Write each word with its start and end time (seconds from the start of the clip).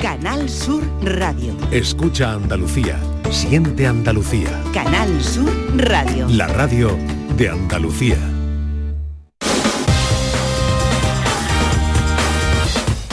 Canal 0.00 0.48
Sur 0.48 0.82
Radio. 1.02 1.54
Escucha 1.70 2.32
Andalucía. 2.32 2.98
Siente 3.30 3.86
Andalucía. 3.86 4.48
Canal 4.72 5.22
Sur 5.22 5.52
Radio. 5.76 6.26
La 6.30 6.46
radio 6.46 6.96
de 7.36 7.50
Andalucía. 7.50 8.16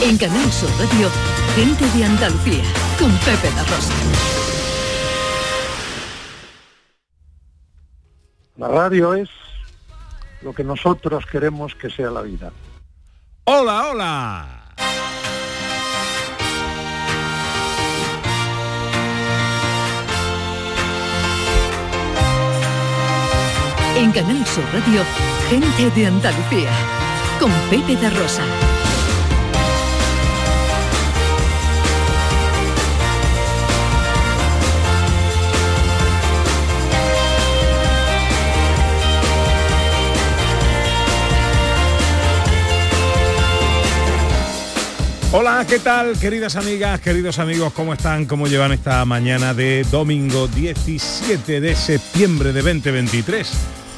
En 0.00 0.16
Canal 0.16 0.50
Sur 0.50 0.70
Radio, 0.78 1.10
gente 1.56 1.84
de 1.94 2.04
Andalucía, 2.06 2.64
con 2.98 3.10
Pepe 3.18 3.50
La 3.54 3.64
Rosa. 3.64 3.94
La 8.56 8.68
radio 8.68 9.12
es 9.12 9.28
lo 10.40 10.54
que 10.54 10.64
nosotros 10.64 11.26
queremos 11.26 11.74
que 11.74 11.90
sea 11.90 12.10
la 12.10 12.22
vida. 12.22 12.50
Hola, 13.44 13.90
hola. 13.90 14.57
En 23.98 24.12
Canal 24.12 24.46
Sur 24.46 24.62
Radio, 24.72 25.02
gente 25.50 25.90
de 25.90 26.06
Andalucía, 26.06 26.70
con 27.40 27.50
Pepe 27.68 27.96
de 27.96 28.08
Rosa. 28.10 28.44
Hola, 45.32 45.66
¿qué 45.68 45.80
tal, 45.80 46.16
queridas 46.20 46.54
amigas, 46.54 47.00
queridos 47.00 47.40
amigos? 47.40 47.72
¿Cómo 47.72 47.94
están? 47.94 48.26
¿Cómo 48.26 48.46
llevan 48.46 48.70
esta 48.70 49.04
mañana 49.04 49.54
de 49.54 49.84
domingo 49.90 50.46
17 50.46 51.60
de 51.60 51.74
septiembre 51.74 52.52
de 52.52 52.62
2023? 52.62 53.77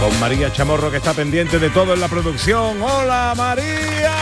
Con 0.00 0.20
María 0.20 0.52
Chamorro 0.52 0.90
que 0.90 0.98
está 0.98 1.12
pendiente 1.12 1.58
de 1.58 1.70
todo 1.70 1.92
en 1.94 2.00
la 2.00 2.08
producción. 2.08 2.80
¡Hola 2.80 3.34
María! 3.36 4.14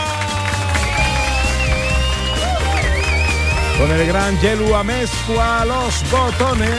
Con 3.77 3.91
el 3.91 4.07
gran 4.07 4.39
Yelu 4.41 4.75
Amezcua 4.75 5.61
a 5.61 5.65
los 5.65 6.09
botones. 6.09 6.71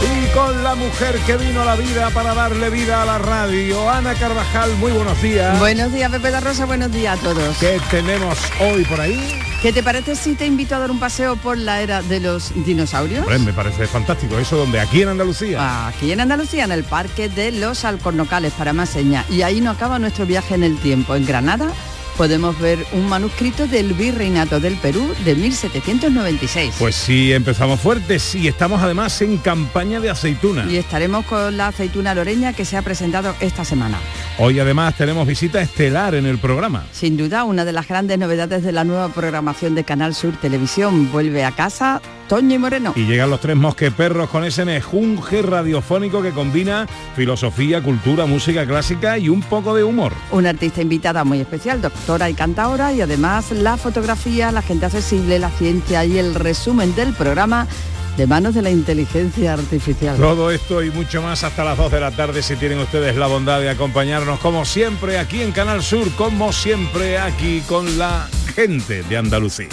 Y 0.00 0.26
con 0.28 0.64
la 0.64 0.74
mujer 0.74 1.16
que 1.26 1.36
vino 1.36 1.62
a 1.62 1.64
la 1.66 1.76
vida 1.76 2.10
para 2.10 2.34
darle 2.34 2.70
vida 2.70 3.02
a 3.02 3.04
la 3.04 3.18
radio, 3.18 3.90
Ana 3.90 4.14
Carvajal, 4.14 4.74
muy 4.76 4.92
buenos 4.92 5.20
días. 5.20 5.58
Buenos 5.58 5.92
días, 5.92 6.10
Pepe 6.10 6.30
la 6.30 6.40
Rosa, 6.40 6.64
buenos 6.64 6.92
días 6.92 7.18
a 7.18 7.22
todos. 7.22 7.58
¿Qué 7.58 7.78
tenemos 7.90 8.38
hoy 8.60 8.84
por 8.84 9.00
ahí? 9.00 9.45
¿Qué 9.66 9.72
te 9.72 9.82
parece 9.82 10.14
si 10.14 10.36
te 10.36 10.46
invito 10.46 10.76
a 10.76 10.78
dar 10.78 10.92
un 10.92 11.00
paseo 11.00 11.34
por 11.34 11.58
la 11.58 11.82
era 11.82 12.00
de 12.00 12.20
los 12.20 12.52
dinosaurios? 12.64 13.22
Hombre, 13.22 13.40
me 13.40 13.52
parece 13.52 13.88
fantástico. 13.88 14.38
¿Eso 14.38 14.56
donde? 14.56 14.78
¿Aquí 14.78 15.02
en 15.02 15.08
Andalucía? 15.08 15.88
Aquí 15.88 16.12
en 16.12 16.20
Andalucía, 16.20 16.62
en 16.62 16.70
el 16.70 16.84
Parque 16.84 17.28
de 17.28 17.50
los 17.50 17.84
Alcornocales, 17.84 18.52
para 18.52 18.72
más 18.72 18.90
señas. 18.90 19.28
Y 19.28 19.42
ahí 19.42 19.60
no 19.60 19.72
acaba 19.72 19.98
nuestro 19.98 20.24
viaje 20.24 20.54
en 20.54 20.62
el 20.62 20.78
tiempo. 20.78 21.16
En 21.16 21.26
Granada 21.26 21.72
podemos 22.16 22.56
ver 22.60 22.86
un 22.92 23.08
manuscrito 23.08 23.66
del 23.66 23.92
Virreinato 23.94 24.60
del 24.60 24.76
Perú 24.76 25.12
de 25.24 25.34
1796. 25.34 26.76
Pues 26.78 26.94
sí, 26.94 27.32
empezamos 27.32 27.80
fuertes 27.80 28.36
y 28.36 28.46
estamos 28.46 28.80
además 28.82 29.20
en 29.20 29.36
campaña 29.38 29.98
de 29.98 30.10
aceituna. 30.10 30.64
Y 30.70 30.76
estaremos 30.76 31.24
con 31.26 31.56
la 31.56 31.66
aceituna 31.66 32.14
loreña 32.14 32.52
que 32.52 32.64
se 32.64 32.76
ha 32.76 32.82
presentado 32.82 33.34
esta 33.40 33.64
semana. 33.64 33.98
Hoy 34.38 34.60
además 34.60 34.94
tenemos 34.94 35.26
visita 35.26 35.62
estelar 35.62 36.14
en 36.14 36.26
el 36.26 36.36
programa. 36.36 36.84
Sin 36.92 37.16
duda, 37.16 37.44
una 37.44 37.64
de 37.64 37.72
las 37.72 37.88
grandes 37.88 38.18
novedades 38.18 38.62
de 38.62 38.70
la 38.70 38.84
nueva 38.84 39.08
programación 39.08 39.74
de 39.74 39.82
Canal 39.82 40.14
Sur 40.14 40.36
Televisión. 40.36 41.10
Vuelve 41.10 41.42
a 41.42 41.52
casa 41.52 42.02
Toño 42.28 42.54
y 42.54 42.58
Moreno. 42.58 42.92
Y 42.96 43.06
llegan 43.06 43.30
los 43.30 43.40
tres 43.40 43.56
mosqueperros 43.56 44.28
con 44.28 44.44
ese 44.44 44.66
mejunje 44.66 45.40
radiofónico 45.40 46.20
que 46.20 46.32
combina 46.32 46.86
filosofía, 47.14 47.82
cultura, 47.82 48.26
música 48.26 48.66
clásica 48.66 49.16
y 49.16 49.30
un 49.30 49.40
poco 49.40 49.74
de 49.74 49.84
humor. 49.84 50.12
Una 50.30 50.50
artista 50.50 50.82
invitada 50.82 51.24
muy 51.24 51.40
especial, 51.40 51.80
doctora 51.80 52.28
y 52.28 52.34
cantadora, 52.34 52.92
y 52.92 53.00
además 53.00 53.52
la 53.52 53.78
fotografía, 53.78 54.52
la 54.52 54.60
gente 54.60 54.84
accesible, 54.84 55.38
la 55.38 55.48
ciencia 55.48 56.04
y 56.04 56.18
el 56.18 56.34
resumen 56.34 56.94
del 56.94 57.14
programa 57.14 57.66
de 58.16 58.26
manos 58.26 58.54
de 58.54 58.62
la 58.62 58.70
inteligencia 58.70 59.52
artificial. 59.52 60.16
Todo 60.16 60.50
esto 60.50 60.82
y 60.82 60.90
mucho 60.90 61.22
más 61.22 61.44
hasta 61.44 61.64
las 61.64 61.76
2 61.76 61.92
de 61.92 62.00
la 62.00 62.10
tarde 62.10 62.42
si 62.42 62.56
tienen 62.56 62.78
ustedes 62.78 63.16
la 63.16 63.26
bondad 63.26 63.60
de 63.60 63.70
acompañarnos 63.70 64.40
como 64.40 64.64
siempre 64.64 65.18
aquí 65.18 65.42
en 65.42 65.52
Canal 65.52 65.82
Sur, 65.82 66.10
como 66.12 66.52
siempre 66.52 67.18
aquí 67.18 67.62
con 67.66 67.98
la 67.98 68.28
gente 68.54 69.02
de 69.02 69.16
Andalucía. 69.16 69.68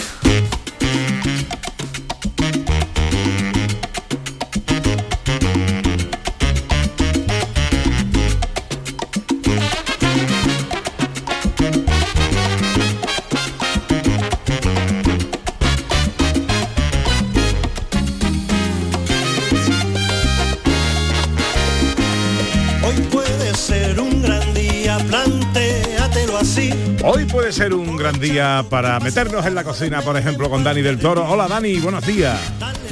Gran 28.04 28.20
día 28.20 28.62
para 28.68 29.00
meternos 29.00 29.46
en 29.46 29.54
la 29.54 29.64
cocina, 29.64 30.02
por 30.02 30.14
ejemplo, 30.18 30.50
con 30.50 30.62
Dani 30.62 30.82
del 30.82 30.98
Toro. 30.98 31.24
Hola 31.26 31.48
Dani, 31.48 31.78
buenos 31.78 32.06
días. 32.06 32.38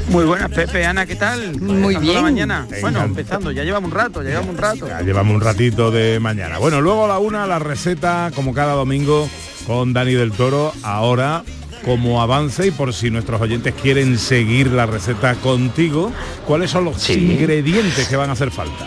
Muy 0.09 0.25
buenas, 0.25 0.51
Pepe, 0.51 0.87
Ana, 0.87 1.05
¿qué 1.05 1.17
tal? 1.17 1.61
Muy 1.61 1.97
bien. 1.97 2.15
La 2.15 2.23
mañana. 2.23 2.63
Venga. 2.67 2.81
Bueno, 2.81 3.03
empezando, 3.05 3.53
ya 3.53 3.63
llevamos 3.63 3.91
un 3.93 3.95
rato, 3.95 4.23
ya 4.23 4.31
llevamos 4.31 4.49
un 4.55 4.57
rato. 4.57 4.89
Ya 4.89 5.03
llevamos 5.03 5.35
un 5.35 5.43
ratito 5.43 5.91
de 5.91 6.19
mañana. 6.19 6.57
Bueno, 6.57 6.81
luego 6.81 7.05
a 7.05 7.09
la 7.09 7.19
una 7.19 7.47
la 7.47 7.59
receta, 7.59 8.31
como 8.35 8.55
cada 8.55 8.73
domingo, 8.73 9.29
con 9.67 9.93
Dani 9.93 10.15
del 10.15 10.33
Toro. 10.33 10.73
Ahora, 10.83 11.43
como 11.85 12.23
avance 12.23 12.69
y 12.69 12.71
por 12.71 12.95
si 12.95 13.11
nuestros 13.11 13.39
oyentes 13.39 13.75
quieren 13.83 14.19
seguir 14.19 14.69
la 14.69 14.87
receta 14.87 15.35
contigo, 15.35 16.11
¿cuáles 16.47 16.71
son 16.71 16.87
los 16.87 17.03
Sí. 17.03 17.13
ingredientes 17.13 18.09
que 18.09 18.17
van 18.17 18.31
a 18.31 18.33
hacer 18.33 18.51
falta? 18.51 18.87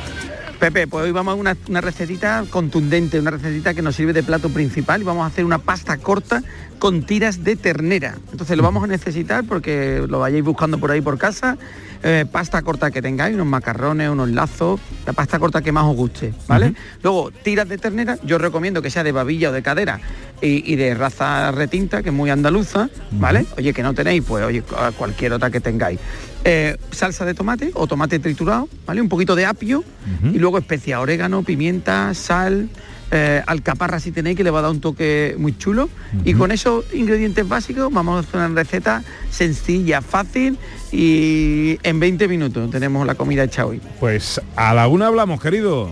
Pepe, 0.66 0.88
pues 0.88 1.06
hoy 1.06 1.12
vamos 1.12 1.34
a 1.34 1.36
una, 1.36 1.56
una 1.70 1.80
recetita 1.80 2.44
contundente, 2.50 3.20
una 3.20 3.30
recetita 3.30 3.76
que 3.76 3.84
nos 3.84 3.96
sirve 3.96 4.14
de 4.14 4.24
plato 4.24 4.50
principal 4.50 5.00
y 5.00 5.04
vamos 5.04 5.24
a 5.24 5.28
hacer 5.28 5.46
una 5.46 5.60
pasta 5.60 5.98
corta 5.98 6.42
con 6.80 7.04
tiras 7.04 7.44
de 7.44 7.56
ternera. 7.56 8.16
Entonces 8.32 8.58
lo 8.58 8.64
vamos 8.64 8.84
a 8.84 8.88
necesitar 8.88 9.44
porque 9.44 10.04
lo 10.10 10.18
vayáis 10.18 10.44
buscando 10.44 10.80
por 10.80 10.90
ahí 10.90 11.02
por 11.02 11.20
casa. 11.20 11.56
eh, 12.02 12.26
pasta 12.32 12.64
corta 12.64 12.90
que 12.90 13.02
tengáis, 13.02 13.36
unos 13.36 13.46
macarrones, 13.46 14.10
unos 14.10 14.30
lazos, 14.30 14.80
la 15.06 15.14
pasta 15.14 15.38
corta 15.38 15.62
que 15.62 15.72
más 15.72 15.86
os 15.86 15.96
guste, 15.96 16.34
¿vale? 16.48 16.74
Luego, 17.04 17.30
tiras 17.30 17.70
de 17.70 17.78
ternera, 17.78 18.18
yo 18.24 18.40
recomiendo 18.40 18.82
que 18.82 18.90
sea 18.90 19.04
de 19.04 19.12
babilla 19.12 19.50
o 19.50 19.54
de 19.54 19.62
cadera 19.62 20.00
y, 20.42 20.72
y 20.72 20.76
de 20.78 20.96
raza 20.96 21.52
retinta, 21.52 22.02
que 22.02 22.10
es 22.10 22.16
muy 22.16 22.32
andaluza, 22.32 22.90
¿vale? 23.12 23.46
Oye, 23.58 23.72
que 23.72 23.84
no 23.84 23.94
tenéis, 23.94 24.24
pues 24.28 24.44
oye, 24.44 24.64
cualquier 24.98 25.34
otra 25.34 25.52
que 25.52 25.60
tengáis. 25.62 26.00
Eh, 26.48 26.78
salsa 26.92 27.26
de 27.26 27.34
tomate 27.34 27.72
o 27.74 27.88
tomate 27.88 28.20
triturado, 28.20 28.70
¿vale? 28.86 29.02
Un 29.02 29.10
poquito 29.10 29.34
de 29.36 29.48
apio 29.48 29.84
y 30.32 30.38
luego 30.38 30.60
especia, 30.60 31.02
orégano, 31.02 31.42
pimienta, 31.42 32.14
sal, 32.14 32.70
eh, 33.10 33.42
alcaparra 33.48 34.00
si 34.00 34.12
tenéis 34.12 34.38
que 34.38 34.44
le 34.44 34.52
va 34.52 34.60
a 34.60 34.62
dar 34.62 34.72
un 34.72 34.80
toque 34.80 35.34
muy 35.40 35.58
chulo 35.58 35.90
y 36.24 36.36
con 36.36 36.52
esos 36.52 36.86
ingredientes 36.94 37.48
básicos 37.48 37.92
vamos 37.92 38.18
a 38.18 38.28
hacer 38.28 38.40
una 38.40 38.62
receta 38.62 39.04
sencilla, 39.32 40.04
fácil 40.04 40.60
y 40.92 41.80
en 41.82 42.00
20 42.00 42.28
minutos 42.28 42.70
tenemos 42.70 43.08
la 43.08 43.16
comida 43.16 43.44
hecha 43.44 43.66
hoy. 43.66 43.82
Pues 44.00 44.40
a 44.56 44.76
la 44.76 44.88
una 44.88 45.08
hablamos, 45.08 45.42
querido. 45.42 45.90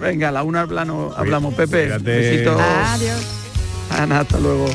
Venga, 0.00 0.30
a 0.30 0.32
la 0.32 0.42
una 0.42 0.62
hablamos, 0.62 1.16
hablamos 1.16 1.54
Pepe. 1.54 1.92
Adiós. 2.58 3.24
Ana, 3.88 4.18
hasta 4.18 4.40
luego. 4.40 4.66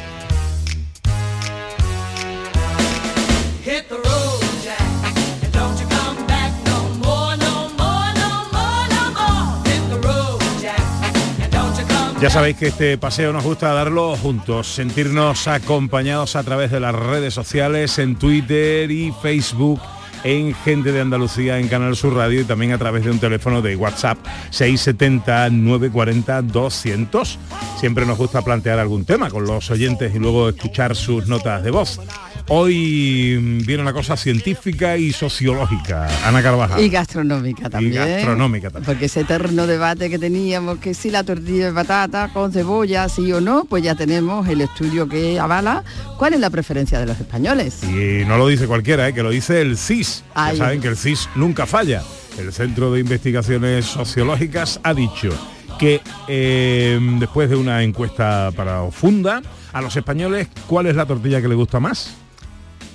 Ya 12.20 12.32
sabéis 12.32 12.58
que 12.58 12.70
este 12.70 12.98
paseo 12.98 13.32
nos 13.32 13.44
gusta 13.44 13.72
darlo 13.74 14.18
juntos, 14.18 14.66
sentirnos 14.68 15.48
acompañados 15.48 16.36
a 16.36 16.42
través 16.42 16.72
de 16.72 16.80
las 16.80 16.96
redes 16.96 17.36
sociales, 17.36 18.00
en 18.00 18.16
Twitter 18.16 18.90
y 18.90 19.14
Facebook, 19.22 19.80
en 20.24 20.56
Gente 20.56 20.92
de 20.92 21.02
Andalucía, 21.02 21.60
en 21.60 21.68
Canal 21.68 21.96
Sur 21.96 22.16
Radio 22.16 22.42
y 22.42 22.46
también 22.46 22.72
a 22.72 22.80
través 22.80 23.06
de 23.06 23.12
un 23.12 23.20
teléfono 23.20 23.62
de 23.62 23.76
WhatsApp 23.76 24.18
670-940-200. 24.52 27.38
Siempre 27.80 28.08
nos 28.08 28.18
gusta 28.18 28.42
plantear 28.42 28.80
algún 28.80 29.06
tema 29.06 29.30
con 29.30 29.46
los 29.46 29.70
oyentes 29.70 30.16
y 30.16 30.18
luego 30.18 30.50
escuchar 30.50 30.96
sus 30.96 31.28
notas 31.28 31.62
de 31.62 31.70
voz. 31.70 32.02
Hoy 32.50 33.36
viene 33.66 33.82
una 33.82 33.92
cosa 33.92 34.16
científica 34.16 34.96
y 34.96 35.12
sociológica, 35.12 36.08
Ana 36.26 36.42
Carvajal. 36.42 36.82
Y 36.82 36.88
gastronómica 36.88 37.70
también. 37.70 37.92
Y 37.92 37.96
gastronómica 37.98 38.70
también. 38.70 38.86
Porque 38.86 39.06
ese 39.06 39.22
eterno 39.22 39.68
debate 39.68 40.10
que 40.10 40.18
teníamos, 40.18 40.80
que 40.80 40.94
si 40.94 41.12
la 41.12 41.26
tortilla 41.26 41.66
de 41.68 41.74
patata 41.74 42.30
con 42.32 42.54
cebolla, 42.54 43.10
sí 43.10 43.34
o 43.34 43.42
no, 43.42 43.66
pues 43.66 43.84
ya 43.84 43.96
tenemos 43.96 44.48
el 44.48 44.62
estudio 44.62 45.10
que 45.10 45.42
avala 45.42 45.84
cuál 46.18 46.36
es 46.36 46.40
la 46.40 46.50
preferencia 46.50 47.02
de 47.02 47.08
los 47.08 47.20
españoles. 47.20 47.84
Y 47.84 48.24
no 48.26 48.38
lo 48.38 48.48
dice 48.48 48.66
cualquiera, 48.66 49.10
¿eh? 49.10 49.14
que 49.14 49.24
lo 49.24 49.30
dice 49.30 49.60
el 49.60 49.78
CIS. 49.78 50.24
Ya 50.34 50.56
saben 50.56 50.80
que 50.80 50.88
el 50.88 50.96
CIS 50.96 51.28
nunca 51.36 51.66
falla. 51.66 52.02
El 52.40 52.54
Centro 52.54 52.94
de 52.94 53.02
Investigaciones 53.02 53.86
Sociológicas 53.86 54.80
ha 54.84 54.94
dicho 54.94 55.32
que 55.78 56.02
eh, 56.30 56.98
después 57.20 57.50
de 57.50 57.58
una 57.58 57.84
encuesta 57.84 58.52
para 58.56 58.90
Funda, 58.90 59.42
a 59.74 59.82
los 59.82 59.98
españoles, 59.98 60.48
¿cuál 60.66 60.88
es 60.88 60.96
la 60.96 61.06
tortilla 61.06 61.42
que 61.42 61.50
les 61.50 61.58
gusta 61.58 61.82
más? 61.82 62.16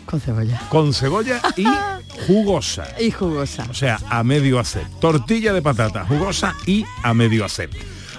Con 0.04 0.20
cebolla. 0.20 0.60
Con 0.68 0.92
cebolla 0.92 1.40
y 1.56 1.64
jugosa. 2.26 2.86
Y 3.00 3.10
jugosa. 3.10 3.66
O 3.70 3.74
sea, 3.74 3.98
a 4.08 4.22
medio 4.22 4.58
hacer. 4.58 4.86
Tortilla 5.00 5.52
de 5.52 5.62
patata 5.62 6.04
jugosa 6.04 6.54
y 6.66 6.84
a 7.02 7.14
medio 7.14 7.44
hacer. 7.44 7.70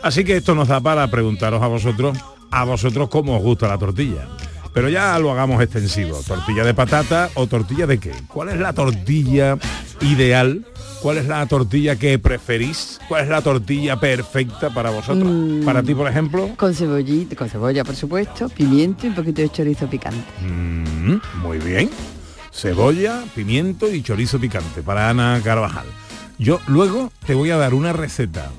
Así 0.02 0.24
que 0.24 0.38
esto 0.38 0.56
nos 0.56 0.68
da 0.68 0.82
para 0.82 1.10
preguntaros 1.10 1.62
a 1.62 1.68
vosotros, 1.68 2.18
a 2.52 2.64
vosotros 2.66 3.10
cómo 3.10 3.38
os 3.38 3.42
gusta 3.44 3.68
la 3.68 3.78
tortilla. 3.78 4.28
Pero 4.74 4.90
ya 4.90 5.18
lo 5.20 5.32
hagamos 5.32 5.62
extensivo. 5.62 6.20
¿Tortilla 6.28 6.64
de 6.64 6.74
patata 6.74 7.30
o 7.36 7.48
tortilla 7.48 7.86
de 7.86 8.00
qué? 8.00 8.12
¿Cuál 8.28 8.50
es 8.50 8.58
la 8.58 8.74
tortilla 8.74 9.58
ideal? 10.02 10.66
¿Cuál 11.04 11.18
es 11.18 11.28
la 11.28 11.46
tortilla 11.48 11.98
que 11.98 12.18
preferís? 12.18 12.98
¿Cuál 13.10 13.26
es 13.26 13.30
la 13.30 13.42
tortilla 13.42 14.00
perfecta 14.00 14.70
para 14.70 14.90
vosotros? 14.90 15.30
Mm. 15.32 15.66
Para 15.66 15.84
ti, 15.84 15.94
por 15.94 16.08
ejemplo. 16.08 16.50
Con 16.56 16.74
cebollita, 16.74 17.36
con 17.36 17.50
cebolla, 17.50 17.84
por 17.84 17.96
supuesto, 17.98 18.48
pimiento 18.48 19.06
y 19.06 19.10
un 19.10 19.16
poquito 19.16 19.42
de 19.42 19.50
chorizo 19.50 19.88
picante. 19.88 20.24
Mm, 20.42 21.16
muy 21.42 21.58
bien. 21.58 21.90
Cebolla, 22.54 23.22
pimiento 23.36 23.94
y 23.94 24.02
chorizo 24.02 24.40
picante 24.40 24.82
para 24.82 25.10
Ana 25.10 25.42
Carvajal. 25.44 25.86
Yo 26.38 26.62
luego 26.68 27.12
te 27.26 27.34
voy 27.34 27.52
a 27.52 27.58
dar 27.58 27.74
una 27.74 27.92
receta 27.92 28.50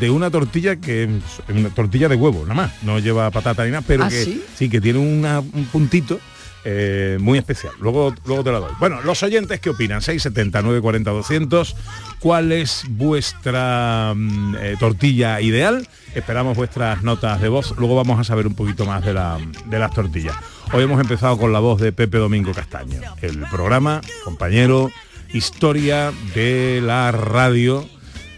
de 0.00 0.10
una 0.10 0.28
tortilla 0.30 0.76
que 0.76 1.04
es 1.04 1.10
una 1.54 1.68
tortilla 1.70 2.08
de 2.08 2.16
huevo, 2.16 2.42
nada 2.42 2.54
más. 2.54 2.72
No 2.82 2.98
lleva 2.98 3.30
patata 3.30 3.64
ni 3.64 3.70
nada, 3.70 3.84
pero 3.86 4.04
¿Ah, 4.04 4.08
que 4.08 4.42
sí? 4.58 4.68
que 4.68 4.80
tiene 4.80 4.98
una- 4.98 5.38
un 5.40 5.66
puntito 5.70 6.18
eh, 6.64 7.18
muy 7.20 7.38
especial. 7.38 7.72
Luego, 7.80 8.14
luego 8.26 8.44
te 8.44 8.52
la 8.52 8.58
doy. 8.60 8.72
Bueno, 8.78 9.00
los 9.02 9.22
oyentes, 9.22 9.60
¿qué 9.60 9.70
opinan? 9.70 10.00
670 10.02 10.62
940 10.62 11.10
200. 11.10 11.76
¿Cuál 12.20 12.52
es 12.52 12.84
vuestra 12.88 14.12
mm, 14.14 14.56
eh, 14.60 14.76
tortilla 14.78 15.40
ideal? 15.40 15.88
Esperamos 16.14 16.56
vuestras 16.56 17.02
notas 17.02 17.40
de 17.40 17.48
voz. 17.48 17.74
Luego 17.78 17.96
vamos 17.96 18.18
a 18.20 18.24
saber 18.24 18.46
un 18.46 18.54
poquito 18.54 18.84
más 18.86 19.04
de, 19.04 19.14
la- 19.14 19.38
de 19.66 19.78
las 19.78 19.92
tortillas. 19.92 20.36
Hoy 20.72 20.84
hemos 20.84 21.00
empezado 21.00 21.36
con 21.38 21.52
la 21.52 21.58
voz 21.58 21.80
de 21.80 21.92
Pepe 21.92 22.18
Domingo 22.18 22.52
Castaño. 22.52 23.00
El 23.20 23.40
programa, 23.50 24.00
compañero, 24.24 24.90
historia 25.32 26.12
de 26.34 26.80
la 26.82 27.10
radio 27.12 27.86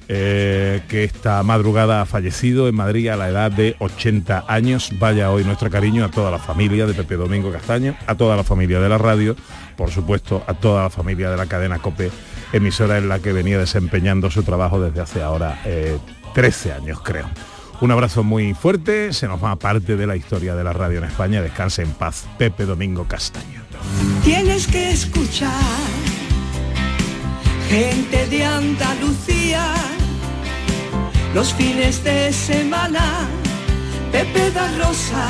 eh, 0.08 0.82
que 0.88 1.04
esta 1.04 1.42
madrugada 1.42 2.02
ha 2.02 2.06
fallecido 2.06 2.68
en 2.68 2.74
Madrid 2.74 3.08
a 3.08 3.16
la 3.16 3.28
edad 3.28 3.50
de 3.50 3.76
80 3.78 4.44
años. 4.48 4.90
Vaya 4.98 5.30
hoy 5.30 5.44
nuestro 5.44 5.70
cariño 5.70 6.04
a 6.04 6.10
toda 6.10 6.30
la 6.30 6.38
familia 6.38 6.86
de 6.86 6.94
Pepe 6.94 7.16
Domingo 7.16 7.50
Castaño, 7.50 7.96
a 8.06 8.14
toda 8.14 8.36
la 8.36 8.44
familia 8.44 8.80
de 8.80 8.88
la 8.88 8.98
radio, 8.98 9.34
por 9.76 9.90
supuesto 9.90 10.44
a 10.46 10.54
toda 10.54 10.82
la 10.82 10.90
familia 10.90 11.30
de 11.30 11.36
la 11.36 11.46
cadena 11.46 11.78
COPE, 11.78 12.10
emisora 12.52 12.98
en 12.98 13.08
la 13.08 13.18
que 13.18 13.32
venía 13.32 13.58
desempeñando 13.58 14.30
su 14.30 14.42
trabajo 14.42 14.80
desde 14.80 15.00
hace 15.00 15.22
ahora 15.22 15.60
eh, 15.64 15.98
13 16.34 16.72
años, 16.72 17.00
creo. 17.02 17.26
Un 17.80 17.90
abrazo 17.90 18.22
muy 18.22 18.54
fuerte, 18.54 19.12
se 19.12 19.26
nos 19.26 19.42
va 19.42 19.56
parte 19.56 19.96
de 19.96 20.06
la 20.06 20.16
historia 20.16 20.54
de 20.54 20.64
la 20.64 20.72
radio 20.72 20.98
en 20.98 21.04
España. 21.04 21.42
Descanse 21.42 21.82
en 21.82 21.90
paz, 21.90 22.26
Pepe 22.38 22.64
Domingo 22.64 23.06
Castaño. 23.08 23.62
Tienes 24.22 24.66
que 24.66 24.90
escuchar 24.90 25.50
gente 27.68 28.26
de 28.28 28.44
Andalucía 28.44 29.93
los 31.34 31.52
fines 31.52 32.02
de 32.04 32.32
semana. 32.32 33.28
Pepe 34.12 34.50
da 34.52 34.68
Rosa 34.78 35.26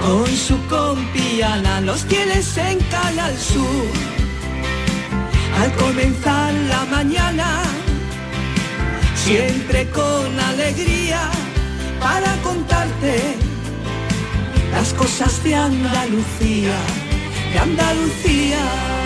con 0.00 0.26
su 0.26 0.56
compiana 0.68 1.80
los 1.80 2.04
tienes 2.04 2.56
en 2.56 2.78
Canal 2.90 3.36
Sur. 3.36 3.90
Al 5.60 5.72
comenzar 5.72 6.52
la 6.68 6.84
mañana, 6.84 7.48
siempre 9.14 9.88
con 9.90 10.38
alegría 10.38 11.28
para 11.98 12.32
contarte 12.42 13.34
las 14.70 14.92
cosas 14.92 15.42
de 15.42 15.54
Andalucía, 15.54 16.76
de 17.52 17.58
Andalucía. 17.58 19.05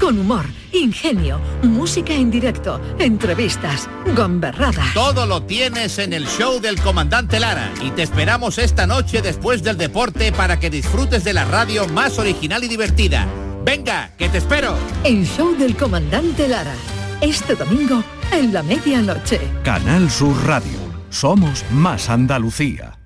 Con 0.00 0.18
humor, 0.18 0.44
ingenio, 0.72 1.40
música 1.62 2.12
en 2.12 2.30
directo, 2.30 2.80
entrevistas, 2.98 3.88
gomberradas. 4.14 4.92
Todo 4.92 5.24
lo 5.26 5.42
tienes 5.42 5.98
en 5.98 6.12
el 6.12 6.26
show 6.26 6.60
del 6.60 6.80
comandante 6.80 7.40
Lara 7.40 7.72
y 7.82 7.90
te 7.90 8.02
esperamos 8.02 8.58
esta 8.58 8.86
noche 8.86 9.22
después 9.22 9.62
del 9.62 9.78
deporte 9.78 10.32
para 10.32 10.60
que 10.60 10.68
disfrutes 10.68 11.24
de 11.24 11.32
la 11.32 11.46
radio 11.46 11.88
más 11.88 12.18
original 12.18 12.62
y 12.62 12.68
divertida. 12.68 13.26
Venga, 13.64 14.10
que 14.18 14.28
te 14.28 14.38
espero. 14.38 14.76
El 15.02 15.26
show 15.26 15.56
del 15.56 15.76
comandante 15.76 16.46
Lara. 16.46 16.74
Este 17.22 17.54
domingo 17.54 18.04
en 18.32 18.52
la 18.52 18.62
medianoche. 18.62 19.40
Canal 19.64 20.10
Sur 20.10 20.36
Radio. 20.46 20.78
Somos 21.08 21.64
más 21.70 22.10
Andalucía. 22.10 22.98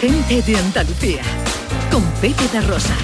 Gente 0.00 0.42
de 0.42 0.56
Andalucía. 0.56 1.22
Con 1.90 2.02
Pepe 2.20 2.60
Rosa. 2.62 2.94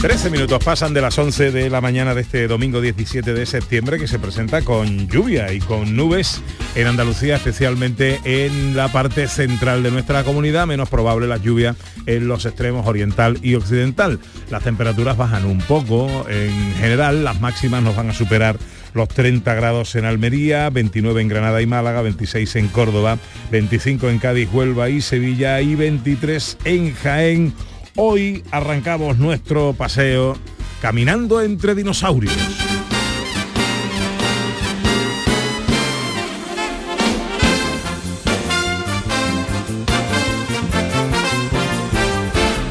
13 0.00 0.30
minutos 0.30 0.62
pasan 0.64 0.94
de 0.94 1.00
las 1.00 1.18
11 1.18 1.50
de 1.50 1.68
la 1.70 1.80
mañana 1.80 2.14
de 2.14 2.20
este 2.20 2.46
domingo 2.46 2.80
17 2.80 3.34
de 3.34 3.46
septiembre 3.46 3.98
que 3.98 4.06
se 4.06 4.20
presenta 4.20 4.62
con 4.62 5.08
lluvia 5.08 5.52
y 5.52 5.58
con 5.58 5.96
nubes 5.96 6.40
en 6.76 6.86
Andalucía, 6.86 7.34
especialmente 7.34 8.20
en 8.24 8.76
la 8.76 8.92
parte 8.92 9.26
central 9.26 9.82
de 9.82 9.90
nuestra 9.90 10.22
comunidad, 10.22 10.68
menos 10.68 10.88
probable 10.88 11.26
la 11.26 11.38
lluvia 11.38 11.74
en 12.06 12.28
los 12.28 12.46
extremos 12.46 12.86
oriental 12.86 13.38
y 13.42 13.56
occidental. 13.56 14.20
Las 14.50 14.62
temperaturas 14.62 15.16
bajan 15.16 15.44
un 15.44 15.58
poco, 15.58 16.26
en 16.28 16.74
general 16.76 17.24
las 17.24 17.40
máximas 17.40 17.82
nos 17.82 17.96
van 17.96 18.10
a 18.10 18.14
superar 18.14 18.56
los 18.94 19.08
30 19.08 19.52
grados 19.54 19.96
en 19.96 20.04
Almería, 20.04 20.70
29 20.70 21.22
en 21.22 21.28
Granada 21.28 21.60
y 21.60 21.66
Málaga, 21.66 22.02
26 22.02 22.54
en 22.54 22.68
Córdoba, 22.68 23.18
25 23.50 24.08
en 24.10 24.18
Cádiz, 24.20 24.48
Huelva 24.52 24.90
y 24.90 25.00
Sevilla 25.00 25.60
y 25.60 25.74
23 25.74 26.58
en 26.64 26.94
Jaén. 26.94 27.54
Hoy 28.00 28.44
arrancamos 28.52 29.18
nuestro 29.18 29.72
paseo 29.72 30.36
Caminando 30.80 31.42
entre 31.42 31.74
dinosaurios. 31.74 32.32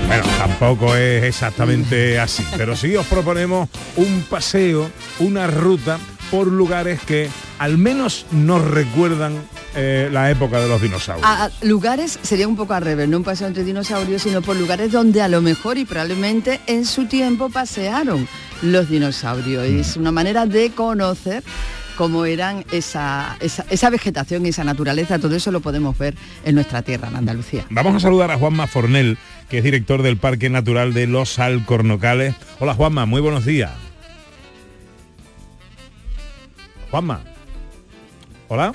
Bueno, 0.07 0.23
tampoco 0.37 0.95
es 0.95 1.25
exactamente 1.25 2.21
así, 2.21 2.45
pero 2.55 2.77
sí 2.77 2.95
os 2.95 3.05
proponemos 3.07 3.67
un 3.97 4.23
paseo, 4.29 4.89
una 5.19 5.47
ruta 5.47 5.99
por 6.31 6.47
lugares 6.47 7.01
que 7.01 7.29
al 7.59 7.77
menos 7.77 8.25
nos 8.31 8.63
recuerdan 8.63 9.33
eh, 9.75 10.09
la 10.11 10.29
época 10.31 10.59
de 10.59 10.67
los 10.67 10.81
dinosaurios. 10.81 11.25
A 11.25 11.45
a 11.45 11.51
lugares 11.61 12.19
sería 12.21 12.47
un 12.47 12.55
poco 12.55 12.73
al 12.73 12.83
revés, 12.83 13.07
no 13.07 13.17
un 13.17 13.23
paseo 13.23 13.47
entre 13.47 13.63
dinosaurios, 13.63 14.23
sino 14.23 14.41
por 14.41 14.55
lugares 14.55 14.91
donde 14.91 15.21
a 15.21 15.27
lo 15.27 15.41
mejor 15.41 15.77
y 15.77 15.85
probablemente 15.85 16.59
en 16.67 16.85
su 16.85 17.05
tiempo 17.05 17.49
pasearon 17.49 18.27
los 18.61 18.89
dinosaurios. 18.89 19.67
Y 19.69 19.79
es 19.79 19.97
una 19.97 20.11
manera 20.11 20.45
de 20.45 20.71
conocer 20.71 21.43
cómo 21.95 22.25
eran 22.25 22.63
esa, 22.71 23.37
esa, 23.39 23.65
esa 23.69 23.89
vegetación 23.89 24.45
y 24.45 24.49
esa 24.49 24.63
naturaleza, 24.63 25.19
todo 25.19 25.35
eso 25.35 25.51
lo 25.51 25.61
podemos 25.61 25.97
ver 25.97 26.15
en 26.45 26.55
nuestra 26.55 26.81
tierra, 26.83 27.07
en 27.07 27.15
Andalucía. 27.15 27.65
Vamos 27.69 27.95
a 27.95 27.99
saludar 27.99 28.31
a 28.31 28.37
Juanma 28.37 28.67
Fornel, 28.67 29.17
que 29.49 29.59
es 29.59 29.63
director 29.63 30.03
del 30.03 30.17
Parque 30.17 30.49
Natural 30.49 30.93
de 30.93 31.07
Los 31.07 31.39
Alcornocales. 31.39 32.35
Hola 32.59 32.75
Juanma, 32.75 33.05
muy 33.05 33.21
buenos 33.21 33.45
días. 33.45 33.86
Juanma. 36.91 37.21
Hola. 38.47 38.73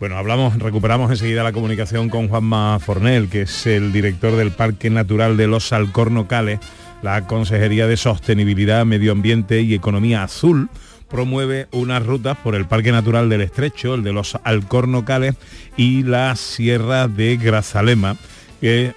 Bueno, 0.00 0.16
hablamos, 0.16 0.58
recuperamos 0.58 1.10
enseguida 1.10 1.42
la 1.42 1.52
comunicación 1.52 2.08
con 2.08 2.28
Juanma 2.28 2.78
Fornel, 2.78 3.28
que 3.28 3.42
es 3.42 3.66
el 3.66 3.92
director 3.92 4.36
del 4.36 4.50
Parque 4.50 4.90
Natural 4.90 5.36
de 5.36 5.46
Los 5.46 5.72
Alcornocales. 5.72 6.60
La 7.02 7.26
Consejería 7.26 7.86
de 7.86 7.96
Sostenibilidad, 7.96 8.84
Medio 8.84 9.12
Ambiente 9.12 9.62
y 9.62 9.74
Economía 9.74 10.22
Azul 10.22 10.68
promueve 11.08 11.68
unas 11.70 12.04
rutas 12.04 12.36
por 12.38 12.54
el 12.54 12.66
Parque 12.66 12.90
Natural 12.90 13.28
del 13.28 13.42
Estrecho, 13.42 13.94
el 13.94 14.02
de 14.02 14.12
los 14.12 14.36
Alcornocales 14.42 15.36
y 15.76 16.02
la 16.02 16.34
Sierra 16.34 17.08
de 17.08 17.36
Grazalema, 17.36 18.16
que, 18.60 18.94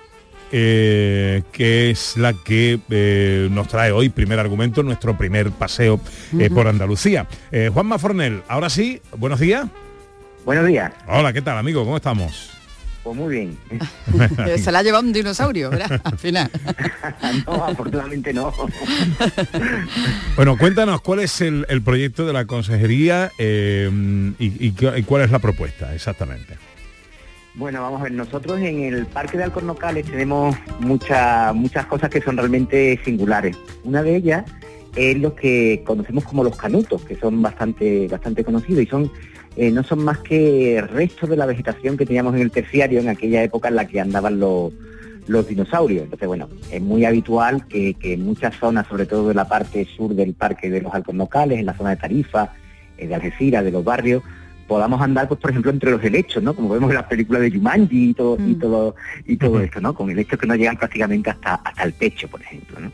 eh, 0.51 1.43
que 1.51 1.89
es 1.91 2.17
la 2.17 2.33
que 2.33 2.79
eh, 2.89 3.47
nos 3.51 3.67
trae 3.67 3.91
hoy, 3.91 4.09
primer 4.09 4.39
argumento, 4.39 4.83
nuestro 4.83 5.17
primer 5.17 5.51
paseo 5.51 5.99
eh, 6.39 6.49
por 6.49 6.67
Andalucía. 6.67 7.27
Eh, 7.51 7.69
Juanma 7.73 7.97
Fornel, 7.99 8.41
ahora 8.47 8.69
sí, 8.69 9.01
buenos 9.17 9.39
días. 9.39 9.65
Buenos 10.45 10.65
días. 10.67 10.91
Hola, 11.07 11.33
¿qué 11.33 11.41
tal, 11.41 11.57
amigo? 11.57 11.83
¿Cómo 11.83 11.97
estamos? 11.97 12.51
Pues 13.03 13.15
muy 13.15 13.33
bien. 13.35 13.57
Se 14.57 14.69
la 14.71 14.79
ha 14.79 14.83
llevado 14.83 15.03
un 15.05 15.13
dinosaurio, 15.13 15.69
¿verdad? 15.71 16.01
Al 16.03 16.17
final. 16.17 16.49
no, 17.47 17.65
afortunadamente 17.65 18.33
no. 18.33 18.53
Bueno, 20.35 20.57
cuéntanos 20.57 21.01
cuál 21.01 21.19
es 21.19 21.39
el, 21.41 21.65
el 21.69 21.81
proyecto 21.81 22.25
de 22.25 22.33
la 22.33 22.45
consejería 22.45 23.31
eh, 23.37 23.89
y, 24.39 24.67
y 24.67 24.71
cu- 24.71 24.95
y 24.95 25.03
cuál 25.03 25.23
es 25.23 25.31
la 25.31 25.39
propuesta 25.39 25.93
exactamente. 25.95 26.55
Bueno, 27.57 27.81
vamos 27.81 28.01
a 28.01 28.03
ver, 28.03 28.11
nosotros 28.11 28.59
en 28.59 28.81
el 28.81 29.07
Parque 29.07 29.35
de 29.35 29.45
Alcornocales 29.45 30.05
tenemos 30.05 30.55
muchas 30.79 31.55
muchas 31.55 31.87
cosas 31.87 32.11
que 32.11 32.21
son 32.21 32.37
realmente 32.37 32.99
singulares. 33.03 33.57
Una 33.83 34.03
de 34.03 34.15
ellas 34.15 34.45
es 34.95 35.17
lo 35.17 35.33
que 35.33 35.81
conocemos 35.83 36.23
como 36.23 36.43
los 36.43 36.55
canutos, 36.55 37.03
que 37.03 37.15
son 37.15 37.41
bastante 37.41 38.07
bastante 38.09 38.43
conocidos 38.43 38.83
y 38.83 38.85
son 38.85 39.11
eh, 39.55 39.71
no 39.71 39.81
son 39.81 40.03
más 40.03 40.19
que 40.19 40.83
restos 40.87 41.31
de 41.31 41.35
la 41.35 41.47
vegetación 41.47 41.97
que 41.97 42.05
teníamos 42.05 42.35
en 42.35 42.41
el 42.41 42.51
terciario 42.51 42.99
en 42.99 43.09
aquella 43.09 43.41
época 43.41 43.69
en 43.69 43.75
la 43.75 43.87
que 43.87 43.99
andaban 43.99 44.39
los, 44.39 44.71
los 45.25 45.47
dinosaurios. 45.47 46.03
Entonces, 46.03 46.27
bueno, 46.27 46.47
es 46.71 46.79
muy 46.79 47.05
habitual 47.05 47.65
que, 47.65 47.95
en 48.03 48.23
muchas 48.23 48.55
zonas, 48.55 48.85
sobre 48.85 49.07
todo 49.07 49.31
en 49.31 49.37
la 49.37 49.47
parte 49.47 49.83
sur 49.85 50.13
del 50.13 50.35
Parque 50.35 50.69
de 50.69 50.81
los 50.81 50.93
Alcornocales, 50.93 51.57
en 51.57 51.65
la 51.65 51.73
zona 51.73 51.89
de 51.89 51.95
Tarifa, 51.95 52.53
eh, 52.99 53.07
de 53.07 53.15
Algeciras, 53.15 53.63
de 53.63 53.71
los 53.71 53.83
barrios, 53.83 54.21
podamos 54.67 55.01
andar, 55.01 55.27
pues 55.27 55.39
por 55.39 55.49
ejemplo, 55.51 55.71
entre 55.71 55.91
los 55.91 56.03
helechos, 56.03 56.43
¿no? 56.43 56.53
Como 56.53 56.69
vemos 56.69 56.89
en 56.89 56.95
las 56.97 57.05
películas 57.05 57.41
de 57.41 57.51
Jumanji 57.51 58.09
y 58.09 58.13
todo, 58.13 58.37
y 58.45 58.55
todo, 58.55 58.95
y 59.25 59.37
todo 59.37 59.59
esto, 59.61 59.81
¿no? 59.81 59.93
Con 59.93 60.09
helechos 60.09 60.37
que 60.37 60.47
no 60.47 60.55
llegan 60.55 60.77
prácticamente 60.77 61.29
hasta, 61.29 61.55
hasta 61.55 61.83
el 61.83 61.93
techo, 61.93 62.27
por 62.27 62.41
ejemplo, 62.41 62.79
¿no? 62.79 62.91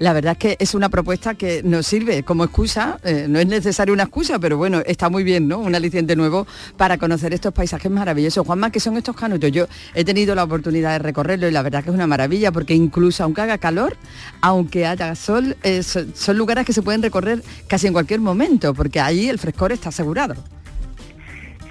La 0.00 0.14
verdad 0.14 0.32
es 0.32 0.38
que 0.38 0.56
es 0.58 0.74
una 0.74 0.88
propuesta 0.88 1.34
que 1.34 1.62
nos 1.62 1.86
sirve 1.86 2.22
como 2.22 2.44
excusa, 2.44 2.98
eh, 3.04 3.26
no 3.28 3.38
es 3.38 3.46
necesaria 3.46 3.92
una 3.92 4.04
excusa, 4.04 4.38
pero 4.38 4.56
bueno, 4.56 4.80
está 4.86 5.10
muy 5.10 5.24
bien, 5.24 5.46
¿no? 5.46 5.58
Un 5.58 5.74
aliciente 5.74 6.16
nuevo 6.16 6.46
para 6.78 6.96
conocer 6.96 7.34
estos 7.34 7.52
paisajes 7.52 7.92
maravillosos. 7.92 8.46
Juanma, 8.46 8.72
¿qué 8.72 8.80
son 8.80 8.96
estos 8.96 9.14
canutos? 9.14 9.52
Yo 9.52 9.66
he 9.94 10.02
tenido 10.02 10.34
la 10.34 10.44
oportunidad 10.44 10.92
de 10.92 11.00
recorrerlo 11.00 11.48
y 11.48 11.50
la 11.50 11.60
verdad 11.60 11.84
que 11.84 11.90
es 11.90 11.94
una 11.94 12.06
maravilla 12.06 12.50
porque 12.50 12.74
incluso 12.74 13.24
aunque 13.24 13.42
haga 13.42 13.58
calor, 13.58 13.94
aunque 14.40 14.86
haya 14.86 15.14
sol, 15.14 15.54
eh, 15.62 15.82
son, 15.82 16.38
lugares 16.38 16.64
que 16.64 16.72
se 16.72 16.80
pueden 16.80 17.02
recorrer 17.02 17.42
casi 17.68 17.86
en 17.86 17.92
cualquier 17.92 18.20
momento, 18.20 18.72
porque 18.72 19.00
ahí 19.00 19.28
el 19.28 19.38
frescor 19.38 19.70
está 19.70 19.90
asegurado. 19.90 20.34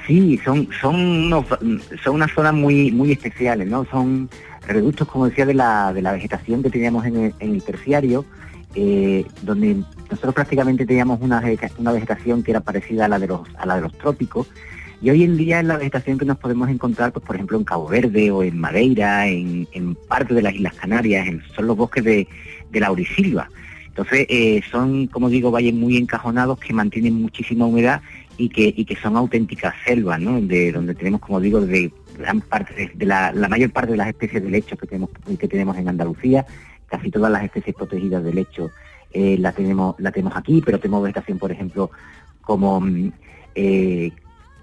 Sí, 0.06 0.40
son, 0.46 0.70
son, 0.80 1.32
son 2.04 2.14
unas 2.14 2.32
zonas 2.32 2.54
muy, 2.54 2.92
muy 2.92 3.12
especiales, 3.12 3.68
¿no? 3.68 3.88
Son 3.90 4.30
reductos, 4.68 5.08
como 5.08 5.28
decía, 5.28 5.46
de 5.46 5.54
la, 5.54 5.94
de 5.94 6.02
la 6.02 6.12
vegetación 6.14 6.62
que 6.64 6.70
teníamos 6.70 7.06
en 7.06 7.16
el, 7.18 7.34
en 7.40 7.54
el 7.56 7.64
terciario, 7.64 8.26
eh, 8.76 9.26
donde 9.42 9.84
nosotros 10.10 10.34
prácticamente 10.36 10.86
teníamos 10.86 11.20
una, 11.22 11.44
una 11.78 11.92
vegetación 11.92 12.44
que 12.44 12.52
era 12.52 12.60
parecida 12.60 13.06
a 13.06 13.08
la 13.08 13.20
de 13.20 13.28
los, 13.28 13.42
a 13.58 13.66
la 13.66 13.76
de 13.78 13.82
los 13.82 13.98
trópicos. 13.98 14.48
Y 15.02 15.10
hoy 15.10 15.24
en 15.24 15.38
día 15.38 15.62
es 15.62 15.66
la 15.66 15.78
vegetación 15.78 16.18
que 16.18 16.26
nos 16.26 16.38
podemos 16.38 16.70
encontrar, 16.70 17.14
pues, 17.14 17.26
por 17.26 17.36
ejemplo, 17.36 17.58
en 17.58 17.64
Cabo 17.64 17.88
Verde 17.88 18.32
o 18.32 18.44
en 18.44 18.60
Madeira, 18.60 19.28
en, 19.28 19.68
en 19.72 19.96
parte 19.96 20.34
de 20.34 20.42
las 20.42 20.54
Islas 20.54 20.74
Canarias, 20.76 21.26
en- 21.28 21.42
son 21.56 21.68
los 21.68 21.78
bosques 21.78 22.04
de, 22.04 22.28
de 22.70 22.80
laurisilva. 22.82 23.50
Entonces, 23.88 24.26
eh, 24.30 24.62
son, 24.70 25.08
como 25.08 25.30
digo, 25.30 25.52
valles 25.52 25.74
muy 25.74 25.98
encajonados 25.98 26.60
que 26.60 26.74
mantienen 26.74 27.14
muchísima 27.16 27.66
humedad 27.66 28.02
y 28.38 28.50
que, 28.50 28.74
y 28.76 28.86
que 28.86 28.96
son 28.98 29.16
auténticas 29.18 29.74
selvas, 29.86 30.20
¿no? 30.22 30.40
De, 30.42 30.72
donde 30.72 30.96
tenemos, 30.96 31.22
como 31.22 31.40
digo, 31.40 31.60
de 31.62 31.92
gran 32.20 32.42
parte 32.42 32.92
de, 32.94 33.06
la, 33.06 33.32
la 33.32 33.48
mayor 33.48 33.72
parte 33.72 33.92
de 33.92 33.98
las 33.98 34.08
especies 34.08 34.44
de 34.44 34.50
lecho 34.50 34.78
que 34.78 34.86
tenemos, 34.88 35.10
que 35.40 35.48
tenemos 35.48 35.78
en 35.78 35.90
Andalucía, 35.90 36.46
casi 36.88 37.10
todas 37.10 37.32
las 37.32 37.44
especies 37.44 37.76
protegidas 37.76 38.24
de 38.24 38.34
lecho 38.34 38.70
eh, 39.12 39.38
la 39.40 39.52
tenemos, 39.52 39.96
la 40.00 40.12
tenemos 40.12 40.36
aquí, 40.36 40.62
pero 40.64 40.80
tenemos 40.80 41.02
vegetación, 41.04 41.40
por 41.40 41.52
ejemplo, 41.52 41.90
como 42.42 42.82
mm, 42.82 43.12
eh, 43.56 44.12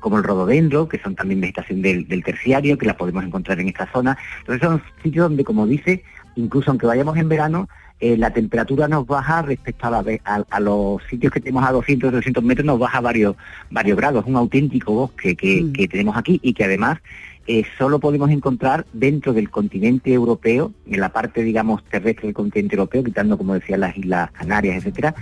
como 0.00 0.18
el 0.18 0.24
rododendro, 0.24 0.88
que 0.88 1.00
son 1.00 1.16
también 1.16 1.40
vegetación 1.40 1.82
del, 1.82 2.06
del 2.06 2.22
terciario, 2.22 2.78
que 2.78 2.86
la 2.86 2.96
podemos 2.96 3.24
encontrar 3.24 3.58
en 3.58 3.68
esta 3.68 3.90
zona. 3.90 4.16
Entonces 4.38 4.62
son 4.62 4.80
sitios 5.02 5.28
donde, 5.28 5.42
como 5.42 5.66
dice, 5.66 6.04
incluso 6.36 6.70
aunque 6.70 6.86
vayamos 6.86 7.16
en 7.16 7.28
verano, 7.28 7.68
eh, 7.98 8.16
la 8.16 8.30
temperatura 8.30 8.86
nos 8.88 9.06
baja 9.06 9.42
respecto 9.42 9.86
a, 9.86 9.90
la 9.90 10.04
a, 10.24 10.44
a 10.48 10.60
los 10.60 11.02
sitios 11.10 11.32
que 11.32 11.40
tenemos 11.40 11.66
a 11.66 11.72
200, 11.72 12.12
300 12.12 12.44
metros, 12.44 12.66
nos 12.66 12.78
baja 12.78 13.00
varios, 13.00 13.36
varios 13.70 13.96
grados. 13.96 14.22
Es 14.22 14.28
un 14.28 14.36
auténtico 14.36 14.92
bosque 14.92 15.34
que, 15.34 15.72
que 15.72 15.88
tenemos 15.88 16.16
aquí 16.16 16.38
y 16.42 16.52
que 16.52 16.64
además 16.64 16.98
eh, 17.46 17.64
solo 17.78 17.98
podemos 18.00 18.30
encontrar 18.30 18.86
dentro 18.92 19.32
del 19.32 19.50
continente 19.50 20.12
europeo, 20.12 20.72
en 20.86 21.00
la 21.00 21.10
parte, 21.10 21.42
digamos, 21.42 21.84
terrestre 21.84 22.26
del 22.26 22.34
continente 22.34 22.74
europeo, 22.76 23.04
quitando, 23.04 23.38
como 23.38 23.54
decía, 23.54 23.76
las 23.76 23.96
Islas 23.96 24.30
Canarias, 24.32 24.76
etcétera, 24.78 25.14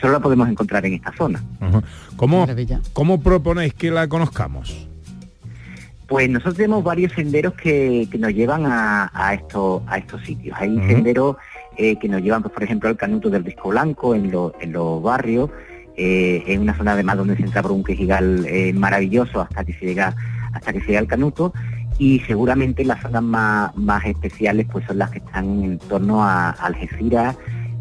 solo 0.00 0.14
la 0.14 0.20
podemos 0.20 0.48
encontrar 0.48 0.84
en 0.86 0.94
esta 0.94 1.12
zona. 1.16 1.42
Ajá. 1.60 1.82
¿Cómo, 2.16 2.46
¿Cómo 2.92 3.20
proponéis 3.20 3.74
que 3.74 3.90
la 3.90 4.08
conozcamos? 4.08 4.86
Pues 6.06 6.28
nosotros 6.28 6.56
tenemos 6.56 6.82
varios 6.82 7.12
senderos 7.12 7.54
que, 7.54 8.08
que 8.10 8.18
nos 8.18 8.32
llevan 8.34 8.66
a, 8.66 9.10
a 9.14 9.34
estos, 9.34 9.82
a 9.86 9.96
estos 9.98 10.20
sitios. 10.24 10.56
Hay 10.60 10.74
senderos 10.88 11.36
eh, 11.76 11.96
que 12.00 12.08
nos 12.08 12.20
llevan, 12.20 12.42
pues, 12.42 12.52
por 12.52 12.64
ejemplo, 12.64 12.88
al 12.88 12.96
Canuto 12.96 13.30
del 13.30 13.44
Risco 13.44 13.68
Blanco 13.68 14.14
en, 14.16 14.30
los- 14.30 14.52
en 14.60 14.72
los 14.72 15.00
barrios. 15.02 15.50
Eh, 15.96 16.42
es 16.46 16.58
una 16.58 16.76
zona 16.76 16.92
además 16.92 17.16
donde 17.16 17.36
se 17.36 17.42
entra 17.42 17.62
por 17.62 17.70
un 17.72 17.84
quejigal 17.84 18.44
eh, 18.46 18.72
maravilloso 18.72 19.40
hasta 19.42 19.64
que 19.64 19.72
se 19.74 19.84
llega 19.86 20.16
hasta 20.52 20.72
que 20.72 20.80
se 20.80 20.86
llega 20.88 20.98
al 21.00 21.06
Canuto. 21.06 21.52
Y 21.98 22.20
seguramente 22.20 22.84
las 22.84 23.02
zonas 23.02 23.22
más, 23.22 23.76
más 23.76 24.04
especiales 24.06 24.66
pues 24.72 24.86
son 24.86 24.98
las 24.98 25.10
que 25.10 25.18
están 25.18 25.44
en 25.62 25.78
torno 25.78 26.24
a 26.24 26.50
Algeciras 26.50 27.36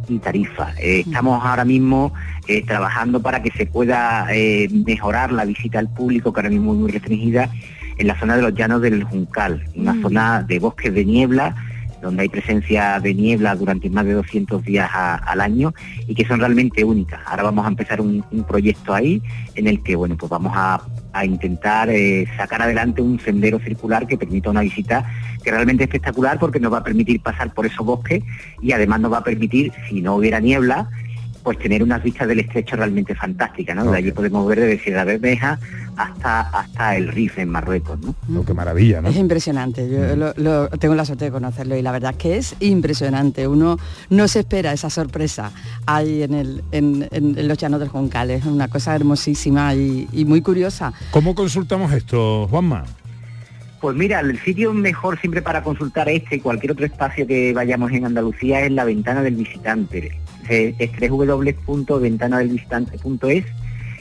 y 0.10 0.18
Tarifa. 0.20 0.72
Eh, 0.80 1.02
estamos 1.06 1.44
ahora 1.46 1.64
mismo 1.64 2.12
eh, 2.48 2.66
trabajando 2.66 3.22
para 3.22 3.42
que 3.42 3.52
se 3.52 3.66
pueda 3.66 4.28
eh, 4.32 4.68
mejorar 4.86 5.32
la 5.32 5.46
visita 5.46 5.80
al 5.80 5.88
público, 5.94 6.34
que 6.34 6.40
ahora 6.42 6.50
mismo 6.50 6.74
es 6.74 6.80
muy 6.80 6.92
restringida, 6.92 7.50
en 7.98 8.08
la 8.08 8.20
zona 8.20 8.36
de 8.36 8.42
los 8.42 8.54
llanos 8.56 8.82
del 8.82 9.04
Juncal, 9.04 9.64
una 9.76 9.94
Mm. 9.94 10.02
zona 10.02 10.42
de 10.44 10.60
bosques 10.60 10.94
de 10.94 11.06
niebla, 11.06 11.56
donde 12.02 12.24
hay 12.24 12.30
presencia 12.30 12.98
de 13.02 13.14
niebla 13.14 13.56
durante 13.56 13.90
más 13.90 14.06
de 14.06 14.14
200 14.14 14.64
días 14.64 14.90
a- 14.94 15.16
al 15.16 15.42
año 15.42 15.74
y 16.08 16.16
que 16.16 16.26
son 16.26 16.40
realmente 16.40 16.84
únicas. 16.86 17.20
Ahora 17.26 17.44
vamos 17.44 17.66
a 17.66 17.70
empezar 17.70 18.00
un, 18.02 18.24
un 18.32 18.44
proyecto 18.46 18.94
ahí 18.94 19.22
en 19.56 19.68
el 19.68 19.84
que 19.84 19.96
bueno 19.98 20.16
pues 20.18 20.30
vamos 20.30 20.54
a, 20.56 20.82
a 21.13 21.25
intentar 21.25 21.89
eh, 21.89 22.28
sacar 22.38 22.62
adelante 22.62 23.01
un 23.01 23.20
sendero 23.20 23.60
circular 23.60 24.08
que 24.08 24.18
permita 24.18 24.50
una 24.50 24.62
visita 24.62 25.06
que 25.44 25.51
realmente 25.51 25.84
es 25.84 25.88
espectacular 25.88 26.39
porque 26.39 26.60
nos 26.60 26.74
va 26.74 26.80
a 26.80 26.84
permitir 26.84 27.22
pasar 27.22 27.54
por 27.54 27.66
esos 27.66 27.86
bosques 27.86 28.24
y 28.62 28.72
además 28.72 29.00
nos 29.00 29.13
va 29.13 29.20
a 29.20 29.24
permitir, 29.24 29.72
si 29.89 30.01
no 30.01 30.16
hubiera 30.16 30.39
niebla, 30.39 30.89
pues 31.50 31.58
tener 31.58 31.82
unas 31.82 32.03
vistas 32.03 32.27
del 32.27 32.41
estrecho 32.41 32.75
realmente 32.75 33.15
fantásticas, 33.15 33.75
¿no? 33.75 33.89
De 33.89 33.98
allí 33.98 34.12
podemos 34.12 34.46
ver 34.48 34.60
desde 34.60 34.84
Sierra 34.84 35.03
Bermeja 35.03 35.58
hasta 35.98 36.41
hasta 36.41 36.96
el 36.96 37.08
Rif 37.08 37.39
en 37.39 37.50
Marruecos, 37.50 37.98
¿no? 38.01 38.13
Oh, 38.39 38.46
qué 38.46 38.53
maravilla, 38.53 39.01
¿no? 39.01 39.10
Es 39.10 39.15
impresionante, 39.15 39.89
yo 39.89 40.15
lo- 40.15 40.32
lo- 40.38 40.70
tengo 40.70 40.94
la 40.94 41.06
suerte 41.06 41.25
de 41.25 41.32
conocerlo 41.32 41.75
y 41.75 41.82
la 41.82 41.91
verdad 41.91 42.12
es 42.12 42.18
que 42.18 42.38
es 42.38 42.56
impresionante. 42.60 43.48
Uno 43.48 43.79
no 44.12 44.27
se 44.27 44.41
espera 44.41 44.74
esa 44.74 44.91
sorpresa 44.91 45.51
ahí 45.88 46.22
en, 46.22 46.36
el, 46.36 46.63
en, 46.72 47.08
en- 47.10 47.36
en 47.39 47.48
los 47.48 47.58
llanos 47.58 47.79
del 47.79 47.89
Juncal, 47.89 48.29
es 48.29 48.46
una 48.46 48.68
cosa 48.68 48.96
hermosísima 48.96 49.74
y, 49.74 50.08
y 50.12 50.25
muy 50.25 50.44
curiosa. 50.44 50.94
¿Cómo 51.10 51.34
consultamos 51.34 51.91
esto, 51.94 52.48
Juanma? 52.48 52.84
Pues 53.82 53.96
mira, 53.96 54.20
el 54.20 54.38
sitio 54.41 54.72
mejor 54.72 55.20
siempre 55.20 55.41
para 55.41 55.63
consultar 55.63 56.10
este 56.10 56.36
y 56.36 56.39
cualquier 56.41 56.74
otro 56.74 56.86
espacio 56.86 57.25
que 57.25 57.53
vayamos 57.53 57.91
en 57.91 58.06
Andalucía 58.06 58.62
es 58.62 58.72
la 58.72 58.84
ventana 58.84 59.24
del 59.24 59.34
visitante. 59.34 60.12
Es 60.50 61.10
www.ventanadelvisitante.es 61.10 63.46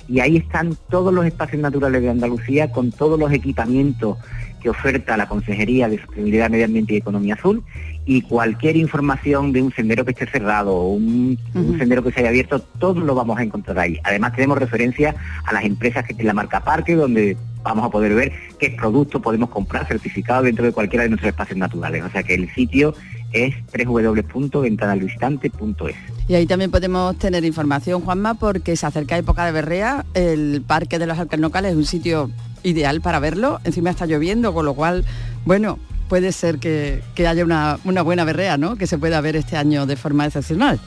y 0.09 0.21
ahí 0.21 0.39
están 0.39 0.75
todos 0.89 1.13
los 1.13 1.27
espacios 1.27 1.61
naturales 1.61 2.01
de 2.01 2.09
Andalucía 2.09 2.73
con 2.73 2.91
todos 2.91 3.19
los 3.19 3.31
equipamientos 3.31 4.17
que 4.63 4.71
oferta 4.71 5.17
la 5.17 5.29
Consejería 5.29 5.89
de 5.89 5.99
Sostenibilidad, 5.99 6.51
Medio 6.51 6.65
Ambiente 6.65 6.95
y 6.95 6.97
Economía 6.97 7.35
Azul 7.35 7.63
y 8.07 8.23
cualquier 8.23 8.77
información 8.77 9.53
de 9.53 9.63
un 9.63 9.73
sendero 9.73 10.05
que 10.05 10.13
esté 10.13 10.27
cerrado 10.27 10.75
o 10.75 10.95
un, 10.95 11.39
un 11.55 11.79
sendero 11.79 12.03
que 12.03 12.11
se 12.11 12.21
haya 12.21 12.31
abierto, 12.31 12.59
todo 12.59 13.01
lo 13.01 13.15
vamos 13.15 13.39
a 13.39 13.43
encontrar 13.43 13.79
ahí. 13.79 13.99
Además 14.03 14.33
tenemos 14.33 14.59
referencia 14.59 15.15
a 15.45 15.53
las 15.53 15.65
empresas 15.65 16.05
que 16.05 16.15
tienen 16.15 16.29
la 16.29 16.35
marca 16.35 16.65
Parque, 16.65 16.95
donde 16.95 17.37
vamos 17.63 17.85
a 17.85 17.91
poder 17.91 18.15
ver 18.15 18.33
qué 18.59 18.71
productos 18.71 19.21
podemos 19.21 19.51
comprar 19.51 19.87
certificados 19.87 20.45
dentro 20.45 20.65
de 20.65 20.73
cualquiera 20.73 21.03
de 21.03 21.11
nuestros 21.11 21.31
espacios 21.31 21.59
naturales. 21.59 22.03
O 22.03 22.09
sea 22.09 22.23
que 22.23 22.35
el 22.35 22.53
sitio 22.55 22.95
es 23.33 23.55
www.ventanalvisitante.es. 23.87 25.97
Y 26.29 26.35
ahí 26.35 26.47
también 26.47 26.71
podemos 26.71 27.19
tener 27.19 27.45
información, 27.45 28.03
Juanma, 28.03 28.35
porque 28.35 28.77
se 28.77 28.87
acerca 28.87 29.17
época 29.17 29.47
de 29.47 29.53
berrea, 29.53 30.05
el 30.15 30.63
Parque 30.67 30.99
de 30.99 31.07
los 31.07 31.19
Alcarnocales 31.19 31.73
es 31.73 31.77
un 31.77 31.87
sitio 31.87 32.31
ideal 32.63 33.01
para 33.01 33.19
verlo, 33.19 33.61
encima 33.65 33.91
está 33.91 34.07
lloviendo, 34.07 34.53
con 34.53 34.67
lo 34.67 34.75
cual, 34.75 35.05
bueno, 35.45 35.79
puede 36.09 36.33
ser 36.33 36.59
que, 36.59 37.03
que 37.15 37.27
haya 37.27 37.45
una, 37.45 37.79
una 37.85 38.03
buena 38.03 38.25
berrea, 38.25 38.59
¿no? 38.59 38.77
Que 38.77 38.87
se 38.87 38.99
pueda 38.99 39.21
ver 39.21 39.37
este 39.37 39.57
año 39.57 39.87
de 39.87 39.97
forma 39.97 40.27
excepcional. 40.27 40.79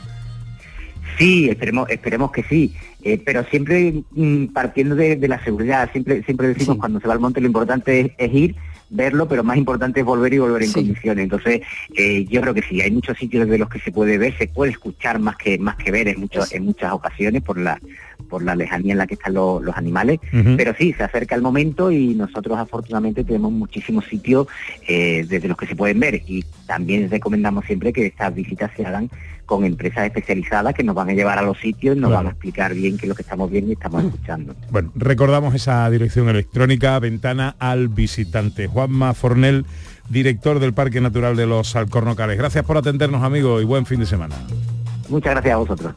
Sí, 1.18 1.50
esperemos, 1.50 1.90
esperemos 1.90 2.32
que 2.32 2.44
sí, 2.44 2.74
eh, 3.04 3.22
pero 3.24 3.44
siempre 3.46 4.04
mm, 4.12 4.48
partiendo 4.48 4.96
de, 4.96 5.16
de 5.16 5.28
la 5.28 5.44
seguridad, 5.44 5.92
siempre, 5.92 6.24
siempre 6.24 6.48
decimos 6.48 6.78
cuando 6.78 7.00
se 7.00 7.08
va 7.08 7.14
al 7.14 7.20
monte 7.20 7.42
lo 7.42 7.48
importante 7.48 8.00
es, 8.00 8.12
es 8.18 8.34
ir, 8.34 8.56
verlo, 8.92 9.28
pero 9.28 9.44
más 9.44 9.58
importante 9.58 10.02
es 10.02 10.06
volver 10.06 10.34
y 10.34 10.38
volver 10.38 10.64
en 10.64 10.72
condiciones. 10.72 11.24
Entonces, 11.24 11.62
eh, 11.96 12.26
yo 12.26 12.42
creo 12.42 12.54
que 12.54 12.62
sí, 12.62 12.82
hay 12.82 12.92
muchos 12.92 13.18
sitios 13.18 13.48
de 13.48 13.58
los 13.58 13.70
que 13.70 13.80
se 13.80 13.92
puede 13.92 14.18
ver, 14.18 14.38
se 14.38 14.48
puede 14.48 14.72
escuchar 14.72 15.20
más 15.20 15.38
que 15.38 15.58
más 15.58 15.76
que 15.78 15.92
ver 15.92 16.10
en 16.10 16.20
muchos, 16.20 16.54
en 16.54 16.66
muchas 16.66 16.92
ocasiones 16.92 17.42
por 17.42 17.58
la 17.58 17.80
por 18.24 18.44
la 18.44 18.56
lejanía 18.56 18.92
en 18.94 18.98
la 18.98 19.08
que 19.08 19.14
están 19.16 19.34
los, 19.34 19.62
los 19.64 19.76
animales, 19.78 20.20
pero 20.58 20.74
sí, 20.78 20.94
se 20.94 21.04
acerca 21.04 21.36
el 21.36 21.42
momento 21.42 21.92
y 21.92 22.14
nosotros 22.16 22.58
afortunadamente 22.58 23.24
tenemos 23.24 23.52
muchísimos 23.52 24.06
sitios 24.06 24.48
eh, 24.88 25.26
desde 25.28 25.48
los 25.48 25.58
que 25.58 25.68
se 25.68 25.76
pueden 25.76 26.00
ver 26.00 26.22
y 26.28 26.44
también 26.68 27.10
recomendamos 27.10 27.66
siempre 27.66 27.92
que 27.94 28.06
estas 28.06 28.34
visitas 28.34 28.72
se 28.76 28.86
hagan 28.86 29.10
con 29.46 29.66
empresas 29.66 30.06
especializadas 30.06 30.74
que 30.74 30.84
nos 30.84 30.96
van 30.96 31.10
a 31.10 31.14
llevar 31.14 31.38
a 31.38 31.42
los 31.42 31.58
sitios, 31.60 31.98
nos 31.98 32.10
Claro. 32.10 32.24
van 32.24 32.28
a 32.28 32.30
explicar 32.32 32.74
bien 32.74 32.98
qué 32.98 33.06
es 33.06 33.10
lo 33.10 33.16
que 33.16 33.22
estamos 33.24 33.52
viendo 33.52 33.72
y 33.72 33.74
estamos 33.74 34.04
escuchando. 34.06 34.56
Bueno, 34.70 34.92
recordamos 34.96 35.54
esa 35.56 35.90
dirección 35.90 36.30
electrónica, 36.30 36.98
ventana 37.00 37.56
al 37.60 37.90
visitante. 37.90 38.68
Juanma 38.68 39.14
Fornel, 39.14 39.66
director 40.10 40.60
del 40.60 40.74
Parque 40.74 41.02
Natural 41.02 41.36
de 41.36 41.48
los 41.48 41.76
Alcornocales. 41.76 42.38
Gracias 42.38 42.64
por 42.64 42.78
atendernos, 42.78 43.24
amigo, 43.24 43.60
y 43.60 43.66
buen 43.66 43.86
fin 43.86 44.00
de 44.00 44.06
semana. 44.06 44.36
Muchas 45.10 45.34
gracias 45.34 45.54
a 45.54 45.58
vosotros. 45.58 45.94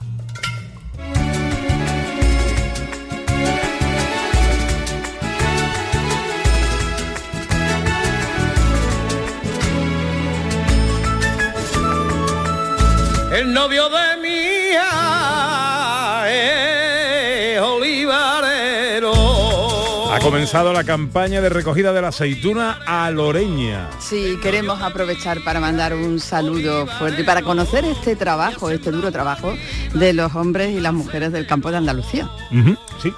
Comenzado 20.35 20.73
la 20.73 20.83
campaña 20.83 21.41
de 21.41 21.49
recogida 21.49 21.93
de 21.93 22.03
la 22.03 22.09
aceituna 22.09 22.81
a 22.89 23.09
Loreña. 23.13 23.89
Sí, 24.01 24.37
queremos 24.43 24.83
aprovechar 24.83 25.39
para 25.45 25.61
mandar 25.61 25.95
un 25.95 26.19
saludo 26.19 26.89
fuerte 26.89 27.23
y 27.23 27.25
para 27.25 27.43
conocer 27.43 27.85
este 27.85 28.17
trabajo, 28.17 28.69
este 28.69 28.91
duro 28.91 29.13
trabajo 29.13 29.55
de 29.95 30.13
los 30.13 30.35
hombres 30.35 30.71
y 30.71 30.81
las 30.81 30.93
mujeres 30.93 31.31
del 31.31 31.47
campo 31.47 31.71
de 31.71 31.77
Andalucía. 31.77 32.29
Ujú, 32.51 32.77
sí. 33.01 33.13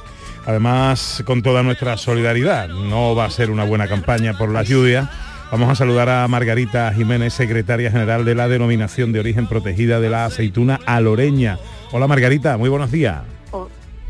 Además, 0.44 1.22
con 1.24 1.40
toda 1.40 1.62
nuestra 1.62 1.96
solidaridad, 1.96 2.68
no 2.68 3.14
va 3.14 3.24
a 3.24 3.30
ser 3.30 3.50
una 3.50 3.64
buena 3.64 3.88
campaña 3.88 4.36
por 4.36 4.50
las 4.50 4.68
lluvias. 4.68 5.08
Vamos 5.50 5.70
a 5.70 5.74
saludar 5.74 6.10
a 6.10 6.28
Margarita 6.28 6.92
Jiménez, 6.92 7.32
secretaria 7.32 7.90
general 7.90 8.26
de 8.26 8.34
la 8.34 8.46
Denominación 8.46 9.12
de 9.12 9.20
Origen 9.20 9.46
Protegida 9.46 10.00
de 10.00 10.10
la 10.10 10.26
Aceituna 10.26 10.80
Aloreña. 10.84 11.58
Hola 11.92 12.08
Margarita, 12.08 12.58
muy 12.58 12.68
buenos 12.68 12.90
días. 12.90 13.22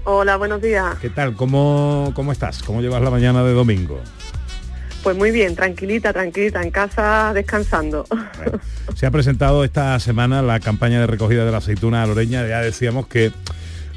Hola, 0.08 0.36
buenos 0.36 0.62
días. 0.62 0.94
¿Qué 1.00 1.10
tal? 1.10 1.34
¿Cómo, 1.34 2.12
¿Cómo 2.14 2.30
estás? 2.30 2.62
¿Cómo 2.62 2.80
llevas 2.80 3.02
la 3.02 3.10
mañana 3.10 3.42
de 3.42 3.52
domingo? 3.52 4.00
Pues 5.02 5.16
muy 5.16 5.32
bien, 5.32 5.56
tranquilita, 5.56 6.12
tranquilita, 6.12 6.62
en 6.62 6.70
casa 6.70 7.32
descansando. 7.34 8.04
Se 8.94 9.06
ha 9.06 9.10
presentado 9.10 9.64
esta 9.64 9.98
semana 9.98 10.42
la 10.42 10.60
campaña 10.60 11.00
de 11.00 11.08
recogida 11.08 11.44
de 11.44 11.50
la 11.50 11.58
aceituna 11.58 12.04
aloreña. 12.04 12.46
Ya 12.46 12.60
decíamos 12.60 13.08
que, 13.08 13.32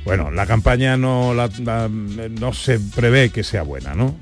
bueno, 0.03 0.31
la 0.31 0.47
campaña 0.47 0.97
no, 0.97 1.35
la- 1.35 1.49
la- 1.63 1.89
no 1.89 2.53
se 2.53 2.79
prevé 2.79 3.29
que 3.29 3.43
sea 3.43 3.61
buena, 3.61 3.93
¿no? 3.93 4.15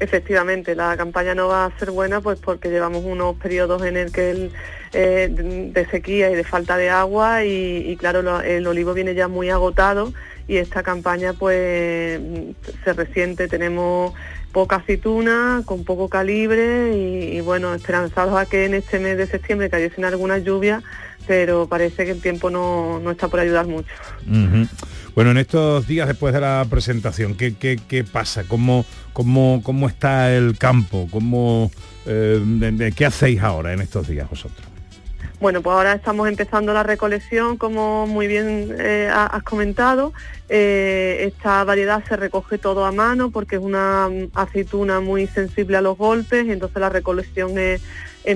Efectivamente, 0.00 0.74
la 0.74 0.96
campaña 0.96 1.34
no 1.34 1.48
va 1.48 1.64
a 1.66 1.78
ser 1.78 1.90
buena 1.92 2.20
pues 2.20 2.38
porque 2.38 2.68
llevamos 2.70 3.02
unos 3.04 3.36
periodos 3.36 3.82
en 3.82 3.96
el 3.96 4.12
que 4.12 4.30
el, 4.30 4.52
eh, 4.92 5.28
de 5.72 5.86
sequía 5.86 6.30
y 6.30 6.34
de 6.34 6.44
falta 6.44 6.76
de 6.76 6.90
agua 6.90 7.44
y, 7.44 7.78
y 7.88 7.96
claro, 7.96 8.20
lo- 8.22 8.40
el 8.42 8.66
olivo 8.66 8.92
viene 8.94 9.14
ya 9.14 9.26
muy 9.28 9.48
agotado 9.48 10.12
y 10.48 10.56
esta 10.56 10.82
campaña 10.82 11.32
pues 11.32 12.20
se 12.84 12.92
resiente, 12.92 13.48
tenemos 13.48 14.12
poca 14.52 14.76
aceituna, 14.76 15.62
con 15.66 15.84
poco 15.84 16.08
calibre 16.08 16.96
y, 16.96 17.40
bueno, 17.40 17.74
esperanzados 17.74 18.38
a 18.38 18.46
que 18.46 18.64
en 18.64 18.74
este 18.74 18.98
mes 18.98 19.18
de 19.18 19.26
septiembre 19.26 19.68
cayesen 19.68 20.04
algunas 20.04 20.44
lluvias, 20.44 20.82
pero 21.26 21.66
parece 21.66 22.04
que 22.06 22.12
el 22.12 22.22
tiempo 22.22 22.48
no, 22.48 22.98
no 23.00 23.10
está 23.10 23.28
por 23.28 23.40
ayudar 23.40 23.66
mucho. 23.66 23.92
Bueno, 25.14 25.30
en 25.32 25.38
estos 25.38 25.86
días 25.86 26.06
después 26.08 26.32
de 26.32 26.40
la 26.40 26.64
presentación, 26.70 27.34
¿qué, 27.36 27.54
qué- 27.54 27.78
qué 27.88 28.04
pasa? 28.04 28.44
¿Cómo, 28.46 28.84
cómo, 29.12 29.60
¿Cómo 29.64 29.88
está 29.88 30.34
el 30.34 30.56
campo? 30.58 31.08
¿Cómo, 31.10 31.70
eh, 32.06 32.92
¿Qué 32.94 33.06
hacéis 33.06 33.40
ahora 33.42 33.72
en 33.72 33.80
estos 33.80 34.08
días 34.08 34.28
vosotros? 34.28 34.66
Bueno, 35.38 35.60
pues 35.60 35.74
ahora 35.74 35.92
estamos 35.92 36.28
empezando 36.28 36.72
la 36.72 36.82
recolección, 36.82 37.58
como 37.58 38.06
muy 38.06 38.26
bien 38.26 38.74
eh, 38.78 39.10
ha- 39.12 39.26
has 39.26 39.42
comentado. 39.42 40.14
Eh, 40.48 41.24
esta 41.30 41.62
variedad 41.64 42.02
se 42.08 42.16
recoge 42.16 42.56
todo 42.56 42.86
a 42.86 42.92
mano 42.92 43.30
porque 43.30 43.56
es 43.56 43.62
una 43.62 44.08
mm, 44.08 44.30
aceituna 44.34 45.00
muy 45.00 45.26
sensible 45.26 45.76
a 45.76 45.82
los 45.82 45.98
golpes, 45.98 46.48
entonces 46.48 46.80
la 46.80 46.88
recolección 46.88 47.58
es, 47.58 47.82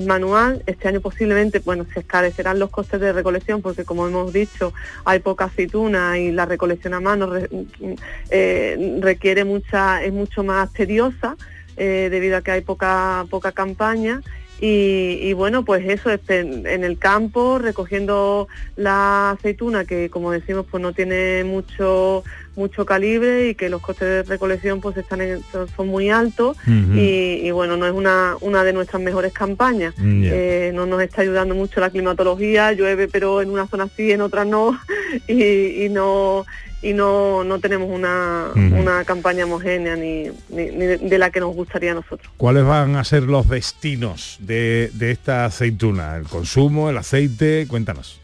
manual. 0.06 0.62
Este 0.66 0.86
año 0.86 1.00
posiblemente, 1.00 1.58
bueno, 1.60 1.84
se 1.92 1.98
escarecerán 2.00 2.60
los 2.60 2.70
costes 2.70 3.00
de 3.00 3.12
recolección 3.12 3.60
porque 3.60 3.84
como 3.84 4.06
hemos 4.06 4.32
dicho, 4.32 4.72
hay 5.04 5.18
poca 5.18 5.46
aceituna 5.46 6.16
y 6.18 6.30
la 6.30 6.44
recolección 6.46 6.94
a 6.94 7.00
mano 7.00 7.26
re- 7.26 7.48
mm, 7.50 7.94
eh, 8.30 8.98
requiere 9.00 9.44
mucha, 9.44 10.00
es 10.04 10.12
mucho 10.12 10.44
más 10.44 10.70
tediosa 10.72 11.36
debido 11.76 12.36
a 12.36 12.42
que 12.42 12.50
hay 12.50 12.60
poca, 12.60 13.24
poca 13.30 13.52
campaña. 13.52 14.20
Y, 14.60 15.18
y 15.22 15.32
bueno, 15.32 15.64
pues 15.64 15.88
eso, 15.88 16.10
es 16.10 16.20
en, 16.28 16.66
el 16.66 16.98
campo, 16.98 17.58
recogiendo 17.58 18.46
la 18.76 19.30
aceituna, 19.30 19.86
que 19.86 20.10
como 20.10 20.30
decimos, 20.32 20.66
pues 20.70 20.82
no 20.82 20.92
tiene 20.92 21.44
mucho 21.44 22.22
mucho 22.56 22.84
calibre 22.84 23.48
y 23.48 23.54
que 23.54 23.70
los 23.70 23.80
costes 23.80 24.06
de 24.06 24.22
recolección 24.24 24.80
pues 24.80 24.96
están 24.96 25.20
en- 25.22 25.40
son, 25.76 25.88
muy 25.88 26.10
altos 26.10 26.58
y, 26.66 27.40
y 27.42 27.50
bueno, 27.52 27.76
no 27.78 27.86
es 27.86 27.92
una, 27.92 28.36
una 28.40 28.64
de 28.64 28.72
nuestras 28.74 29.00
mejores 29.00 29.32
campañas. 29.32 29.94
Mm. 29.96 30.24
Eh, 30.26 30.72
no 30.74 30.84
nos 30.84 31.00
está 31.00 31.22
ayudando 31.22 31.54
mucho 31.54 31.80
la 31.80 31.88
climatología, 31.90 32.72
llueve 32.72 33.08
pero 33.08 33.40
en 33.40 33.50
una 33.50 33.66
zona 33.66 33.88
sí, 33.96 34.12
en 34.12 34.20
otra 34.20 34.44
no, 34.44 34.78
y, 35.28 35.84
y 35.84 35.88
no 35.88 36.44
y 36.82 36.92
no, 36.92 37.44
no 37.44 37.58
tenemos 37.58 37.88
una, 37.90 38.48
una 38.54 39.04
campaña 39.04 39.44
homogénea 39.44 39.96
ni, 39.96 40.24
ni- 40.50 40.70
de 40.70 41.18
la 41.18 41.30
que 41.30 41.40
nos 41.40 41.54
gustaría 41.54 41.92
a 41.92 41.94
nosotros. 41.94 42.30
¿Cuáles 42.36 42.64
van 42.64 42.96
a 42.96 43.04
ser 43.04 43.24
los 43.24 43.48
destinos 43.48 44.36
de, 44.40 44.90
de 44.94 45.10
esta 45.10 45.44
aceituna? 45.46 46.16
¿El 46.16 46.24
consumo, 46.24 46.90
el 46.90 46.96
aceite? 46.98 47.66
Cuéntanos. 47.68 48.19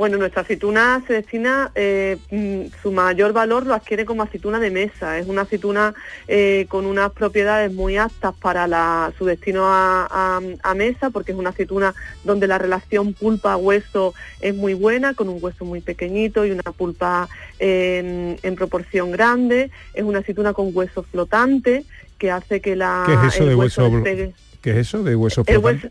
Bueno, 0.00 0.16
nuestra 0.16 0.40
aceituna 0.40 1.04
se 1.06 1.12
destina, 1.12 1.72
eh, 1.74 2.16
mm, 2.30 2.72
su 2.82 2.90
mayor 2.90 3.34
valor 3.34 3.66
lo 3.66 3.74
adquiere 3.74 4.06
como 4.06 4.22
aceituna 4.22 4.58
de 4.58 4.70
mesa. 4.70 5.18
Es 5.18 5.26
una 5.28 5.42
aceituna 5.42 5.92
eh, 6.26 6.64
con 6.70 6.86
unas 6.86 7.12
propiedades 7.12 7.70
muy 7.74 7.98
aptas 7.98 8.34
para 8.40 8.66
la- 8.66 9.12
su 9.18 9.26
destino 9.26 9.66
a, 9.66 10.06
a- 10.10 10.40
a 10.62 10.74
mesa, 10.74 11.10
porque 11.10 11.32
es 11.32 11.38
una 11.38 11.50
aceituna 11.50 11.94
donde 12.24 12.46
la 12.46 12.56
relación 12.56 13.12
pulpa-hueso 13.12 14.14
es 14.40 14.54
muy 14.54 14.72
buena, 14.72 15.12
con 15.12 15.28
un 15.28 15.36
hueso 15.38 15.66
muy 15.66 15.82
pequeñito 15.82 16.46
y 16.46 16.50
una 16.50 16.62
pulpa 16.62 17.28
en, 17.58 18.38
en 18.42 18.56
proporción 18.56 19.10
grande. 19.10 19.70
Es 19.92 20.04
una 20.04 20.20
aceituna 20.20 20.54
con 20.54 20.70
hueso 20.72 21.02
flotante 21.02 21.84
que 22.16 22.30
hace 22.30 22.62
que 22.62 22.74
la, 22.74 23.02
¿Qué 23.04 23.12
es 23.26 23.34
eso 23.34 23.44
de 23.44 23.54
hueso? 23.54 23.82
despegue. 23.90 24.32
¿Qué 24.62 24.70
es 24.70 24.76
eso 24.78 25.02
de 25.02 25.14
hueso 25.14 25.44
flotante? 25.44 25.90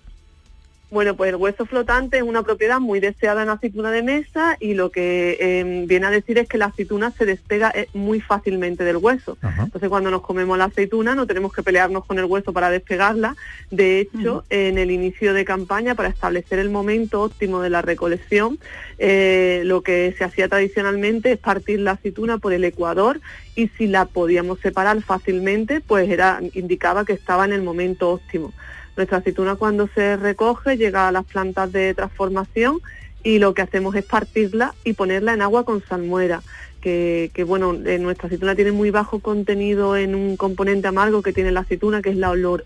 Bueno, 0.92 1.16
pues 1.16 1.30
el 1.30 1.36
hueso 1.36 1.66
flotante 1.68 2.18
es 2.18 2.24
una 2.24 2.42
propiedad 2.42 2.80
muy 2.80 3.00
deseada 3.00 3.42
en 3.42 3.48
la 3.48 3.54
aceituna 3.54 3.92
de 3.92 4.02
mesa 4.02 4.58
y 4.60 4.74
lo 4.74 4.90
que 4.90 5.38
eh, 5.40 5.86
viene 5.88 6.08
a 6.08 6.10
decir 6.10 6.40
es 6.40 6.48
que 6.48 6.58
la 6.58 6.66
aceituna 6.66 7.12
se 7.12 7.26
despega 7.26 7.72
eh, 7.76 7.88
muy 7.94 8.22
fácilmente 8.22 8.84
del 8.84 8.98
hueso. 8.98 9.38
Entonces 9.60 9.88
cuando 9.88 10.10
nos 10.10 10.22
comemos 10.22 10.58
la 10.58 10.66
aceituna 10.66 11.14
no 11.14 11.28
tenemos 11.28 11.54
que 11.54 11.62
pelearnos 11.62 12.06
con 12.06 12.18
el 12.18 12.26
hueso 12.26 12.54
para 12.54 12.72
despegarla. 12.72 13.36
De 13.70 14.00
hecho, 14.00 14.46
en 14.50 14.80
el 14.80 14.90
inicio 14.90 15.34
de 15.34 15.46
campaña, 15.46 15.94
para 15.94 16.10
establecer 16.10 16.58
el 16.58 16.72
momento 16.72 17.22
óptimo 17.22 17.62
de 17.62 17.70
la 17.70 17.84
recolección, 17.84 18.58
eh, 18.98 19.62
lo 19.66 19.82
que 19.82 20.16
se 20.18 20.24
hacía 20.24 20.48
tradicionalmente 20.48 21.34
es 21.34 21.38
partir 21.38 21.80
la 21.82 21.92
aceituna 21.92 22.40
por 22.40 22.54
el 22.54 22.64
ecuador 22.64 23.22
y 23.56 23.68
si 23.78 23.88
la 23.88 24.06
podíamos 24.06 24.60
separar 24.60 25.02
fácilmente, 25.04 25.82
pues 25.82 26.10
era 26.10 26.40
indicaba 26.54 27.06
que 27.06 27.14
estaba 27.14 27.46
en 27.46 27.54
el 27.54 27.62
momento 27.62 28.10
óptimo. 28.10 28.54
Nuestra 29.00 29.20
aceituna 29.20 29.56
cuando 29.56 29.88
se 29.96 30.18
recoge 30.18 30.76
llega 30.76 31.08
a 31.08 31.14
las 31.14 31.24
plantas 31.24 31.72
de 31.72 31.94
transformación 31.94 32.82
y 33.24 33.40
lo 33.40 33.54
que 33.54 33.62
hacemos 33.62 33.96
es 33.96 34.04
partirla 34.04 34.76
y 34.84 34.92
ponerla 34.92 35.34
en 35.34 35.42
agua 35.42 35.64
con 35.64 35.82
salmuera. 35.82 36.42
Que, 36.82 37.32
bueno, 37.48 37.74
eh, 37.86 37.98
nuestra 37.98 38.28
aceituna 38.28 38.56
tiene 38.56 38.74
muy 38.74 38.92
bajo 38.92 39.20
contenido 39.20 39.96
en 39.96 40.16
un 40.16 40.36
componente 40.36 40.90
amargo 40.90 41.22
que 41.22 41.32
tiene 41.32 41.54
la 41.54 41.62
aceituna, 41.62 42.02
que 42.02 42.10
es 42.10 42.18
la 42.18 42.30
olor, 42.30 42.66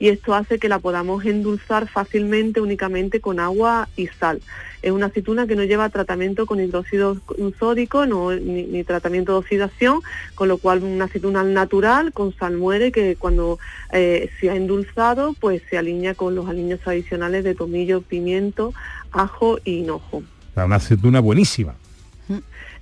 y 0.00 0.08
esto 0.08 0.34
hace 0.34 0.58
que 0.58 0.68
la 0.68 0.80
podamos 0.80 1.24
endulzar 1.24 1.86
fácilmente 1.86 2.60
únicamente 2.60 3.20
con 3.20 3.38
agua 3.38 3.88
y 3.94 4.08
sal. 4.08 4.40
Es 4.82 4.92
una 4.92 5.06
aceituna 5.06 5.46
que 5.46 5.56
no 5.56 5.64
lleva 5.64 5.88
tratamiento 5.88 6.46
con 6.46 6.60
hidróxido 6.60 7.18
sódico 7.58 8.06
no, 8.06 8.32
ni, 8.32 8.64
ni 8.64 8.84
tratamiento 8.84 9.32
de 9.32 9.38
oxidación, 9.38 10.00
con 10.34 10.48
lo 10.48 10.58
cual 10.58 10.82
una 10.82 11.06
aceituna 11.06 11.42
natural 11.42 12.12
con 12.12 12.34
salmuere 12.34 12.92
que 12.92 13.16
cuando 13.16 13.58
eh, 13.92 14.30
se 14.40 14.50
ha 14.50 14.56
endulzado 14.56 15.34
pues 15.40 15.62
se 15.68 15.78
alinea 15.78 16.14
con 16.14 16.34
los 16.34 16.48
aliños 16.48 16.80
tradicionales 16.80 17.44
de 17.44 17.54
tomillo, 17.54 18.02
pimiento, 18.02 18.72
ajo 19.12 19.58
y 19.64 19.78
hinojo. 19.78 20.22
Una 20.56 20.76
aceituna 20.76 21.20
buenísima. 21.20 21.74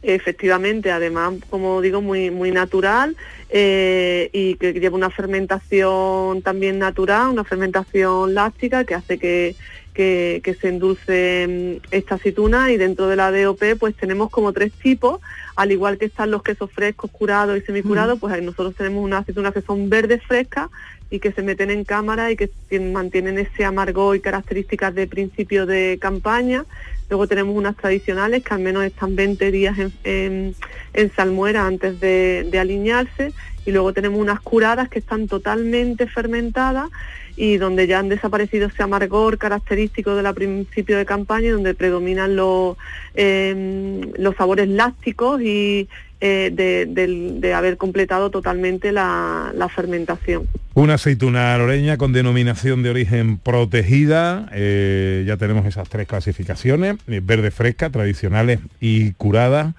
Efectivamente, 0.03 0.93
además, 0.93 1.35
como 1.51 1.81
digo, 1.81 2.01
muy, 2.01 2.31
muy 2.31 2.53
natural 2.53 3.17
eh, 3.49 4.31
y 4.33 4.55
que 4.55 4.75
lleva 4.75 4.97
una 4.97 5.11
fermentación 5.11 6.43
también 6.43 6.79
natural, 6.79 7.31
una 7.31 7.45
fermentación 7.45 8.35
láctica 8.35 8.85
que 8.85 8.95
hace 8.95 9.19
que, 9.19 9.57
que, 9.97 10.41
que 10.45 10.55
se 10.55 10.69
endulce 10.69 11.81
mm, 11.83 11.87
esta 11.91 12.17
aceituna 12.17 12.71
y 12.71 12.77
dentro 12.77 13.09
de 13.09 13.17
la 13.17 13.33
DOP 13.33 13.63
pues 13.81 13.95
tenemos 13.97 14.31
como 14.31 14.53
tres 14.53 14.73
tipos, 14.73 15.21
al 15.57 15.73
igual 15.73 15.97
que 15.99 16.05
están 16.05 16.31
los 16.31 16.43
quesos 16.43 16.71
frescos, 16.71 17.11
curados 17.11 17.57
y 17.57 17.63
semicurados, 17.63 18.19
pues 18.21 18.33
ahí 18.35 18.43
nosotros 18.43 18.75
tenemos 18.77 19.03
unas 19.03 19.23
aceitunas 19.23 19.55
que 19.55 19.63
son 19.63 19.89
verdes 19.89 20.23
frescas 20.23 20.69
y 21.11 21.19
que 21.21 21.33
se 21.33 21.43
meten 21.43 21.71
en 21.71 21.85
cámara 21.85 22.31
y 22.31 22.37
que 22.37 22.51
tien- 22.71 22.93
mantienen 22.93 23.39
ese 23.39 23.65
amargor 23.65 24.15
y 24.17 24.21
características 24.21 24.95
de 24.95 25.07
principio 25.07 25.65
de 25.65 25.99
campaña. 26.01 26.65
Luego 27.09 27.27
tenemos 27.27 27.57
unas 27.57 27.77
tradicionales 27.77 28.43
que 28.45 28.53
al 28.53 28.61
menos 28.61 28.85
están 28.85 29.15
20 29.17 29.51
días 29.53 29.79
en, 29.79 29.93
en- 30.05 30.55
en 30.93 31.11
salmuera 31.15 31.67
antes 31.67 32.01
de, 32.01 32.47
de 32.51 32.59
aliñarse. 32.59 33.33
Y 33.65 33.73
luego 33.73 33.93
tenemos 33.93 34.21
unas 34.21 34.41
curadas 34.41 34.89
que 34.89 34.99
están 35.01 35.27
totalmente 35.27 36.07
fermentadas 36.07 36.89
y 37.37 37.59
donde 37.59 37.87
ya 37.87 37.99
han 37.99 38.09
desaparecido 38.09 38.69
ese 38.69 38.83
amargor 38.83 39.37
característico 39.39 40.15
de 40.17 40.23
la 40.23 40.33
principio 40.33 40.97
de 40.97 41.05
campaña 41.05 41.49
y 41.49 41.51
donde 41.51 41.75
predominan 41.75 42.35
los, 42.37 42.77
eh, 43.15 44.01
los 44.19 44.35
sabores 44.37 44.69
lácticos 44.69 45.41
y 45.43 45.89
eh, 46.21 46.51
de, 46.53 46.87
del- 46.87 47.41
de 47.43 47.53
haber 47.53 47.77
completado 47.77 48.31
totalmente 48.31 48.91
la, 48.91 49.53
la 49.55 49.69
fermentación. 49.69 50.45
Una 50.73 50.95
aceituna 50.95 51.57
loreña 51.59 51.99
con 51.99 52.13
denominación 52.13 52.83
de 52.83 52.91
origen 52.91 53.39
protegida. 53.39 54.49
eh, 54.53 55.25
ya 55.27 55.37
tenemos 55.37 55.67
esas 55.67 55.89
tres 55.91 56.07
clasificaciones, 56.09 56.97
eh, 57.07 57.21
verde 57.23 57.51
fresca, 57.51 57.91
tradicionales 57.91 58.61
y 58.81 59.13
curada. 59.13 59.75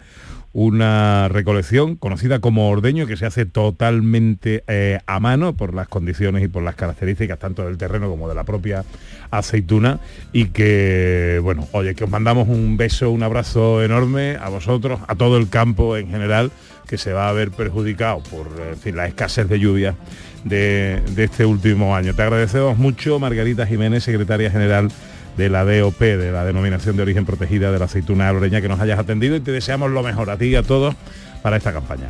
Una 0.60 1.28
recolección 1.30 1.98
conocida 1.98 2.39
como 2.39 2.72
ordeño 2.72 3.06
que 3.06 3.15
se 3.15 3.28
hace 3.28 3.46
totalmente 3.46 4.63
eh, 4.67 4.98
a 5.06 5.20
mano 5.20 5.56
por 5.56 5.76
las 5.76 5.88
condiciones 5.88 6.43
y 6.43 6.48
por 6.48 6.63
las 6.63 6.74
características 6.74 7.38
tanto 7.38 7.63
del 7.63 7.78
terreno 7.78 8.10
como 8.10 8.28
de 8.28 8.34
la 8.34 8.43
propia 8.43 8.84
aceituna 9.30 10.00
y 10.34 10.46
que, 10.46 11.39
bueno, 11.43 11.67
oye, 11.74 11.93
que 11.93 12.06
os 12.06 12.10
mandamos 12.10 12.48
un 12.48 12.76
beso, 12.76 13.12
un 13.12 13.22
abrazo 13.22 13.84
enorme 13.84 14.36
a 14.41 14.50
vosotros, 14.50 15.00
a 15.08 15.13
todo 15.13 15.38
el 15.38 15.48
campo 15.48 15.96
en 15.96 16.10
general 16.10 16.50
que 16.88 16.98
se 16.98 17.13
va 17.13 17.30
a 17.30 17.34
ver 17.34 17.52
perjudicado 17.52 18.24
por 18.24 18.48
eh, 18.60 18.70
en 18.72 18.78
fin, 18.78 18.96
la 18.96 19.06
escasez 19.06 19.48
de 19.48 19.60
lluvia 19.60 19.93
de, 20.43 21.04
de 21.12 21.26
este 21.26 21.46
último 21.46 21.96
año. 21.96 22.15
Te 22.15 22.24
agradecemos 22.24 22.80
mucho, 22.80 23.20
Margarita 23.20 23.67
Jiménez, 23.67 24.06
secretaria 24.06 24.50
general 24.50 24.89
de 25.38 25.50
la 25.50 25.63
DOP, 25.63 26.00
de 26.00 26.32
la 26.32 26.43
Denominación 26.43 26.97
de 26.97 27.04
Origen 27.04 27.26
Protegida 27.26 27.71
de 27.71 27.80
la 27.80 27.86
Aceituna 27.86 28.32
Loreña, 28.34 28.62
que 28.62 28.67
nos 28.67 28.80
hayas 28.80 29.00
atendido 29.00 29.36
y 29.36 29.39
te 29.39 29.52
deseamos 29.52 29.91
lo 29.91 30.04
mejor 30.04 30.30
a 30.30 30.38
ti 30.38 30.45
y 30.45 30.56
a 30.56 30.63
todos 30.63 30.95
para 31.41 31.58
esta 31.58 31.71
campaña. 31.71 32.10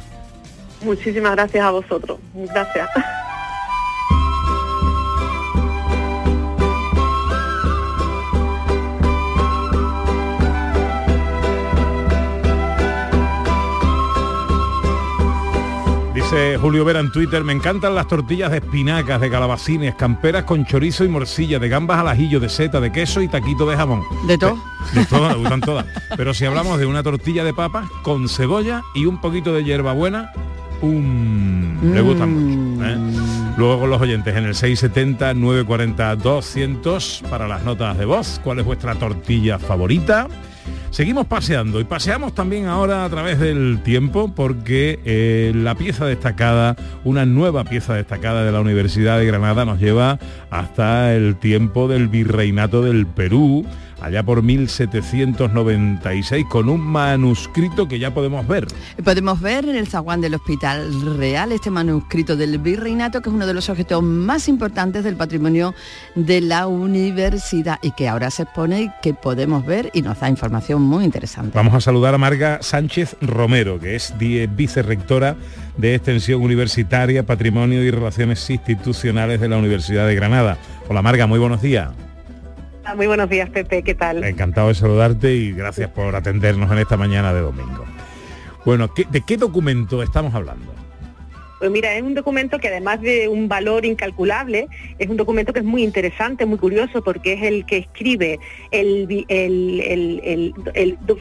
Muchísimas 0.81 1.33
gracias 1.33 1.63
a 1.63 1.71
vosotros. 1.71 2.19
Gracias. 2.33 2.89
Dice 16.29 16.57
Julio 16.57 16.83
Vera 16.83 16.99
en 16.99 17.09
Twitter, 17.09 17.41
me 17.45 17.53
encantan 17.53 17.95
las 17.95 18.05
tortillas 18.05 18.51
de 18.51 18.57
espinacas, 18.57 19.21
de 19.21 19.29
calabacines, 19.29 19.95
camperas 19.95 20.43
con 20.43 20.65
chorizo 20.65 21.05
y 21.05 21.07
morcilla, 21.07 21.57
de 21.57 21.69
gambas 21.69 21.99
al 21.99 22.09
ajillo, 22.09 22.41
de 22.41 22.49
seta, 22.49 22.81
de 22.81 22.91
queso 22.91 23.21
y 23.21 23.29
taquito 23.29 23.65
de 23.65 23.77
jamón. 23.77 24.03
¿De 24.27 24.37
todo? 24.37 24.61
De 24.93 25.05
todas, 25.05 25.31
me 25.31 25.39
gustan 25.39 25.61
todas. 25.61 25.85
Pero 26.17 26.33
si 26.33 26.43
hablamos 26.43 26.79
de 26.79 26.85
una 26.85 27.01
tortilla 27.01 27.45
de 27.45 27.53
papas 27.53 27.89
con 28.03 28.27
cebolla 28.27 28.83
y 28.93 29.05
un 29.05 29.21
poquito 29.21 29.53
de 29.53 29.63
hierbabuena, 29.63 30.33
um, 30.81 31.93
le 31.93 32.01
gustan 32.01 32.33
mucho. 32.33 32.85
¿eh? 32.85 32.97
Luego 33.55 33.79
con 33.79 33.89
los 33.89 34.01
oyentes 34.01 34.35
en 34.35 34.43
el 34.43 34.53
670 34.53 35.33
940 35.33 36.15
200 36.17 37.23
para 37.29 37.47
las 37.47 37.63
notas 37.63 37.97
de 37.97 38.03
voz. 38.03 38.41
¿Cuál 38.43 38.59
es 38.59 38.65
vuestra 38.65 38.95
tortilla 38.95 39.59
favorita? 39.59 40.27
Seguimos 40.89 41.27
paseando 41.27 41.79
y 41.79 41.83
paseamos 41.83 42.33
también 42.33 42.65
ahora 42.65 43.05
a 43.05 43.09
través 43.09 43.39
del 43.39 43.81
tiempo 43.83 44.33
porque 44.33 44.99
eh, 45.05 45.51
la 45.55 45.75
pieza 45.75 46.05
destacada, 46.05 46.75
una 47.03 47.25
nueva 47.25 47.65
pieza 47.65 47.93
destacada 47.93 48.43
de 48.43 48.51
la 48.51 48.61
Universidad 48.61 49.19
de 49.19 49.25
Granada 49.25 49.65
nos 49.65 49.79
lleva 49.79 50.17
hasta 50.49 51.13
el 51.13 51.35
tiempo 51.35 51.87
del 51.87 52.07
virreinato 52.07 52.81
del 52.81 53.05
Perú, 53.05 53.65
allá 54.01 54.23
por 54.23 54.43
1796, 54.43 56.45
con 56.49 56.69
un 56.69 56.81
manuscrito 56.81 57.87
que 57.87 57.99
ya 57.99 58.13
podemos 58.13 58.47
ver. 58.47 58.67
Podemos 59.03 59.41
ver 59.41 59.67
en 59.67 59.75
el 59.75 59.87
zaguán 59.87 60.21
del 60.21 60.35
Hospital 60.35 61.17
Real 61.17 61.51
este 61.51 61.69
manuscrito 61.69 62.35
del 62.35 62.59
virreinato, 62.59 63.21
que 63.21 63.29
es 63.29 63.35
uno 63.35 63.47
de 63.47 63.53
los 63.53 63.69
objetos 63.69 64.03
más 64.03 64.47
importantes 64.47 65.03
del 65.03 65.15
patrimonio 65.15 65.73
de 66.15 66.41
la 66.41 66.67
universidad 66.67 67.79
y 67.81 67.91
que 67.91 68.07
ahora 68.07 68.31
se 68.31 68.43
expone 68.43 68.83
y 68.83 68.91
que 69.01 69.13
podemos 69.13 69.65
ver 69.65 69.89
y 69.93 70.01
nos 70.01 70.19
da 70.19 70.29
información 70.29 70.81
muy 70.81 71.05
interesante. 71.05 71.51
Vamos 71.53 71.73
a 71.73 71.81
saludar 71.81 72.13
a 72.13 72.17
Marga 72.17 72.59
Sánchez 72.61 73.17
Romero, 73.21 73.79
que 73.79 73.95
es 73.95 74.13
vicerrectora 74.17 75.35
de 75.77 75.95
Extensión 75.95 76.41
Universitaria, 76.41 77.25
Patrimonio 77.25 77.83
y 77.83 77.91
Relaciones 77.91 78.49
Institucionales 78.49 79.39
de 79.39 79.49
la 79.49 79.57
Universidad 79.57 80.07
de 80.07 80.15
Granada. 80.15 80.57
Hola 80.87 81.01
Marga, 81.01 81.27
muy 81.27 81.39
buenos 81.39 81.61
días. 81.61 82.06
Ah, 82.89 82.95
Muy 82.95 83.05
buenos 83.07 83.29
días, 83.29 83.49
Pepe, 83.49 83.83
¿qué 83.83 83.95
tal? 83.95 84.23
Encantado 84.23 84.69
de 84.69 84.75
saludarte 84.75 85.33
y 85.33 85.51
gracias 85.51 85.89
por 85.89 86.15
atendernos 86.15 86.71
en 86.71 86.77
esta 86.77 86.95
mañana 86.95 87.33
de 87.33 87.41
domingo. 87.41 87.83
Bueno, 88.65 88.93
¿qué- 88.93 89.05
¿de 89.09 89.21
qué 89.21 89.35
documento 89.35 90.01
estamos 90.01 90.33
hablando? 90.33 90.73
Pues 91.59 91.71
mira, 91.71 91.95
es 91.95 92.03
un 92.03 92.13
documento 92.13 92.59
que 92.59 92.67
además 92.67 93.01
de 93.01 93.27
un 93.27 93.47
valor 93.47 93.83
incalculable, 93.85 94.67
es 94.99 95.09
un 95.09 95.17
documento 95.17 95.53
que 95.53 95.59
es 95.59 95.65
muy 95.65 95.83
interesante, 95.83 96.45
muy 96.45 96.59
curioso, 96.59 97.03
porque 97.03 97.33
es 97.33 97.43
el 97.43 97.65
que 97.65 97.77
escribe 97.77 98.39
el, 98.71 99.07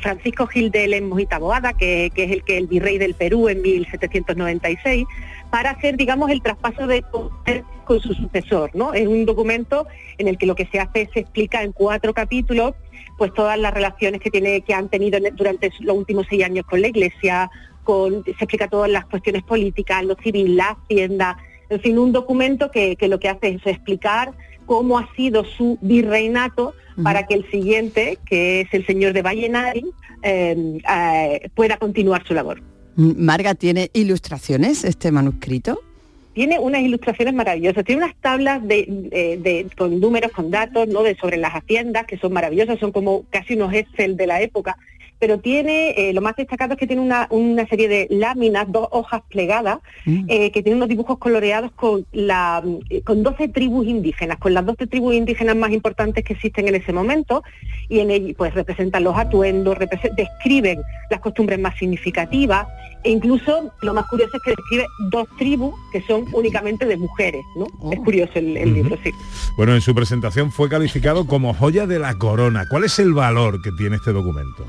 Francisco 0.03 0.46
Gil 0.46 0.70
de 0.70 0.88
Lemos 0.88 1.20
y 1.20 1.27
Taboada, 1.27 1.72
que, 1.72 2.11
que 2.14 2.25
es 2.25 2.33
el 2.33 2.44
que 2.44 2.59
el 2.59 2.66
virrey 2.66 2.99
del 2.99 3.14
Perú 3.14 3.49
en 3.49 3.62
1796, 3.62 5.07
para 5.51 5.70
hacer, 5.70 5.96
digamos, 5.96 6.31
el 6.31 6.42
traspaso 6.42 6.87
de 6.87 7.03
con 7.87 8.01
su 8.01 8.12
sucesor, 8.14 8.70
¿no? 8.75 8.92
Es 8.94 9.07
un 9.07 9.25
documento 9.25 9.87
en 10.18 10.27
el 10.29 10.37
que 10.38 10.46
lo 10.46 10.57
que 10.57 10.66
se 10.66 10.81
hace 10.81 11.09
se 11.14 11.20
explica 11.20 11.62
en 11.62 11.72
cuatro 11.72 12.12
capítulos 12.12 12.75
pues 13.16 13.33
todas 13.33 13.59
las 13.59 13.72
relaciones 13.72 14.20
que 14.20 14.31
tiene 14.31 14.61
que 14.61 14.75
han 14.75 14.88
tenido 14.88 15.18
en- 15.18 15.35
durante 15.37 15.70
los 15.81 15.96
últimos 15.96 16.27
seis 16.29 16.44
años 16.44 16.66
con 16.66 16.83
la 16.83 16.88
Iglesia, 16.88 17.51
con, 17.87 18.22
se 18.25 18.31
explica 18.33 18.68
todas 18.68 18.90
las 18.90 19.07
cuestiones 19.07 19.42
políticas, 19.44 20.05
lo 20.05 20.16
civil, 20.16 20.57
la 20.57 20.77
hacienda, 20.77 21.38
en 21.70 21.81
fin, 21.81 21.99
un 21.99 22.12
documento 22.12 22.70
que, 22.70 22.96
que 22.96 23.09
lo 23.09 23.18
que 23.18 23.29
hace 23.31 23.49
es 23.49 23.66
explicar 23.66 24.33
cómo 24.66 24.99
ha 24.99 25.09
sido 25.14 25.44
su 25.44 25.79
virreinato 25.81 26.75
para 27.03 27.27
que 27.27 27.35
el 27.35 27.51
siguiente, 27.51 28.18
que 28.29 28.62
es 28.62 28.68
el 28.72 28.85
señor 28.87 29.12
de 29.12 29.22
Vallenari, 29.22 29.85
eh, 30.22 30.79
eh, 30.90 31.49
pueda 31.55 31.77
continuar 31.79 32.27
su 32.27 32.35
labor. 32.35 32.61
Marga, 32.96 33.55
¿tiene 33.55 33.90
ilustraciones 33.94 34.85
este 34.85 35.11
manuscrito? 35.12 35.81
tiene 36.37 36.59
unas 36.59 36.83
ilustraciones 36.83 37.33
maravillosas, 37.33 37.83
tiene 37.83 38.03
unas 38.05 38.14
tablas 38.16 38.62
de, 38.62 38.85
de- 39.42 39.66
con 39.75 39.99
números, 40.01 40.31
con 40.33 40.51
datos, 40.51 40.87
¿no? 40.87 41.03
De 41.03 41.14
sobre 41.16 41.38
las 41.38 41.53
haciendas, 41.55 42.05
que 42.05 42.18
son 42.18 42.35
maravillosas, 42.35 42.79
son 42.79 42.92
como 42.92 43.25
casi 43.31 43.55
unos 43.55 43.72
Excel 43.72 44.18
de 44.18 44.27
la 44.27 44.42
época, 44.42 44.77
pero 45.18 45.38
tiene, 45.38 45.90
eh, 45.90 46.12
lo 46.12 46.20
más 46.20 46.37
destacado 46.37 46.74
es 46.74 46.79
que 46.79 46.87
tiene 46.87 47.02
una, 47.02 47.26
una 47.31 47.66
serie 47.66 47.88
de 47.88 48.07
láminas, 48.11 48.70
dos 48.70 48.88
hojas 48.90 49.22
plegadas, 49.29 49.79
eh, 50.07 50.50
que 50.50 50.62
tiene 50.62 50.76
unos 50.76 50.88
dibujos 50.88 51.18
coloreados 51.18 51.72
con, 51.72 52.07
la, 52.12 52.62
eh, 52.90 53.02
con 53.02 53.22
12 53.22 53.48
tribus 53.48 53.87
indígenas, 53.87 54.38
con 54.38 54.52
las 54.52 54.64
12 54.66 54.87
tribus 54.87 55.14
indígenas 55.14 55.57
más 55.57 55.72
importantes 55.72 56.24
que 56.24 56.35
existen 56.35 56.68
en 56.68 56.74
ese 56.74 56.92
momento, 56.92 57.42
y 57.88 58.00
en 58.00 58.11
ello 58.11 58.35
pues 58.37 58.55
representan 58.55 59.05
los 59.05 59.16
atuendos, 59.16 59.76
describen 60.16 60.81
las 61.11 61.20
costumbres 61.20 61.59
más 61.59 61.76
significativas, 61.79 62.66
e 63.05 63.11
incluso 63.11 63.72
lo 63.83 63.94
más 63.94 64.07
curioso 64.07 64.37
es 64.37 64.42
que 64.42 64.50
describe 64.50 64.87
dos 65.11 65.29
tribus 65.38 65.74
que 65.92 66.02
son 66.02 66.24
únicamente 66.33 66.85
de 66.85 66.96
mujeres, 66.96 67.42
¿no? 67.57 67.66
Es 67.92 68.00
curioso 68.00 68.33
el, 68.35 68.57
el 68.57 68.74
libro, 68.74 68.98
sí. 69.02 69.11
Bueno, 69.57 69.74
en 69.74 69.81
su 69.81 69.94
presentación 69.94 70.50
fue 70.50 70.68
calificado 70.68 71.26
como 71.26 71.55
joya 71.55 71.87
de 71.87 71.98
la 71.98 72.14
corona. 72.18 72.64
¿Cuál 72.68 72.85
es 72.85 72.98
el 72.98 73.14
valor 73.14 73.62
que 73.62 73.70
tiene 73.72 73.96
este 73.96 74.12
documento? 74.12 74.66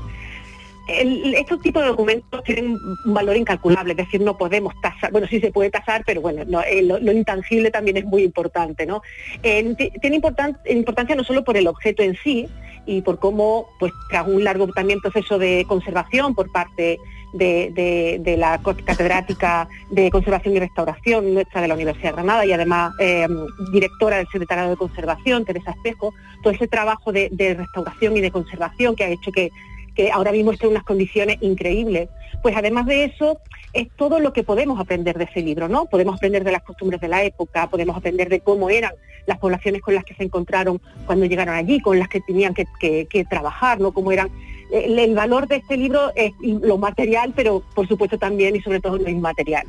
El- 0.88 1.34
estos 1.34 1.60
tipos 1.60 1.82
de 1.82 1.88
documentos 1.88 2.42
tienen 2.44 2.78
un 3.04 3.14
valor 3.14 3.36
incalculable, 3.36 3.92
es 3.92 3.96
decir, 3.98 4.20
no 4.22 4.38
podemos 4.38 4.72
tasar, 4.80 5.12
bueno, 5.12 5.26
sí 5.28 5.38
se 5.38 5.52
puede 5.52 5.70
tasar, 5.70 6.02
pero 6.06 6.20
bueno, 6.22 6.44
no, 6.46 6.62
eh, 6.62 6.82
lo, 6.82 7.12
intangible 7.12 7.70
también 7.70 7.98
es 7.98 8.04
muy 8.06 8.22
importante, 8.22 8.86
¿no? 8.86 9.02
Ti- 9.42 9.92
tiene 10.00 10.16
importan- 10.16 10.58
importancia 10.66 11.14
no 11.14 11.24
solo 11.24 11.44
por 11.44 11.56
el 11.58 11.66
objeto 11.66 12.02
en 12.02 12.16
sí 12.16 12.48
y 12.86 13.02
por 13.02 13.18
cómo, 13.18 13.66
pues, 13.78 13.92
tras 14.08 14.26
un 14.26 14.42
largo 14.42 14.66
también 14.68 15.00
proceso 15.00 15.38
de 15.38 15.66
conservación 15.68 16.34
por 16.34 16.50
parte 16.50 16.98
de, 17.34 17.70
de- 17.74 18.18
de 18.22 18.36
la 18.38 18.58
catedrática 18.86 19.68
de 19.90 20.10
conservación 20.10 20.56
y 20.56 20.60
restauración 20.60 21.34
nuestra 21.34 21.60
de 21.60 21.68
la 21.68 21.74
Universidad 21.74 22.14
Granada 22.14 22.46
y 22.46 22.52
además 22.52 22.94
eh, 22.98 23.28
directora 23.70 24.16
del 24.16 24.26
Secretariado 24.28 24.70
de 24.70 24.76
Conservación, 24.78 25.44
Teresa 25.44 25.72
Espejo, 25.72 26.14
todo 26.42 26.54
ese 26.54 26.66
trabajo 26.66 27.12
de 27.12 27.28
restauración 27.58 28.16
y 28.16 28.22
de 28.22 28.30
conservación 28.30 28.96
que 28.96 29.04
ha 29.04 29.08
hecho 29.10 29.30
que 29.32 29.50
que 29.98 30.12
ahora 30.12 30.30
mismo 30.30 30.52
está 30.52 30.66
en 30.66 30.70
unas 30.70 30.84
condiciones 30.84 31.38
increíbles. 31.40 32.08
Pues 32.40 32.56
además 32.56 32.86
de 32.86 33.02
eso, 33.02 33.40
es 33.72 33.88
todo 33.96 34.20
lo 34.20 34.32
que 34.32 34.44
podemos 34.44 34.78
aprender 34.78 35.18
de 35.18 35.24
ese 35.24 35.42
libro, 35.42 35.66
¿no? 35.66 35.86
Podemos 35.86 36.14
aprender 36.14 36.44
de 36.44 36.52
las 36.52 36.62
costumbres 36.62 37.00
de 37.00 37.08
la 37.08 37.24
época, 37.24 37.68
podemos 37.68 37.96
aprender 37.96 38.28
de 38.28 38.38
cómo 38.38 38.70
eran 38.70 38.92
las 39.26 39.38
poblaciones 39.38 39.82
con 39.82 39.96
las 39.96 40.04
que 40.04 40.14
se 40.14 40.22
encontraron 40.22 40.80
cuando 41.04 41.26
llegaron 41.26 41.56
allí, 41.56 41.80
con 41.80 41.98
las 41.98 42.08
que 42.08 42.20
tenían 42.20 42.54
que, 42.54 43.26
trabajar, 43.28 43.80
¿no? 43.80 43.90
Cómo 43.90 44.12
eran. 44.12 44.30
El, 44.70 44.96
el 45.00 45.16
valor 45.16 45.48
de 45.48 45.56
este 45.56 45.76
libro 45.76 46.12
es 46.14 46.32
lo 46.40 46.78
material, 46.78 47.32
pero 47.34 47.64
por 47.74 47.88
supuesto 47.88 48.18
también 48.18 48.54
y 48.54 48.60
sobre 48.60 48.78
todo 48.78 48.98
lo 48.98 49.10
inmaterial. 49.10 49.66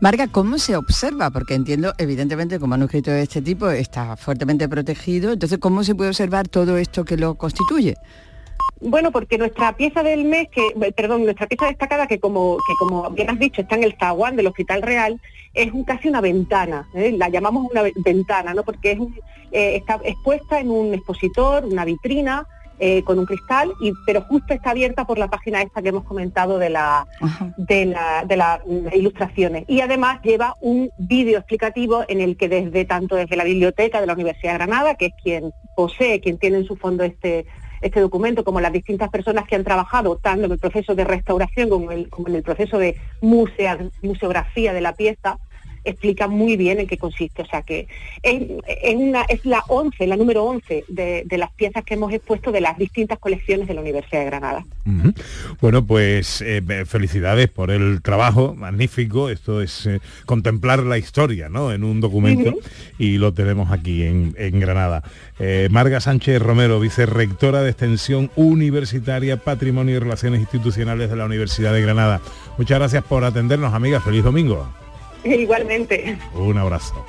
Marga, 0.00 0.26
¿cómo 0.26 0.58
se 0.58 0.74
observa? 0.74 1.30
Porque 1.30 1.54
entiendo, 1.54 1.92
evidentemente, 1.98 2.58
como 2.58 2.70
manuscrito 2.70 3.12
de 3.12 3.22
este 3.22 3.40
tipo 3.40 3.70
está 3.70 4.16
fuertemente 4.16 4.68
protegido, 4.68 5.32
entonces, 5.32 5.58
¿cómo 5.58 5.84
se 5.84 5.94
puede 5.94 6.10
observar 6.10 6.48
todo 6.48 6.76
esto 6.76 7.04
que 7.04 7.16
lo 7.16 7.36
constituye? 7.36 7.94
Bueno, 8.80 9.10
porque 9.12 9.36
nuestra 9.36 9.76
pieza 9.76 10.02
del 10.02 10.24
mes, 10.24 10.48
que, 10.48 10.68
eh, 10.68 10.92
perdón, 10.92 11.24
nuestra 11.24 11.46
pieza 11.46 11.66
destacada, 11.66 12.06
que 12.06 12.18
como, 12.18 12.56
que 12.66 12.74
como 12.78 13.10
bien 13.10 13.28
has 13.28 13.38
dicho, 13.38 13.60
está 13.60 13.76
en 13.76 13.84
el 13.84 13.94
zaguán 13.98 14.36
del 14.36 14.46
Hospital 14.46 14.80
Real, 14.82 15.20
es 15.52 15.70
un- 15.72 15.84
casi 15.84 16.08
una 16.08 16.20
ventana, 16.22 16.88
¿eh? 16.94 17.12
la 17.16 17.28
llamamos 17.28 17.70
una 17.70 17.82
ve- 17.82 17.92
ventana, 17.96 18.54
¿no? 18.54 18.62
Porque 18.62 18.92
es 18.92 18.98
un- 18.98 19.14
eh, 19.52 19.76
está 19.76 20.00
expuesta 20.04 20.60
en 20.60 20.70
un 20.70 20.94
expositor, 20.94 21.64
una 21.66 21.84
vitrina, 21.84 22.46
eh, 22.82 23.02
con 23.04 23.18
un 23.18 23.26
cristal, 23.26 23.70
y, 23.82 23.92
pero 24.06 24.22
justo 24.22 24.54
está 24.54 24.70
abierta 24.70 25.04
por 25.06 25.18
la 25.18 25.28
página 25.28 25.60
esta 25.60 25.82
que 25.82 25.90
hemos 25.90 26.04
comentado 26.04 26.58
de 26.58 26.70
la, 26.70 27.06
de 27.58 27.84
la- 27.84 28.24
de 28.26 28.36
las 28.38 28.60
ilustraciones. 28.94 29.64
Y 29.68 29.82
además 29.82 30.22
lleva 30.22 30.54
un 30.62 30.90
vídeo 30.96 31.36
explicativo 31.38 32.04
en 32.08 32.22
el 32.22 32.38
que 32.38 32.48
desde 32.48 32.86
tanto 32.86 33.16
desde 33.16 33.36
la 33.36 33.44
biblioteca 33.44 34.00
de 34.00 34.06
la 34.06 34.14
Universidad 34.14 34.52
de 34.52 34.58
Granada, 34.58 34.94
que 34.94 35.06
es 35.06 35.12
quien 35.22 35.52
posee, 35.76 36.20
quien 36.20 36.38
tiene 36.38 36.56
en 36.58 36.64
su 36.64 36.76
fondo 36.76 37.04
este 37.04 37.44
este 37.80 38.00
documento, 38.00 38.44
como 38.44 38.60
las 38.60 38.72
distintas 38.72 39.08
personas 39.10 39.46
que 39.46 39.56
han 39.56 39.64
trabajado 39.64 40.16
tanto 40.16 40.44
en 40.46 40.52
el 40.52 40.58
proceso 40.58 40.94
de 40.94 41.04
restauración 41.04 41.68
como, 41.68 41.90
el- 41.92 42.08
como 42.10 42.28
en 42.28 42.36
el 42.36 42.42
proceso 42.42 42.78
de 42.78 42.96
museografía 44.02 44.72
de 44.72 44.80
la 44.80 44.94
pieza, 44.94 45.38
explica 45.90 46.28
muy 46.28 46.56
bien 46.56 46.80
en 46.80 46.86
qué 46.86 46.96
consiste. 46.96 47.42
O 47.42 47.46
sea 47.46 47.62
que 47.62 47.86
es, 48.22 48.42
es 48.66 48.94
una, 48.94 49.22
es 49.28 49.44
la 49.44 49.62
11, 49.68 50.06
la 50.06 50.16
número 50.16 50.44
11 50.44 50.84
de, 50.88 51.24
de 51.26 51.38
las 51.38 51.50
piezas 51.52 51.84
que 51.84 51.94
hemos 51.94 52.12
expuesto 52.12 52.52
de 52.52 52.60
las 52.60 52.78
distintas 52.78 53.18
colecciones 53.18 53.68
de 53.68 53.74
la 53.74 53.80
Universidad 53.80 54.20
de 54.20 54.26
Granada. 54.26 54.64
Bueno, 55.60 55.84
pues 55.84 56.42
eh, 56.42 56.62
felicidades 56.86 57.48
por 57.48 57.70
el 57.70 58.02
trabajo, 58.02 58.54
magnífico. 58.54 59.28
Esto 59.28 59.60
es 59.60 59.86
eh, 59.86 60.00
contemplar 60.26 60.80
la 60.80 60.98
historia, 60.98 61.48
¿no? 61.48 61.72
En 61.72 61.84
un 61.84 62.00
documento 62.00 62.54
y 62.98 63.18
lo 63.18 63.32
tenemos 63.32 63.70
aquí 63.70 64.02
en, 64.02 64.34
en 64.38 64.60
Granada. 64.60 65.02
Eh, 65.38 65.68
Marga 65.70 66.00
Sánchez 66.00 66.40
Romero, 66.40 66.80
vicerrectora 66.80 67.62
de 67.62 67.70
Extensión 67.70 68.30
Universitaria, 68.36 69.36
Patrimonio 69.36 69.96
y 69.96 69.98
Relaciones 69.98 70.40
Institucionales 70.40 71.10
de 71.10 71.16
la 71.16 71.26
Universidad 71.26 71.72
de 71.72 71.82
Granada. 71.82 72.20
Muchas 72.58 72.78
gracias 72.78 73.04
por 73.04 73.24
atendernos, 73.24 73.74
amiga. 73.74 74.00
Feliz 74.00 74.24
domingo. 74.24 74.68
Igualmente. 75.24 76.18
Un 76.34 76.58
abrazo. 76.58 77.04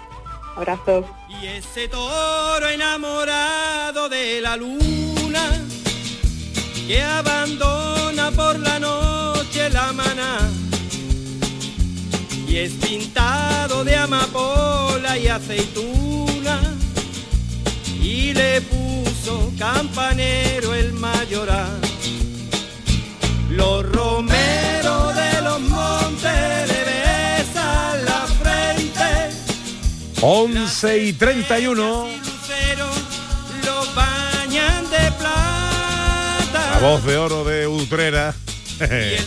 Abrazo. 0.55 1.05
Y 1.29 1.47
ese 1.47 1.87
toro 1.87 2.67
enamorado 2.69 4.09
de 4.09 4.41
la 4.41 4.57
luna 4.57 5.49
que 6.87 7.01
abandona 7.01 8.31
por 8.31 8.59
la 8.59 8.79
noche 8.79 9.69
la 9.69 9.93
maná 9.93 10.39
y 12.51 12.57
es 12.57 12.73
pintado 12.73 13.85
de 13.85 13.95
amapola 13.95 15.17
y 15.17 15.29
aceituna 15.29 16.59
y 18.01 18.33
le 18.33 18.59
puso 18.61 19.53
campanero 19.57 20.73
el 20.73 20.91
mayoral. 20.91 21.79
Los 23.49 23.89
romeros 23.89 24.80
11 30.21 30.97
y 31.03 31.13
31. 31.13 32.07
los 33.65 33.95
bañan 33.95 34.83
de 34.89 35.11
plata. 35.17 36.69
La 36.73 36.79
voz 36.79 37.03
de 37.05 37.17
oro 37.17 37.43
de 37.43 37.67
Utrera. 37.67 38.33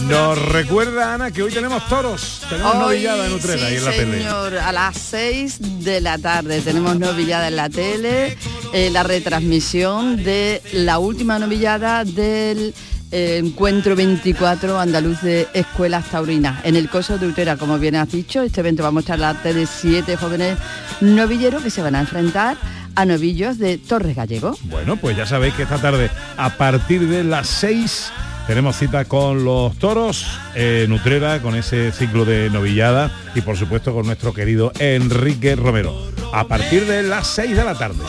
Nos 0.00 0.38
recuerda, 0.50 1.14
Ana, 1.14 1.30
que 1.30 1.42
hoy 1.42 1.52
tenemos 1.52 1.86
toros. 1.88 2.42
Tenemos 2.48 2.74
Hoy, 2.74 2.80
novillada 2.80 3.26
en 3.26 3.32
Utrera 3.34 3.68
sí, 3.68 3.74
y 3.74 3.76
en 3.76 3.84
la 3.84 3.90
tele. 3.92 4.18
señor, 4.18 4.58
a 4.58 4.72
las 4.72 4.96
6 4.98 5.84
de 5.84 6.00
la 6.00 6.18
tarde 6.18 6.60
tenemos 6.60 6.98
novillada 6.98 7.48
en 7.48 7.56
la 7.56 7.68
tele, 7.68 8.36
eh, 8.72 8.90
la 8.90 9.02
retransmisión 9.02 10.22
de 10.24 10.62
la 10.72 10.98
última 10.98 11.38
novillada 11.38 12.04
del 12.04 12.74
encuentro 13.10 13.96
24 13.96 14.78
andaluz 14.78 15.20
de 15.22 15.48
escuelas 15.54 16.04
taurinas 16.06 16.64
en 16.64 16.76
el 16.76 16.88
coso 16.88 17.18
de 17.18 17.26
Utera, 17.26 17.56
como 17.56 17.78
bien 17.78 17.96
has 17.96 18.10
dicho, 18.10 18.42
este 18.42 18.60
evento 18.60 18.82
va 18.82 18.90
a 18.90 18.92
mostrar 18.92 19.18
la 19.18 19.34
de 19.34 19.66
siete 19.66 20.16
jóvenes 20.16 20.58
novilleros 21.00 21.62
que 21.62 21.70
se 21.70 21.82
van 21.82 21.94
a 21.94 22.00
enfrentar 22.00 22.56
a 22.94 23.04
novillos 23.04 23.58
de 23.58 23.78
Torres 23.78 24.16
Gallego. 24.16 24.56
Bueno, 24.64 24.96
pues 24.96 25.16
ya 25.16 25.24
sabéis 25.24 25.54
que 25.54 25.62
esta 25.62 25.78
tarde, 25.78 26.10
a 26.36 26.50
partir 26.50 27.08
de 27.08 27.22
las 27.22 27.46
6, 27.46 28.10
tenemos 28.48 28.76
cita 28.76 29.04
con 29.04 29.44
los 29.44 29.76
toros 29.78 30.26
en 30.54 30.90
Utrera, 30.92 31.40
con 31.40 31.54
ese 31.54 31.92
ciclo 31.92 32.24
de 32.24 32.50
novillada 32.50 33.10
y 33.34 33.40
por 33.40 33.56
supuesto 33.56 33.94
con 33.94 34.06
nuestro 34.06 34.34
querido 34.34 34.72
Enrique 34.78 35.54
Romero. 35.54 35.94
A 36.32 36.48
partir 36.48 36.86
de 36.86 37.04
las 37.04 37.26
6 37.28 37.56
de 37.56 37.64
la 37.64 37.74
tarde. 37.74 38.02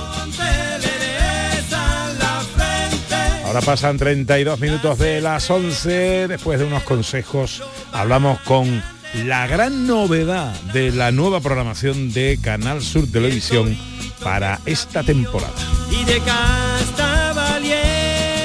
Ahora 3.49 3.61
pasan 3.61 3.97
32 3.97 4.59
minutos 4.59 4.99
de 4.99 5.21
las 5.21 5.49
11, 5.49 6.27
después 6.27 6.59
de 6.59 6.65
unos 6.65 6.83
consejos 6.83 7.63
hablamos 7.91 8.39
con 8.41 8.83
la 9.25 9.47
gran 9.47 9.87
novedad 9.87 10.53
de 10.71 10.91
la 10.91 11.11
nueva 11.11 11.39
programación 11.39 12.13
de 12.13 12.37
Canal 12.39 12.83
Sur 12.83 13.11
Televisión 13.11 13.75
para 14.23 14.59
esta 14.67 15.01
temporada. 15.01 15.51
y 15.89 16.03
de 16.05 16.19
casta 16.19 17.33
valiente. 17.33 18.35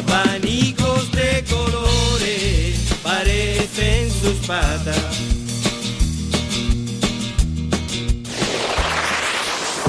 Abanicos 0.00 1.12
de 1.12 1.44
colores 1.48 2.76
parecen 3.04 4.10
sus 4.10 4.34
patas. 4.48 5.33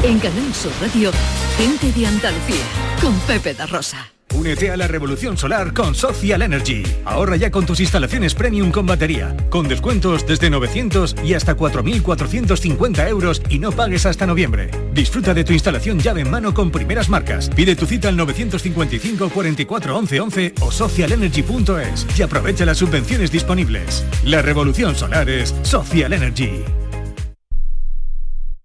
En 0.05 0.19
Canal 0.19 0.53
Sur 0.53 0.71
Radio, 0.79 1.11
gente 1.57 1.91
de 1.91 2.05
Andalucía, 2.05 2.63
con 3.01 3.19
Pepe 3.21 3.55
da 3.55 3.65
Rosa. 3.65 4.11
Únete 4.35 4.69
a 4.69 4.77
la 4.77 4.87
revolución 4.87 5.35
solar 5.35 5.73
con 5.73 5.95
Social 5.95 6.43
Energy. 6.43 6.83
Ahorra 7.05 7.37
ya 7.37 7.49
con 7.49 7.65
tus 7.65 7.79
instalaciones 7.79 8.35
premium 8.35 8.69
con 8.69 8.85
batería, 8.85 9.35
con 9.49 9.67
descuentos 9.67 10.27
desde 10.27 10.51
900 10.51 11.15
y 11.23 11.33
hasta 11.33 11.57
4.450 11.57 13.09
euros 13.09 13.41
y 13.49 13.57
no 13.57 13.71
pagues 13.71 14.05
hasta 14.05 14.27
noviembre. 14.27 14.69
Disfruta 14.93 15.33
de 15.33 15.43
tu 15.43 15.53
instalación 15.53 15.97
llave 15.97 16.21
en 16.21 16.29
mano 16.29 16.53
con 16.53 16.69
primeras 16.69 17.09
marcas. 17.09 17.49
Pide 17.49 17.75
tu 17.75 17.87
cita 17.87 18.09
al 18.09 18.15
955 18.15 19.29
44 19.29 19.97
11 19.97 20.19
11 20.19 20.53
o 20.61 20.71
socialenergy.es 20.71 22.05
y 22.15 22.21
aprovecha 22.21 22.63
las 22.63 22.77
subvenciones 22.77 23.31
disponibles. 23.31 24.05
La 24.23 24.43
revolución 24.43 24.95
solar 24.95 25.27
es 25.31 25.55
Social 25.63 26.13
Energy. 26.13 26.63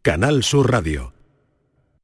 Canal 0.02 0.42
Sur 0.44 0.70
Radio. 0.70 1.14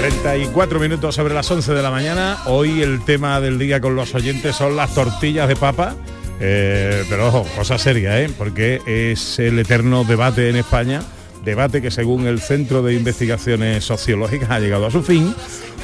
34 0.00 0.80
minutos 0.80 1.14
sobre 1.14 1.34
las 1.34 1.50
11 1.50 1.74
de 1.74 1.82
la 1.82 1.90
mañana. 1.90 2.38
Hoy 2.46 2.80
el 2.80 3.04
tema 3.04 3.38
del 3.38 3.58
día 3.58 3.82
con 3.82 3.96
los 3.96 4.14
oyentes 4.14 4.56
son 4.56 4.74
las 4.74 4.94
tortillas 4.94 5.46
de 5.46 5.56
papa. 5.56 5.94
Eh, 6.40 7.04
pero 7.10 7.28
ojo, 7.28 7.46
cosa 7.54 7.76
seria, 7.76 8.18
¿eh? 8.18 8.30
porque 8.38 8.80
es 8.86 9.38
el 9.38 9.58
eterno 9.58 10.04
debate 10.04 10.48
en 10.48 10.56
España, 10.56 11.02
debate 11.44 11.82
que 11.82 11.90
según 11.90 12.26
el 12.26 12.40
Centro 12.40 12.82
de 12.82 12.94
Investigaciones 12.94 13.84
Sociológicas 13.84 14.48
ha 14.48 14.58
llegado 14.58 14.86
a 14.86 14.90
su 14.90 15.02
fin, 15.02 15.34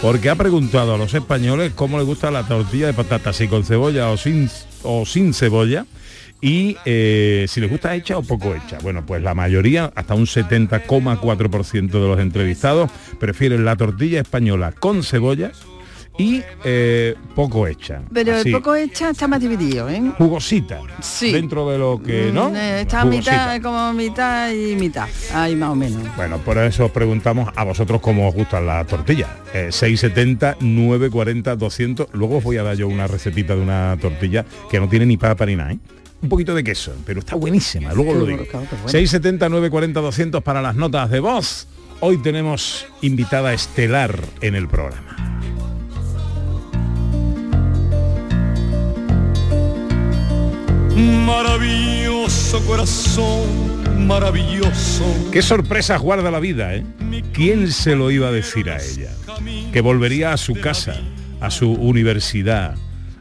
porque 0.00 0.30
ha 0.30 0.34
preguntado 0.34 0.94
a 0.94 0.98
los 0.98 1.12
españoles 1.12 1.72
cómo 1.74 1.98
les 1.98 2.06
gusta 2.06 2.30
la 2.30 2.48
tortilla 2.48 2.86
de 2.86 2.94
patata, 2.94 3.34
si 3.34 3.48
con 3.48 3.64
cebolla 3.64 4.08
o 4.08 4.16
sin, 4.16 4.48
o 4.82 5.04
sin 5.04 5.34
cebolla, 5.34 5.84
y 6.40 6.76
eh, 6.84 7.46
si 7.48 7.60
les 7.60 7.70
gusta 7.70 7.94
hecha 7.94 8.18
o 8.18 8.22
poco 8.22 8.54
hecha. 8.54 8.78
Bueno, 8.82 9.04
pues 9.06 9.22
la 9.22 9.34
mayoría, 9.34 9.90
hasta 9.94 10.14
un 10.14 10.26
70,4% 10.26 11.90
de 11.90 12.00
los 12.00 12.20
entrevistados, 12.20 12.90
prefieren 13.18 13.64
la 13.64 13.76
tortilla 13.76 14.20
española 14.20 14.72
con 14.72 15.02
cebolla 15.02 15.52
y 16.18 16.42
eh, 16.64 17.14
poco 17.34 17.66
hecha. 17.66 18.00
Pero 18.12 18.36
Así, 18.36 18.48
el 18.48 18.54
poco 18.54 18.74
hecha 18.74 19.10
está 19.10 19.28
más 19.28 19.40
dividido, 19.40 19.88
¿eh? 19.90 20.02
jugosita. 20.16 20.80
Sí. 21.00 21.32
Dentro 21.32 21.70
de 21.70 21.78
lo 21.78 22.00
que, 22.02 22.30
¿no? 22.32 22.50
Mm, 22.50 22.56
eh, 22.56 22.80
Está 22.82 23.02
Jugosita. 23.02 23.32
mitad, 23.32 23.62
como 23.62 23.92
mitad 23.92 24.50
y 24.50 24.76
mitad. 24.76 25.08
Ahí 25.34 25.54
más 25.56 25.70
o 25.70 25.74
menos. 25.74 26.02
Bueno, 26.16 26.38
por 26.38 26.56
eso 26.58 26.86
os 26.86 26.90
preguntamos 26.90 27.50
a 27.54 27.64
vosotros 27.64 28.00
cómo 28.00 28.28
os 28.28 28.34
gustan 28.34 28.66
las 28.66 28.86
tortillas. 28.86 29.28
Eh, 29.52 29.68
670, 29.70 30.56
940, 30.60 31.56
200. 31.56 32.08
Luego 32.12 32.38
os 32.38 32.44
voy 32.44 32.56
a 32.56 32.62
dar 32.62 32.76
yo 32.76 32.88
una 32.88 33.06
recetita 33.06 33.54
de 33.54 33.60
una 33.60 33.96
tortilla 34.00 34.44
que 34.70 34.80
no 34.80 34.88
tiene 34.88 35.04
ni 35.06 35.16
papa 35.18 35.44
ni 35.44 35.56
nada, 35.56 35.72
¿eh? 35.72 35.78
Un 36.26 36.30
poquito 36.30 36.56
de 36.56 36.64
queso, 36.64 36.92
pero 37.06 37.20
está 37.20 37.36
buenísima, 37.36 37.92
luego 37.92 38.12
lo 38.12 38.26
digo. 38.26 38.42
670, 38.86 39.48
940, 39.48 40.00
200 40.00 40.42
para 40.42 40.60
las 40.60 40.74
notas 40.74 41.08
de 41.08 41.20
voz. 41.20 41.68
Hoy 42.00 42.20
tenemos 42.20 42.84
invitada 43.00 43.52
estelar 43.52 44.18
en 44.40 44.56
el 44.56 44.66
programa. 44.66 45.14
Maravilloso 50.96 52.60
corazón, 52.66 54.04
maravilloso. 54.08 55.04
Qué 55.30 55.42
sorpresas 55.42 56.02
guarda 56.02 56.32
la 56.32 56.40
vida, 56.40 56.74
¿eh? 56.74 56.84
¿Quién 57.32 57.70
se 57.70 57.94
lo 57.94 58.10
iba 58.10 58.26
a 58.26 58.32
decir 58.32 58.68
a 58.68 58.82
ella? 58.82 59.12
Que 59.72 59.80
volvería 59.80 60.32
a 60.32 60.36
su 60.38 60.54
casa, 60.54 60.96
a 61.40 61.52
su 61.52 61.70
universidad, 61.70 62.74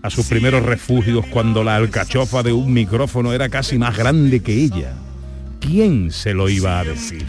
a 0.05 0.11
sus 0.11 0.27
primeros 0.27 0.63
refugios 0.63 1.25
cuando 1.31 1.63
la 1.63 1.75
alcachofa 1.77 2.43
de 2.43 2.53
un 2.53 2.71
micrófono 2.71 3.33
era 3.33 3.49
casi 3.49 3.79
más 3.79 3.97
grande 3.97 4.41
que 4.41 4.53
ella. 4.53 4.93
¿Quién 5.59 6.11
se 6.11 6.35
lo 6.35 6.47
iba 6.47 6.79
a 6.79 6.83
decir? 6.83 7.25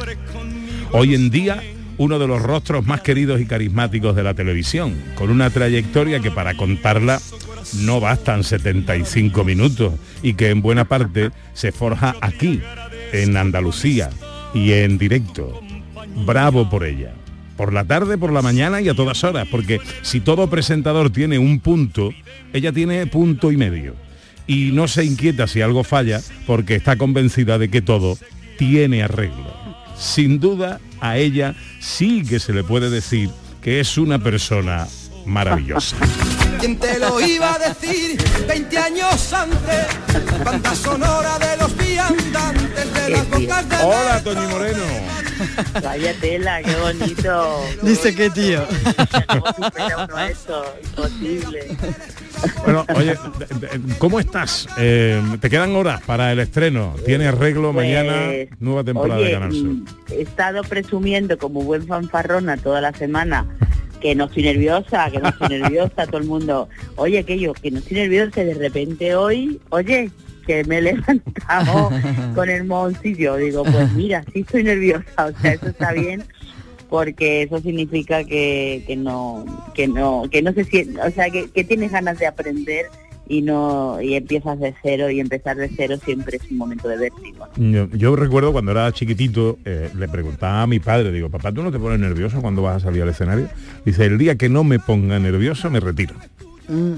Hoy 0.92 1.14
en 1.14 1.30
día, 1.30 1.62
uno 1.96 2.18
de 2.18 2.26
los 2.28 2.42
rostros 2.42 2.84
más 2.84 3.00
queridos 3.00 3.40
y 3.40 3.46
carismáticos 3.46 4.14
de 4.14 4.22
la 4.22 4.34
televisión, 4.34 4.94
con 5.14 5.30
una 5.30 5.48
trayectoria 5.48 6.20
que 6.20 6.30
para 6.30 6.54
contarla 6.54 7.18
no 7.80 7.98
bastan 7.98 8.44
75 8.44 9.42
minutos 9.42 9.94
y 10.22 10.34
que 10.34 10.50
en 10.50 10.60
buena 10.60 10.84
parte 10.84 11.30
se 11.54 11.72
forja 11.72 12.14
aquí, 12.20 12.60
en 13.12 13.38
Andalucía 13.38 14.10
y 14.52 14.72
en 14.72 14.98
directo. 14.98 15.62
Bravo 16.26 16.68
por 16.68 16.84
ella. 16.84 17.14
Por 17.56 17.72
la 17.72 17.84
tarde, 17.84 18.18
por 18.18 18.32
la 18.32 18.42
mañana 18.42 18.80
y 18.80 18.88
a 18.88 18.94
todas 18.94 19.24
horas, 19.24 19.48
porque 19.50 19.80
si 20.02 20.20
todo 20.20 20.48
presentador 20.50 21.10
tiene 21.10 21.38
un 21.38 21.60
punto, 21.60 22.10
ella 22.52 22.72
tiene 22.72 23.06
punto 23.06 23.50
y 23.50 23.56
medio. 23.56 23.94
Y 24.46 24.70
no 24.72 24.86
se 24.88 25.04
inquieta 25.04 25.46
si 25.46 25.60
algo 25.60 25.82
falla, 25.82 26.20
porque 26.46 26.76
está 26.76 26.96
convencida 26.96 27.58
de 27.58 27.68
que 27.68 27.82
todo 27.82 28.18
tiene 28.58 29.02
arreglo. 29.02 29.54
Sin 29.96 30.38
duda, 30.38 30.80
a 31.00 31.16
ella 31.16 31.54
sí 31.80 32.22
que 32.22 32.38
se 32.38 32.52
le 32.52 32.62
puede 32.62 32.90
decir 32.90 33.30
que 33.62 33.80
es 33.80 33.98
una 33.98 34.18
persona 34.18 34.86
maravillosa. 35.24 35.96
¿Quién 36.60 36.78
te 36.78 36.98
lo 36.98 37.20
iba 37.20 37.54
a 37.54 37.58
decir 37.58 38.16
20 38.46 38.78
años 38.78 39.32
antes? 39.32 39.86
Banda 40.44 40.74
sonora 40.74 41.38
de 41.38 41.56
los 41.56 41.76
viandantes 41.76 42.94
de 42.94 43.10
las 43.10 43.28
bocas 43.28 43.68
de 43.68 43.76
Hola, 43.76 44.22
Toñi 44.22 44.46
Moreno. 44.46 45.25
Vaya 45.82 46.12
tela, 46.20 46.62
qué 46.62 46.74
bonito. 46.76 47.60
Dice 47.82 48.14
que 48.14 48.30
tío. 48.30 48.62
Imposible. 50.82 51.76
Bueno, 52.64 52.84
oye, 52.94 53.14
¿cómo 53.98 54.20
estás? 54.20 54.68
Eh, 54.78 55.20
te 55.40 55.48
quedan 55.50 55.74
horas 55.74 56.02
para 56.02 56.32
el 56.32 56.38
estreno. 56.40 56.94
Tiene 57.04 57.26
arreglo 57.28 57.72
mañana, 57.72 58.26
Pues, 58.26 58.48
nueva 58.60 58.84
temporada 58.84 59.20
Oye, 59.20 59.26
de 59.28 59.32
Canal 59.32 59.52
Sur. 59.52 59.68
mm, 59.68 59.86
he 60.10 60.20
estado 60.22 60.62
presumiendo 60.62 61.38
como 61.38 61.62
buen 61.62 61.86
fanfarrona 61.86 62.56
toda 62.56 62.80
la 62.80 62.92
semana 62.92 63.46
que 64.00 64.14
no 64.14 64.24
estoy 64.26 64.42
nerviosa, 64.42 65.10
que 65.10 65.18
no 65.18 65.30
estoy 65.30 65.48
nerviosa, 65.58 66.06
todo 66.06 66.18
el 66.18 66.26
mundo, 66.26 66.68
oye, 66.96 67.24
que 67.24 67.38
yo, 67.38 67.54
que 67.54 67.70
no 67.70 67.78
estoy 67.78 67.96
nerviosa, 67.96 68.44
de 68.44 68.54
repente 68.54 69.14
hoy, 69.16 69.58
oye, 69.70 70.10
que 70.46 70.64
me 70.64 70.78
he 70.78 70.82
levantado 70.82 71.90
con 72.34 72.48
el 72.48 72.64
moncillo, 72.64 73.36
digo, 73.36 73.64
pues 73.64 73.92
mira, 73.92 74.22
sí 74.32 74.40
estoy 74.40 74.64
nerviosa, 74.64 75.26
o 75.26 75.40
sea, 75.40 75.52
eso 75.52 75.68
está 75.68 75.92
bien, 75.92 76.22
porque 76.88 77.42
eso 77.42 77.58
significa 77.60 78.24
que, 78.24 78.84
que 78.86 78.96
no 78.96 79.44
que 79.74 79.88
no 79.88 80.24
que 80.30 80.42
no 80.42 80.52
se 80.52 80.64
siente, 80.64 81.00
o 81.00 81.10
sea, 81.10 81.30
que, 81.30 81.50
que 81.50 81.64
tienes 81.64 81.92
ganas 81.92 82.18
de 82.18 82.26
aprender 82.26 82.86
y 83.28 83.42
no 83.42 84.00
y 84.00 84.14
empiezas 84.14 84.58
de 84.60 84.74
cero 84.82 85.10
y 85.10 85.20
empezar 85.20 85.56
de 85.56 85.68
cero 85.68 85.96
siempre 86.04 86.36
es 86.36 86.50
un 86.50 86.58
momento 86.58 86.88
de 86.88 86.96
vértigo. 86.96 87.46
¿no? 87.56 87.70
Yo, 87.72 87.88
yo 87.90 88.16
recuerdo 88.16 88.52
cuando 88.52 88.70
era 88.70 88.90
chiquitito, 88.92 89.58
eh, 89.64 89.90
le 89.96 90.08
preguntaba 90.08 90.62
a 90.62 90.66
mi 90.66 90.78
padre, 90.78 91.10
digo, 91.10 91.28
papá, 91.28 91.52
¿tú 91.52 91.62
no 91.62 91.72
te 91.72 91.78
pones 91.78 91.98
nervioso 91.98 92.40
cuando 92.40 92.62
vas 92.62 92.76
a 92.76 92.86
salir 92.86 93.02
al 93.02 93.08
escenario? 93.08 93.48
Dice, 93.84 94.04
el 94.04 94.18
día 94.18 94.36
que 94.36 94.48
no 94.48 94.64
me 94.64 94.78
ponga 94.78 95.18
nervioso, 95.18 95.70
me 95.70 95.80
retiro. 95.80 96.14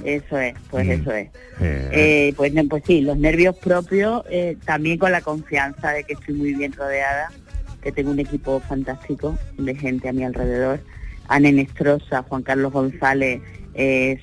Eso 0.04 0.38
es, 0.38 0.54
pues 0.70 0.86
Mm. 0.86 0.90
eso 0.90 1.12
es. 1.12 1.28
Eh, 1.60 1.90
Eh, 1.92 2.34
pues, 2.36 2.52
pues 2.68 2.82
sí, 2.86 3.00
los 3.02 3.16
nervios 3.18 3.56
propios, 3.56 4.24
eh, 4.30 4.56
también 4.64 4.98
con 4.98 5.12
la 5.12 5.20
confianza 5.20 5.92
de 5.92 6.04
que 6.04 6.14
estoy 6.14 6.34
muy 6.34 6.54
bien 6.54 6.72
rodeada, 6.72 7.30
que 7.82 7.92
tengo 7.92 8.10
un 8.10 8.18
equipo 8.18 8.60
fantástico 8.60 9.38
de 9.58 9.74
gente 9.74 10.08
a 10.08 10.12
mi 10.12 10.24
alrededor. 10.24 10.80
Ana 11.28 11.52
Nestrosa, 11.52 12.22
Juan 12.22 12.42
Carlos 12.42 12.72
González, 12.72 13.40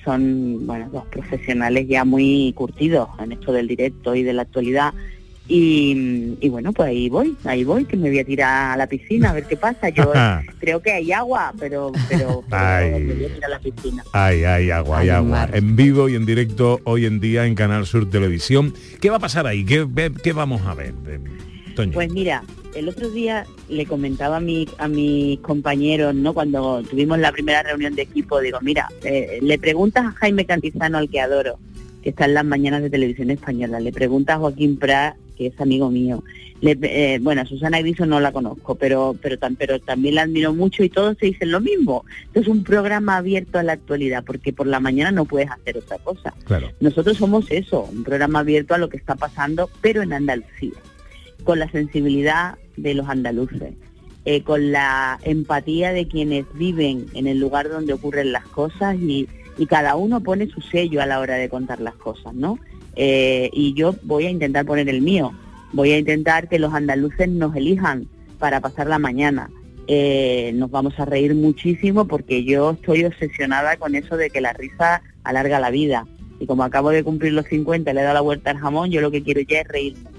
son 0.04 0.66
bueno 0.66 0.90
dos 0.92 1.06
profesionales 1.06 1.86
ya 1.88 2.04
muy 2.04 2.52
curtidos 2.54 3.08
en 3.20 3.32
esto 3.32 3.52
del 3.52 3.68
directo 3.68 4.14
y 4.14 4.22
de 4.22 4.34
la 4.34 4.42
actualidad. 4.42 4.92
Y, 5.48 6.36
y 6.40 6.48
bueno, 6.48 6.72
pues 6.72 6.88
ahí 6.88 7.08
voy, 7.08 7.36
ahí 7.44 7.62
voy, 7.62 7.84
que 7.84 7.96
me 7.96 8.08
voy 8.08 8.18
a 8.18 8.24
tirar 8.24 8.72
a 8.72 8.76
la 8.76 8.86
piscina 8.88 9.30
a 9.30 9.32
ver 9.34 9.44
qué 9.44 9.56
pasa. 9.56 9.90
Yo 9.90 10.12
creo 10.58 10.82
que 10.82 10.92
hay 10.92 11.12
agua, 11.12 11.52
pero, 11.58 11.92
pero, 12.08 12.42
pero 12.50 12.60
Ay. 12.60 12.90
me 13.00 13.14
voy 13.14 13.24
a 13.26 13.34
tirar 13.34 13.44
a 13.44 13.48
la 13.50 13.58
piscina. 13.60 14.04
Ay, 14.12 14.42
ay, 14.44 14.70
agua, 14.70 14.98
hay 14.98 15.08
Ay, 15.08 15.14
agua. 15.16 15.30
mar. 15.30 15.50
En 15.56 15.76
vivo 15.76 16.08
y 16.08 16.16
en 16.16 16.26
directo 16.26 16.80
hoy 16.84 17.06
en 17.06 17.20
día 17.20 17.46
en 17.46 17.54
Canal 17.54 17.86
Sur 17.86 18.10
Televisión. 18.10 18.74
¿Qué 19.00 19.08
va 19.08 19.16
a 19.16 19.20
pasar 19.20 19.46
ahí? 19.46 19.64
¿Qué, 19.64 19.86
qué 20.22 20.32
vamos 20.32 20.62
a 20.66 20.74
ver? 20.74 20.94
Eh, 21.06 21.20
Toño. 21.76 21.92
Pues 21.92 22.10
mira, 22.10 22.42
el 22.74 22.88
otro 22.88 23.10
día 23.10 23.46
le 23.68 23.86
comentaba 23.86 24.38
a, 24.38 24.40
mi, 24.40 24.66
a 24.78 24.88
mis 24.88 25.38
compañeros, 25.40 26.14
¿no? 26.14 26.32
Cuando 26.34 26.82
tuvimos 26.82 27.18
la 27.18 27.30
primera 27.32 27.62
reunión 27.62 27.94
de 27.94 28.02
equipo, 28.02 28.40
digo, 28.40 28.58
mira, 28.62 28.88
eh, 29.04 29.38
le 29.42 29.58
preguntas 29.58 30.06
a 30.06 30.10
Jaime 30.12 30.44
Cantizano, 30.46 30.98
al 30.98 31.08
que 31.10 31.20
adoro, 31.20 31.58
que 32.02 32.10
está 32.10 32.24
en 32.24 32.34
las 32.34 32.44
mañanas 32.44 32.82
de 32.82 32.90
televisión 32.90 33.30
española, 33.30 33.78
le 33.78 33.92
preguntas 33.92 34.36
a 34.36 34.38
Joaquín 34.38 34.78
Prat, 34.78 35.16
que 35.36 35.46
es 35.48 35.60
amigo 35.60 35.90
mío, 35.90 36.24
le- 36.60 36.78
eh, 36.82 37.18
bueno, 37.20 37.42
a 37.42 37.46
Susana 37.46 37.80
Griso 37.80 38.06
no 38.06 38.18
la 38.20 38.32
conozco, 38.32 38.74
pero, 38.76 39.14
pero, 39.20 39.36
pero 39.58 39.78
también 39.80 40.14
la 40.16 40.22
admiro 40.22 40.54
mucho 40.54 40.82
y 40.82 40.88
todos 40.88 41.16
se 41.18 41.26
dicen 41.26 41.50
lo 41.52 41.60
mismo. 41.60 42.04
Esto 42.28 42.40
es 42.40 42.48
un 42.48 42.64
programa 42.64 43.16
abierto 43.18 43.58
a 43.58 43.62
la 43.62 43.72
actualidad, 43.74 44.24
porque 44.24 44.52
por 44.52 44.66
la 44.66 44.80
mañana 44.80 45.12
no 45.12 45.24
puedes 45.26 45.50
hacer 45.50 45.76
otra 45.78 45.98
cosa. 45.98 46.32
Claro. 46.44 46.70
Nosotros 46.80 47.16
somos 47.18 47.50
eso, 47.50 47.82
un 47.92 48.02
programa 48.04 48.38
abierto 48.40 48.74
a 48.74 48.78
lo 48.78 48.88
que 48.88 48.96
está 48.96 49.14
pasando, 49.14 49.68
pero 49.82 50.02
en 50.02 50.12
Andalucía, 50.12 50.72
con 51.44 51.58
la 51.58 51.70
sensibilidad 51.70 52.56
de 52.76 52.94
los 52.94 53.08
andaluces, 53.08 53.74
eh, 54.24 54.42
con 54.42 54.72
la 54.72 55.20
empatía 55.22 55.92
de 55.92 56.08
quienes 56.08 56.44
viven 56.54 57.06
en 57.14 57.26
el 57.26 57.38
lugar 57.38 57.68
donde 57.68 57.92
ocurren 57.92 58.32
las 58.32 58.44
cosas 58.46 58.96
y, 58.96 59.28
y 59.56 59.66
cada 59.66 59.94
uno 59.94 60.20
pone 60.20 60.48
su 60.48 60.60
sello 60.60 61.00
a 61.00 61.06
la 61.06 61.20
hora 61.20 61.36
de 61.36 61.48
contar 61.48 61.80
las 61.80 61.94
cosas, 61.94 62.34
¿no? 62.34 62.58
Eh, 62.96 63.50
y 63.52 63.74
yo 63.74 63.94
voy 64.02 64.26
a 64.26 64.30
intentar 64.30 64.64
poner 64.64 64.88
el 64.88 65.02
mío, 65.02 65.32
voy 65.72 65.92
a 65.92 65.98
intentar 65.98 66.48
que 66.48 66.58
los 66.58 66.72
andaluces 66.72 67.28
nos 67.28 67.54
elijan 67.54 68.08
para 68.38 68.60
pasar 68.60 68.86
la 68.86 68.98
mañana. 68.98 69.50
Eh, 69.88 70.52
nos 70.54 70.70
vamos 70.70 70.98
a 70.98 71.04
reír 71.04 71.34
muchísimo 71.34 72.06
porque 72.06 72.42
yo 72.44 72.72
estoy 72.72 73.04
obsesionada 73.04 73.76
con 73.76 73.94
eso 73.94 74.16
de 74.16 74.30
que 74.30 74.40
la 74.40 74.52
risa 74.52 75.02
alarga 75.22 75.60
la 75.60 75.70
vida. 75.70 76.06
Y 76.40 76.46
como 76.46 76.64
acabo 76.64 76.90
de 76.90 77.04
cumplir 77.04 77.32
los 77.32 77.46
50, 77.46 77.92
le 77.92 78.00
he 78.00 78.02
dado 78.02 78.14
la 78.14 78.20
vuelta 78.20 78.50
al 78.50 78.58
jamón, 78.58 78.90
yo 78.90 79.00
lo 79.00 79.10
que 79.10 79.22
quiero 79.22 79.40
ya 79.42 79.60
es 79.60 79.68
reírme. 79.68 80.10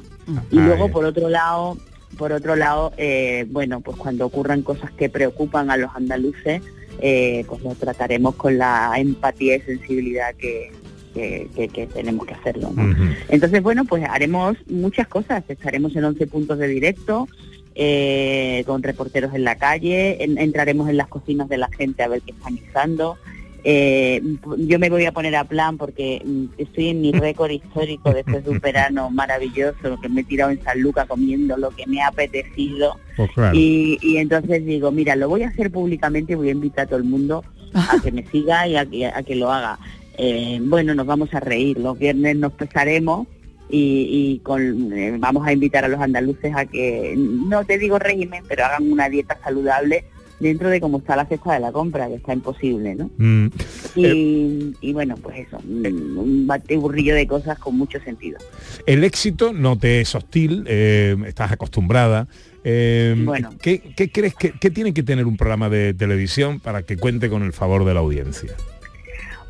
Y 0.52 0.60
luego, 0.60 0.90
por 0.90 1.06
otro 1.06 1.30
lado, 1.30 1.78
por 2.18 2.34
otro 2.34 2.56
lado, 2.56 2.92
eh, 2.98 3.46
bueno, 3.50 3.80
pues 3.80 3.96
cuando 3.98 4.26
ocurran 4.26 4.62
cosas 4.62 4.92
que 4.92 5.10
preocupan 5.10 5.72
a 5.72 5.78
los 5.78 5.96
andaluces, 5.96 6.62
eh, 7.00 7.46
pues 7.48 7.62
lo 7.62 7.76
trataremos 7.76 8.36
con 8.36 8.58
la 8.58 8.94
empatía 8.98 9.56
y 9.56 9.62
sensibilidad 9.62 10.36
que, 10.36 10.72
que- 11.18 11.48
que- 11.56 11.68
que 11.68 11.88
tenemos 11.88 12.26
que 12.26 12.34
hacerlo. 12.36 12.72
¿no? 12.76 12.96
Entonces, 13.30 13.62
bueno, 13.62 13.84
pues 13.86 14.04
haremos 14.08 14.56
muchas 14.70 15.08
cosas. 15.08 15.44
Estaremos 15.50 15.96
en 15.96 16.06
11 16.06 16.28
puntos 16.28 16.58
de 16.60 16.68
directo, 16.68 17.28
eh, 17.76 18.64
con 18.66 18.82
reporteros 18.84 19.34
en 19.34 19.44
la 19.44 19.56
calle, 19.56 20.24
en- 20.24 20.38
entraremos 20.38 20.90
en 20.90 20.98
las 20.98 21.08
cocinas 21.08 21.48
de 21.50 21.58
la 21.58 21.70
gente 21.70 22.04
a 22.04 22.08
ver 22.08 22.22
qué 22.22 22.32
están 22.32 22.56
guisando. 22.56 23.18
Eh, 23.64 24.22
yo 24.60 24.80
me 24.80 24.90
voy 24.90 25.06
a 25.06 25.12
poner 25.12 25.36
a 25.36 25.44
plan 25.44 25.78
porque 25.78 26.22
mm, 26.24 26.46
estoy 26.58 26.88
en 26.90 27.02
mi 27.02 27.12
récord 27.12 27.52
histórico 27.52 28.14
después 28.14 28.46
de 28.46 28.52
un 28.52 28.60
verano 28.60 29.10
maravilloso, 29.12 29.78
lo 29.90 30.00
que 30.00 30.08
me 30.10 30.22
he 30.22 30.24
tirado 30.24 30.52
en 30.52 30.64
San 30.64 30.80
Luca 30.82 31.06
comiendo 31.06 31.58
lo 31.58 31.72
que 31.72 31.86
me 31.86 32.02
ha 32.02 32.08
apetecido. 32.08 32.98
Pues 33.18 33.30
claro. 33.32 33.56
Y, 33.58 33.98
y 34.02 34.18
entonces 34.18 34.66
digo, 34.66 34.92
mira, 34.92 35.16
lo 35.16 35.28
voy 35.28 35.44
a 35.44 35.50
hacer 35.50 35.70
públicamente 35.72 36.34
y 36.34 36.36
voy 36.36 36.50
a 36.50 36.54
invitar 36.54 36.86
a 36.86 36.88
todo 36.88 36.98
el 37.00 37.04
mundo 37.06 37.44
a 37.74 37.98
que 38.02 38.12
me 38.12 38.26
siga 38.28 38.68
y 38.68 38.76
a 38.78 38.86
que 38.86 39.36
lo 39.36 39.52
haga. 39.52 39.78
Eh, 40.18 40.60
bueno, 40.62 40.96
nos 40.96 41.06
vamos 41.06 41.34
a 41.34 41.40
reír, 41.40 41.78
los 41.80 41.98
viernes 41.98 42.36
nos 42.36 42.54
pesaremos 42.54 43.28
y, 43.70 44.08
y 44.10 44.40
con, 44.40 44.92
eh, 44.94 45.16
vamos 45.20 45.46
a 45.46 45.54
invitar 45.54 45.86
a 45.86 45.88
los 45.88 46.00
andaluces 46.00 46.54
a 46.56 46.66
que, 46.66 47.16
no 47.18 47.64
te 47.66 47.78
digo 47.78 48.00
régimen, 48.00 48.44
pero 48.48 48.66
hagan 48.66 48.92
una 48.92 49.10
dieta 49.10 49.38
saludable 49.44 50.06
dentro 50.40 50.70
de 50.70 50.80
cómo 50.80 51.00
está 51.00 51.16
la 51.16 51.26
cesta 51.26 51.54
de 51.54 51.60
la 51.60 51.72
compra, 51.72 52.08
que 52.08 52.16
está 52.16 52.34
imposible, 52.34 52.96
¿no? 52.96 53.10
Mm, 53.18 53.48
Y, 53.96 54.76
y 54.82 54.94
bueno, 54.94 55.16
pues 55.18 55.48
eso, 55.48 55.58
un 55.68 56.18
un 56.18 56.48
batiburrillo 56.48 57.16
de 57.16 57.26
cosas 57.28 57.58
con 57.58 57.76
mucho 57.78 58.00
sentido. 58.02 58.38
El 58.86 59.04
éxito 59.04 59.52
no 59.52 59.78
te 59.78 60.02
es 60.02 60.14
hostil, 60.14 60.64
eh, 60.68 61.16
estás 61.26 61.52
acostumbrada. 61.52 62.28
Eh, 62.64 63.16
Bueno. 63.18 63.50
¿qué, 63.62 63.80
qué 63.96 64.12
crees 64.12 64.36
que 64.36 64.52
qué 64.52 64.70
tiene 64.70 64.94
que 64.94 65.02
tener 65.02 65.26
un 65.26 65.38
programa 65.38 65.70
de 65.70 65.94
televisión 65.94 66.60
para 66.60 66.84
que 66.84 66.98
cuente 66.98 67.30
con 67.30 67.42
el 67.44 67.54
favor 67.54 67.86
de 67.86 67.94
la 67.94 68.02
audiencia? 68.02 68.54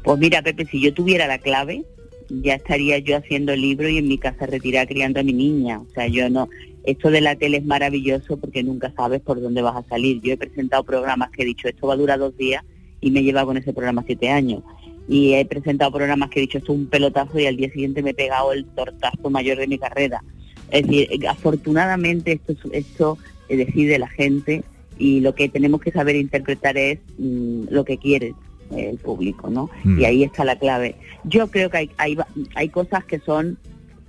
Pues 0.08 0.20
mira, 0.22 0.42
Pepe, 0.42 0.66
si 0.66 0.80
yo 0.80 0.94
tuviera 0.94 1.28
la 1.28 1.38
clave, 1.38 1.84
ya 2.30 2.54
estaría 2.54 2.98
yo 3.00 3.18
haciendo 3.18 3.52
el 3.52 3.60
libro 3.60 3.90
y 3.90 3.98
en 3.98 4.08
mi 4.08 4.18
casa 4.18 4.46
retirada 4.46 4.86
criando 4.86 5.20
a 5.20 5.24
mi 5.24 5.34
niña. 5.34 5.80
O 5.82 5.88
sea, 5.94 6.08
yo 6.08 6.30
no... 6.30 6.48
Esto 6.86 7.12
de 7.12 7.20
la 7.20 7.36
tele 7.36 7.58
es 7.58 7.66
maravilloso 7.66 8.38
porque 8.38 8.64
nunca 8.64 8.94
sabes 8.96 9.20
por 9.20 9.42
dónde 9.42 9.62
vas 9.62 9.76
a 9.76 9.90
salir. 9.90 10.22
Yo 10.22 10.32
he 10.32 10.38
presentado 10.38 10.86
programas 10.86 11.30
que 11.32 11.42
he 11.42 11.46
dicho, 11.46 11.68
esto 11.68 11.88
va 11.88 11.96
a 11.96 11.98
durar 11.98 12.20
dos 12.20 12.38
días 12.38 12.64
y 13.02 13.12
me 13.12 13.20
he 13.20 13.24
llevado 13.24 13.48
con 13.48 13.58
ese 13.58 13.74
programa 13.74 14.06
siete 14.06 14.30
años. 14.30 14.64
Y 15.10 15.34
he 15.34 15.44
presentado 15.46 15.92
programas 15.92 16.30
que 16.30 16.40
he 16.40 16.44
dicho, 16.44 16.58
esto 16.60 16.72
es 16.72 16.80
un 16.80 16.88
pelotazo 16.88 17.38
y 17.38 17.46
al 17.46 17.58
día 17.58 17.70
siguiente 17.70 18.02
me 18.02 18.12
he 18.12 18.14
pegado 18.14 18.54
el 18.54 18.64
tortazo 18.64 19.30
mayor 19.30 19.58
de 19.58 19.68
mi 19.68 19.78
carrera. 19.78 20.24
Es 20.72 20.84
decir, 20.88 21.10
eh, 21.12 21.28
afortunadamente 21.28 22.32
esto, 22.32 22.54
es- 22.54 22.86
esto 22.86 23.18
eh, 23.50 23.58
decide 23.58 24.00
la 24.00 24.08
gente 24.08 24.64
y 24.98 25.20
lo 25.20 25.36
que 25.36 25.50
tenemos 25.50 25.82
que 25.82 25.92
saber 25.92 26.16
interpretar 26.16 26.78
es 26.78 27.00
mm, 27.18 27.64
lo 27.70 27.84
que 27.84 27.98
quiere 27.98 28.34
el 28.76 28.98
público, 28.98 29.50
¿no? 29.50 29.70
Mm. 29.84 30.00
Y 30.00 30.06
ahí 30.06 30.24
está 30.24 30.44
la 30.44 30.58
clave. 30.58 30.96
Yo 31.24 31.48
creo 31.48 31.70
que 31.70 31.78
hay, 31.78 31.92
hay, 31.98 32.18
hay 32.56 32.70
cosas 32.70 33.04
que 33.06 33.20
son 33.20 33.58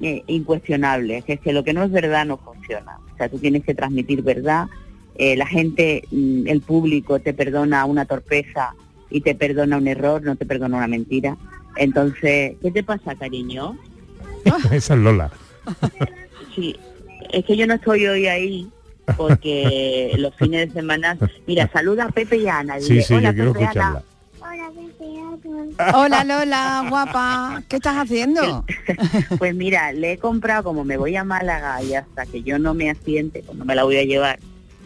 eh, 0.01 0.23
incuestionables, 0.27 1.25
que 1.25 1.35
es 1.35 1.41
que 1.41 1.53
lo 1.53 1.65
que 1.65 1.73
no 1.73 1.83
es 1.83 1.91
verdad 1.91 2.27
no 2.27 2.37
funciona. 2.37 2.99
O 3.15 3.17
sea, 3.17 3.29
tú 3.29 3.39
tienes 3.39 3.65
que 3.65 3.75
transmitir 3.75 4.23
verdad, 4.23 4.67
eh, 5.17 5.37
la 5.37 5.47
gente, 5.47 6.05
mm, 6.13 6.47
el 6.47 6.61
público 6.61 7.19
te 7.19 7.35
perdona 7.35 7.85
una 7.85 8.05
torpeza 8.05 8.75
y 9.11 9.21
te 9.21 9.35
perdona 9.35 9.77
un 9.77 9.89
error, 9.89 10.23
no 10.23 10.37
te 10.37 10.47
perdona 10.47 10.77
una 10.77 10.87
mentira. 10.87 11.37
Entonces, 11.77 12.55
¿qué 12.63 12.71
te 12.71 12.83
pasa, 12.85 13.17
cariño? 13.17 13.77
Esa 14.73 14.95
es 14.95 15.01
Lola. 15.01 15.31
Sí, 16.55 16.75
es 17.31 17.45
que 17.45 17.57
yo 17.57 17.69
no 17.69 17.75
estoy 17.75 18.05
hoy 18.07 18.27
ahí 18.27 18.69
porque 19.17 20.13
los 20.19 20.35
fines 20.35 20.69
de 20.69 20.81
semana... 20.81 21.17
Mira, 21.47 21.71
saluda 21.73 22.07
a 22.07 22.09
Pepe 22.09 22.39
y 22.39 22.49
a 22.49 22.59
Ana. 22.59 22.81
Sí, 22.81 22.95
dile, 22.95 23.03
sí, 23.03 23.15
"Hola, 23.15 23.31
yo 23.31 23.35
quiero 23.35 23.53
Pepe 23.53 23.65
y 23.75 23.79
Ana". 23.79 24.03
Hola 25.95 26.25
Lola, 26.25 26.87
guapa. 26.89 27.63
¿Qué 27.69 27.77
estás 27.77 27.97
haciendo? 27.97 28.65
Pues 29.39 29.55
mira, 29.55 29.93
le 29.93 30.13
he 30.13 30.19
comprado, 30.19 30.65
como 30.65 30.85
me 30.85 30.97
voy 30.97 31.15
a 31.17 31.25
Málaga 31.25 31.83
y 31.83 31.95
hasta 31.95 32.27
que 32.27 32.43
yo 32.43 32.59
no 32.59 32.75
me 32.75 32.91
asiente, 32.91 33.43
pues 33.45 33.57
no 33.59 33.65
me 33.65 33.75
la 33.75 33.85
voy 33.85 33.97
a 33.99 34.05
llevar, 34.05 34.39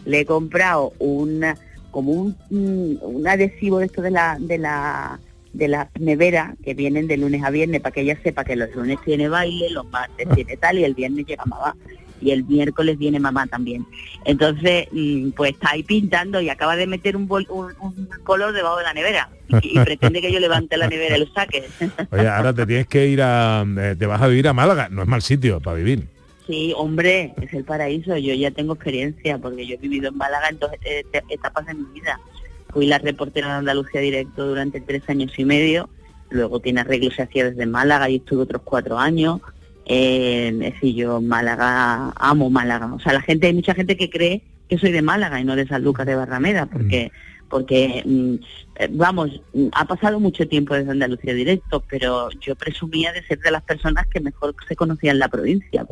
le 0.04 0.20
he 0.20 0.26
comprado 0.26 0.92
una, 0.98 1.56
como 1.90 2.12
un, 2.12 2.36
un- 2.50 2.98
un 3.02 3.28
adhesivo 3.28 3.78
de 3.78 3.86
esto 3.86 4.02
de 4.02 4.10
la, 4.10 4.36
de 4.40 4.58
la 4.58 5.20
de 5.52 5.68
la 5.68 5.90
nevera 6.00 6.54
que 6.64 6.72
vienen 6.72 7.06
de 7.06 7.18
lunes 7.18 7.44
a 7.44 7.50
viernes 7.50 7.82
para 7.82 7.92
que 7.92 8.00
ella 8.00 8.16
sepa 8.22 8.42
que 8.42 8.56
los 8.56 8.74
lunes 8.74 8.98
tiene 9.04 9.28
baile, 9.28 9.68
los 9.68 9.84
martes 9.90 10.26
tiene 10.34 10.56
tal 10.56 10.78
y 10.78 10.84
el 10.84 10.94
viernes 10.94 11.26
llega 11.26 11.44
mamá 11.44 11.76
y 12.22 12.30
el 12.30 12.44
miércoles 12.44 12.98
viene 12.98 13.18
mamá 13.20 13.46
también. 13.46 13.86
Entonces, 14.24 14.86
mm, 14.92 15.30
pues 15.30 15.52
está 15.52 15.70
ahí 15.72 15.82
pintando 15.82 16.40
y 16.40 16.48
acaba 16.48 16.76
de 16.76 16.86
meter 16.86 17.16
un, 17.16 17.28
bol- 17.28 17.46
un, 17.50 17.72
un 17.80 18.08
color 18.24 18.52
debajo 18.52 18.78
de 18.78 18.84
la 18.84 18.94
nevera 18.94 19.28
y, 19.48 19.78
y 19.78 19.84
pretende 19.84 20.20
que 20.20 20.32
yo 20.32 20.40
levante 20.40 20.76
la 20.76 20.88
nevera 20.88 21.16
y 21.16 21.20
lo 21.20 21.26
saque. 21.32 21.64
Oye, 22.10 22.28
ahora 22.28 22.52
te 22.52 22.64
tienes 22.66 22.86
que 22.86 23.06
ir 23.08 23.20
a... 23.22 23.64
eh, 23.78 23.96
te 23.98 24.06
vas 24.06 24.22
a 24.22 24.28
vivir 24.28 24.48
a 24.48 24.52
Málaga. 24.52 24.88
No 24.90 25.02
es 25.02 25.08
mal 25.08 25.22
sitio 25.22 25.60
para 25.60 25.76
vivir. 25.76 26.06
Sí, 26.46 26.72
hombre, 26.76 27.34
es 27.40 27.52
el 27.54 27.64
paraíso. 27.64 28.16
Yo 28.16 28.34
ya 28.34 28.50
tengo 28.50 28.74
experiencia 28.74 29.38
porque 29.38 29.66
yo 29.66 29.74
he 29.74 29.78
vivido 29.78 30.08
en 30.08 30.16
Málaga 30.16 30.48
en 30.48 30.58
dos 30.58 30.70
eh, 30.84 31.04
te- 31.10 31.22
etapas 31.28 31.66
de 31.66 31.74
mi 31.74 31.84
vida. 31.94 32.18
Fui 32.72 32.86
la 32.86 32.98
reportera 32.98 33.48
de 33.48 33.52
Andalucía 33.54 34.00
Directo 34.00 34.46
durante 34.46 34.80
tres 34.80 35.02
años 35.08 35.32
y 35.38 35.44
medio. 35.44 35.88
Luego 36.30 36.60
tiene 36.60 36.80
arreglo 36.80 37.10
se 37.10 37.22
hacía 37.22 37.50
desde 37.50 37.66
Málaga 37.66 38.08
y 38.08 38.16
estuve 38.16 38.42
otros 38.42 38.62
cuatro 38.64 38.98
años. 38.98 39.40
Eh, 39.86 40.48
es 40.48 40.74
decir, 40.74 40.94
yo 40.94 41.20
Málaga, 41.20 42.12
amo 42.16 42.50
Málaga. 42.50 42.92
O 42.94 43.00
sea, 43.00 43.12
la 43.12 43.22
gente, 43.22 43.48
hay 43.48 43.54
mucha 43.54 43.74
gente 43.74 43.96
que 43.96 44.10
cree 44.10 44.42
que 44.68 44.78
soy 44.78 44.92
de 44.92 45.02
Málaga 45.02 45.40
y 45.40 45.44
no 45.44 45.56
de 45.56 45.66
San 45.66 45.82
Lucas 45.82 46.06
de 46.06 46.14
Barrameda, 46.14 46.66
porque 46.66 47.12
porque 47.52 48.02
mm, 48.06 48.34
eh, 48.76 48.88
vamos, 48.92 49.42
mm, 49.52 49.66
ha 49.72 49.84
pasado 49.84 50.18
mucho 50.18 50.48
tiempo 50.48 50.74
desde 50.74 50.90
Andalucía 50.90 51.34
Directo, 51.34 51.84
pero 51.86 52.30
yo 52.40 52.56
presumía 52.56 53.12
de 53.12 53.22
ser 53.24 53.40
de 53.40 53.50
las 53.50 53.62
personas 53.62 54.06
que 54.06 54.20
mejor 54.20 54.54
se 54.66 54.74
conocían 54.74 55.18
la 55.18 55.28
provincia. 55.28 55.86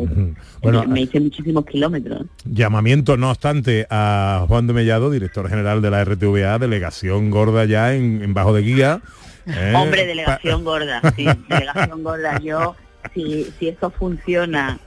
Bueno, 0.63 0.87
me 0.87 1.03
hice 1.03 1.21
muchísimos 1.21 1.67
kilómetros. 1.67 2.23
Llamamiento, 2.47 3.19
no 3.19 3.29
obstante, 3.29 3.87
a 3.91 4.47
Juan 4.49 4.69
de 4.69 4.73
Mellado, 4.73 5.11
director 5.11 5.51
general 5.51 5.83
de 5.83 5.91
la 5.91 6.03
RTVA, 6.03 6.59
delegación 6.59 7.31
gorda 7.31 7.67
ya 7.67 7.95
en, 7.95 8.23
en 8.23 8.33
Bajo 8.33 8.55
de 8.55 8.63
Guía. 8.63 9.03
¿eh? 9.47 9.75
Hombre, 9.77 10.07
delegación 10.07 10.65
gorda, 10.65 11.03
sí, 11.15 11.27
delegación 11.51 12.03
gorda. 12.03 12.41
Yo, 12.41 12.75
si, 13.15 13.45
si 13.59 13.69
esto 13.69 13.91
funciona 13.91 14.79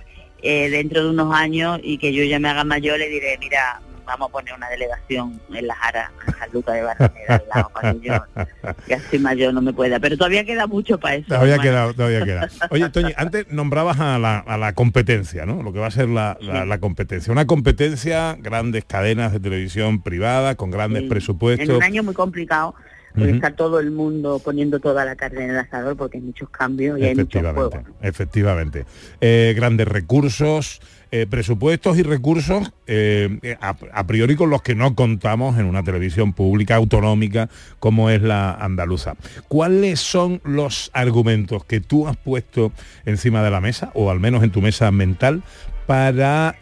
eh, 0.42 0.70
dentro 0.70 1.04
de 1.04 1.10
unos 1.10 1.34
años 1.36 1.80
y 1.84 1.98
que 1.98 2.14
yo 2.14 2.24
ya 2.24 2.40
me 2.40 2.50
haga 2.50 2.64
mayor, 2.64 3.00
le 3.00 3.08
diré, 3.10 3.38
mira, 3.40 3.82
vamos 4.06 4.28
a 4.28 4.32
poner 4.34 4.54
una 4.54 4.68
delegación 4.70 5.40
en 5.54 5.66
la 5.68 5.76
Jara, 5.76 6.12
en 6.28 6.34
San 6.38 6.50
Lucas 6.52 6.76
de 6.76 6.82
Barrameda, 6.82 7.36
al 7.36 7.44
lado, 7.56 7.72
para 7.74 7.94
que 7.94 8.00
yo, 8.02 8.14
que 8.88 8.94
así 8.96 9.18
mayor 9.20 9.54
no 9.54 9.62
me 9.62 9.72
pueda. 9.72 10.00
Pero 10.02 10.18
todavía 10.18 10.44
queda 10.44 10.68
mucho 10.68 11.00
para 11.00 11.16
eso. 11.16 11.28
Todavía 11.30 11.54
hermano. 11.56 11.72
queda, 11.72 11.94
todavía 11.94 12.26
queda. 12.26 12.50
Oye, 12.70 12.90
Toñi, 12.90 13.14
antes 13.16 13.50
nombrabas 13.50 14.02
a 14.02 14.20
la, 14.20 14.40
a 14.40 14.58
la 14.58 14.74
competencia, 14.74 15.46
¿no? 15.46 15.64
Lo 15.64 15.72
que 15.72 15.80
va 15.80 15.88
a 15.88 15.92
ser 15.92 16.10
la, 16.10 16.38
la- 16.42 16.66
la 16.66 16.80
competencia. 16.80 17.32
Una 17.32 17.48
competencia, 17.48 18.36
grandes 18.40 18.84
cadenas 18.84 19.32
de 19.32 19.40
televisión 19.40 20.02
privada, 20.04 20.56
con 20.56 20.70
grandes 20.72 21.04
Sí. 21.04 21.08
presupuestos. 21.10 21.70
En 21.70 21.76
un 21.76 21.84
año 21.84 22.04
muy 22.04 22.14
complicado, 22.14 22.76
porque 23.14 23.28
Ujú. 23.30 23.36
está 23.36 23.56
todo 23.56 23.80
el 23.80 23.92
mundo 23.92 24.42
poniendo 24.44 24.80
toda 24.80 25.06
la 25.06 25.16
carne 25.16 25.44
en 25.46 25.52
el 25.52 25.60
asador 25.60 25.96
porque 25.96 26.18
hay 26.18 26.24
muchos 26.24 26.50
cambios 26.50 26.98
y 27.00 27.04
hay 27.04 27.16
mucho 27.16 27.38
Efectivamente, 27.40 27.78
juego. 27.78 27.98
efectivamente. 28.02 28.86
Eh, 29.22 29.54
grandes 29.56 29.88
recursos, 29.88 30.82
eh, 31.12 31.28
presupuestos 31.30 31.98
y 32.00 32.04
recursos 32.04 32.74
eh, 32.88 33.56
a, 33.62 33.76
a 33.94 34.08
priori 34.08 34.36
con 34.36 34.50
los 34.50 34.64
que 34.64 34.74
no 34.74 34.96
contamos 34.96 35.60
en 35.60 35.66
una 35.66 35.84
televisión 35.84 36.34
pública 36.34 36.76
autonómica 36.76 37.50
como 37.78 38.10
es 38.10 38.22
la 38.24 38.56
andaluza. 38.56 39.14
¿Cuáles 39.48 40.00
son 40.00 40.42
los 40.44 40.90
argumentos 40.94 41.66
que 41.66 41.82
tú 41.82 42.08
has 42.08 42.18
puesto 42.18 42.72
encima 43.06 43.44
de 43.44 43.52
la 43.52 43.62
mesa, 43.62 43.92
o 43.94 44.10
al 44.10 44.20
menos 44.20 44.42
en 44.44 44.50
tu 44.50 44.62
mesa 44.62 44.90
mental, 44.90 45.44
para, 45.86 46.56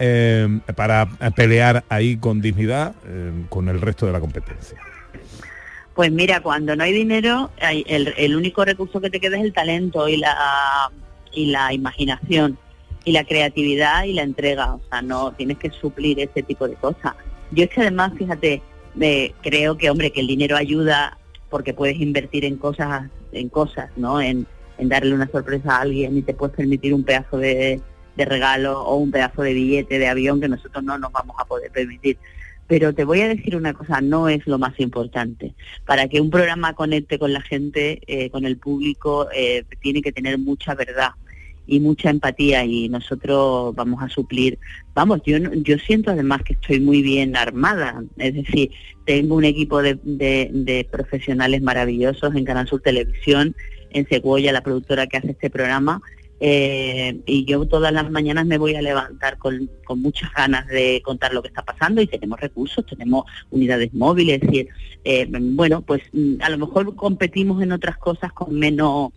para 0.76 1.08
pelear 1.36 1.86
ahí 1.90 2.18
con 2.18 2.42
dignidad 2.42 2.94
con 3.50 3.70
el 3.70 3.80
resto 3.80 4.06
de 4.06 4.12
la 4.12 4.20
competencia? 4.20 4.80
Pues 5.96 6.12
mira, 6.12 6.42
cuando 6.42 6.76
no 6.76 6.84
hay 6.84 6.94
dinero, 6.94 7.52
hay- 7.60 7.84
el, 7.88 8.14
el 8.18 8.36
único 8.36 8.64
recurso 8.64 9.02
que 9.02 9.10
te 9.10 9.20
queda 9.20 9.38
es 9.38 9.44
el 9.44 9.54
talento 9.54 10.08
y 10.08 10.18
la, 10.18 10.90
y 11.34 11.48
la 11.48 11.74
imaginación 11.74 12.58
y 13.04 13.12
la 13.12 13.24
creatividad 13.26 14.04
y 14.06 14.14
la 14.14 14.24
entrega. 14.24 14.76
O 14.76 14.82
sea, 14.90 15.02
no 15.02 15.32
tienes 15.34 15.58
que 15.58 15.70
suplir 15.70 16.20
ese 16.20 16.44
tipo 16.44 16.68
de 16.68 16.76
cosas. 16.76 17.14
Yo 17.52 17.66
es 17.66 17.70
que 17.70 17.82
además, 17.82 18.14
fíjate, 18.18 18.62
me 18.96 19.34
creo 19.42 19.78
que, 19.78 19.90
hombre, 19.90 20.12
que 20.12 20.22
el 20.22 20.28
dinero 20.28 20.56
ayuda 20.56 21.18
porque 21.50 21.74
puedes 21.74 22.00
invertir 22.00 22.46
en 22.46 22.56
cosas, 22.58 23.10
en 23.34 23.50
cosas, 23.50 23.90
¿no? 23.98 24.22
En, 24.22 24.48
en 24.78 24.90
darle 24.90 25.14
una 25.14 25.30
sorpresa 25.30 25.76
a 25.78 25.82
alguien 25.82 26.18
y 26.18 26.22
te 26.22 26.34
puedes 26.34 26.56
permitir 26.56 26.94
un 26.94 27.04
pedazo 27.04 27.38
de, 27.38 27.82
de 28.16 28.26
regalo 28.26 28.82
o 28.82 28.96
un 28.96 29.12
pedazo 29.12 29.42
de 29.42 29.54
billete 29.54 30.00
de 30.00 30.08
avión 30.08 30.40
que 30.40 30.48
nosotros 30.48 30.82
no 30.84 30.98
nos 30.98 31.12
vamos 31.12 31.36
a 31.38 31.44
poder 31.46 31.70
permitir. 31.72 32.18
Pero 32.72 32.94
te 32.94 33.04
voy 33.04 33.20
a 33.20 33.28
decir 33.28 33.58
una 33.58 33.74
cosa, 33.74 34.00
no 34.00 34.30
es 34.30 34.48
lo 34.48 34.58
más 34.58 34.80
importante. 34.80 35.54
Para 35.86 36.08
que 36.08 36.22
un 36.22 36.30
programa 36.30 36.74
conecte 36.74 37.20
con 37.20 37.34
la 37.34 37.42
gente, 37.42 38.00
eh, 38.08 38.30
con 38.30 38.46
el 38.46 38.56
público, 38.56 39.28
eh, 39.36 39.66
tiene 39.82 40.02
que 40.02 40.14
tener 40.14 40.38
mucha 40.38 40.74
verdad 40.74 41.10
y 41.68 41.82
mucha 41.82 42.10
empatía 42.10 42.64
y 42.64 42.88
nosotros 42.88 43.76
vamos 43.76 44.02
a 44.02 44.08
suplir. 44.08 44.58
Vamos, 44.94 45.20
yo 45.26 45.38
yo 45.70 45.78
siento 45.80 46.12
además 46.12 46.44
que 46.44 46.54
estoy 46.54 46.80
muy 46.80 47.02
bien 47.02 47.36
armada, 47.36 48.02
es 48.18 48.36
decir, 48.36 48.72
tengo 49.06 49.36
un 49.36 49.44
equipo 49.44 49.82
de, 49.82 50.00
de- 50.04 50.50
de 50.54 50.88
profesionales 50.90 51.62
maravillosos 51.62 52.34
en 52.36 52.46
Canal 52.46 52.70
Sur 52.70 52.80
Televisión, 52.82 53.54
en 53.90 54.08
Segoya, 54.08 54.54
la 54.54 54.64
productora 54.64 55.08
que 55.08 55.18
hace 55.18 55.32
este 55.32 55.50
programa, 55.50 56.02
eh, 56.44 57.22
y 57.28 57.46
yo 57.46 57.68
todas 57.68 57.94
las 57.94 58.10
mañanas 58.10 58.48
me 58.48 58.58
voy 58.58 58.74
a 58.74 58.82
levantar 58.82 59.38
con, 59.38 59.70
con 59.86 60.02
muchas 60.02 60.34
ganas 60.34 60.66
de 60.66 61.00
contar 61.06 61.36
lo 61.36 61.44
que 61.44 61.50
está 61.50 61.62
pasando 61.62 62.02
y 62.02 62.08
tenemos 62.08 62.40
recursos, 62.40 62.84
tenemos 62.84 63.26
unidades 63.52 63.94
móviles, 63.94 64.42
es 64.42 64.48
decir, 64.48 64.68
eh, 65.04 65.28
bueno, 65.30 65.84
pues 65.84 66.02
mm, 66.12 66.42
a 66.42 66.50
lo 66.50 66.58
mejor 66.58 66.96
competimos 66.96 67.62
en 67.62 67.72
otras 67.72 67.96
cosas 68.00 68.34
con 68.34 68.58
menos 68.58 69.12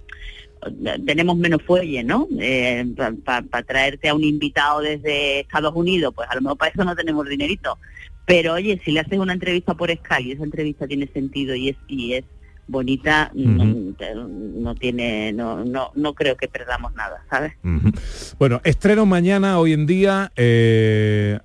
tenemos 1.05 1.37
menos 1.37 1.63
fuelle, 1.63 2.03
¿no? 2.03 2.27
Para 3.25 3.63
traerte 3.63 4.09
a 4.09 4.15
un 4.15 4.25
invitado 4.25 4.81
desde 4.81 5.41
Estados 5.41 5.75
Unidos, 5.75 6.15
pues 6.15 6.29
a 6.31 6.35
lo 6.35 6.41
mejor 6.41 6.57
para 6.57 6.73
eso 6.73 6.85
no 6.85 6.97
tenemos 6.97 7.29
dinerito. 7.29 7.79
Pero 8.27 8.55
oye, 8.55 8.81
si 8.83 8.93
le 8.93 9.01
haces 9.01 9.19
una 9.19 9.35
entrevista 9.35 9.75
por 9.75 9.91
Skype 9.91 10.29
y 10.29 10.33
esa 10.33 10.45
entrevista 10.45 10.87
tiene 10.87 11.07
sentido 11.09 11.55
y 11.55 11.71
es 11.71 11.77
y 11.87 12.15
es 12.15 12.25
bonita, 12.67 13.31
no, 13.35 13.65
no 13.65 14.75
tiene, 14.75 15.33
no, 15.33 15.65
no, 15.65 15.91
no 15.95 16.15
creo 16.15 16.37
que 16.37 16.49
perdamos 16.49 16.95
nada, 16.95 17.25
¿sabes? 17.29 17.53
Bueno, 18.39 18.61
estreno 18.65 19.07
mañana, 19.07 19.59
hoy 19.59 19.73
en 19.73 19.87
día. 19.87 20.33
eh, 20.37 21.39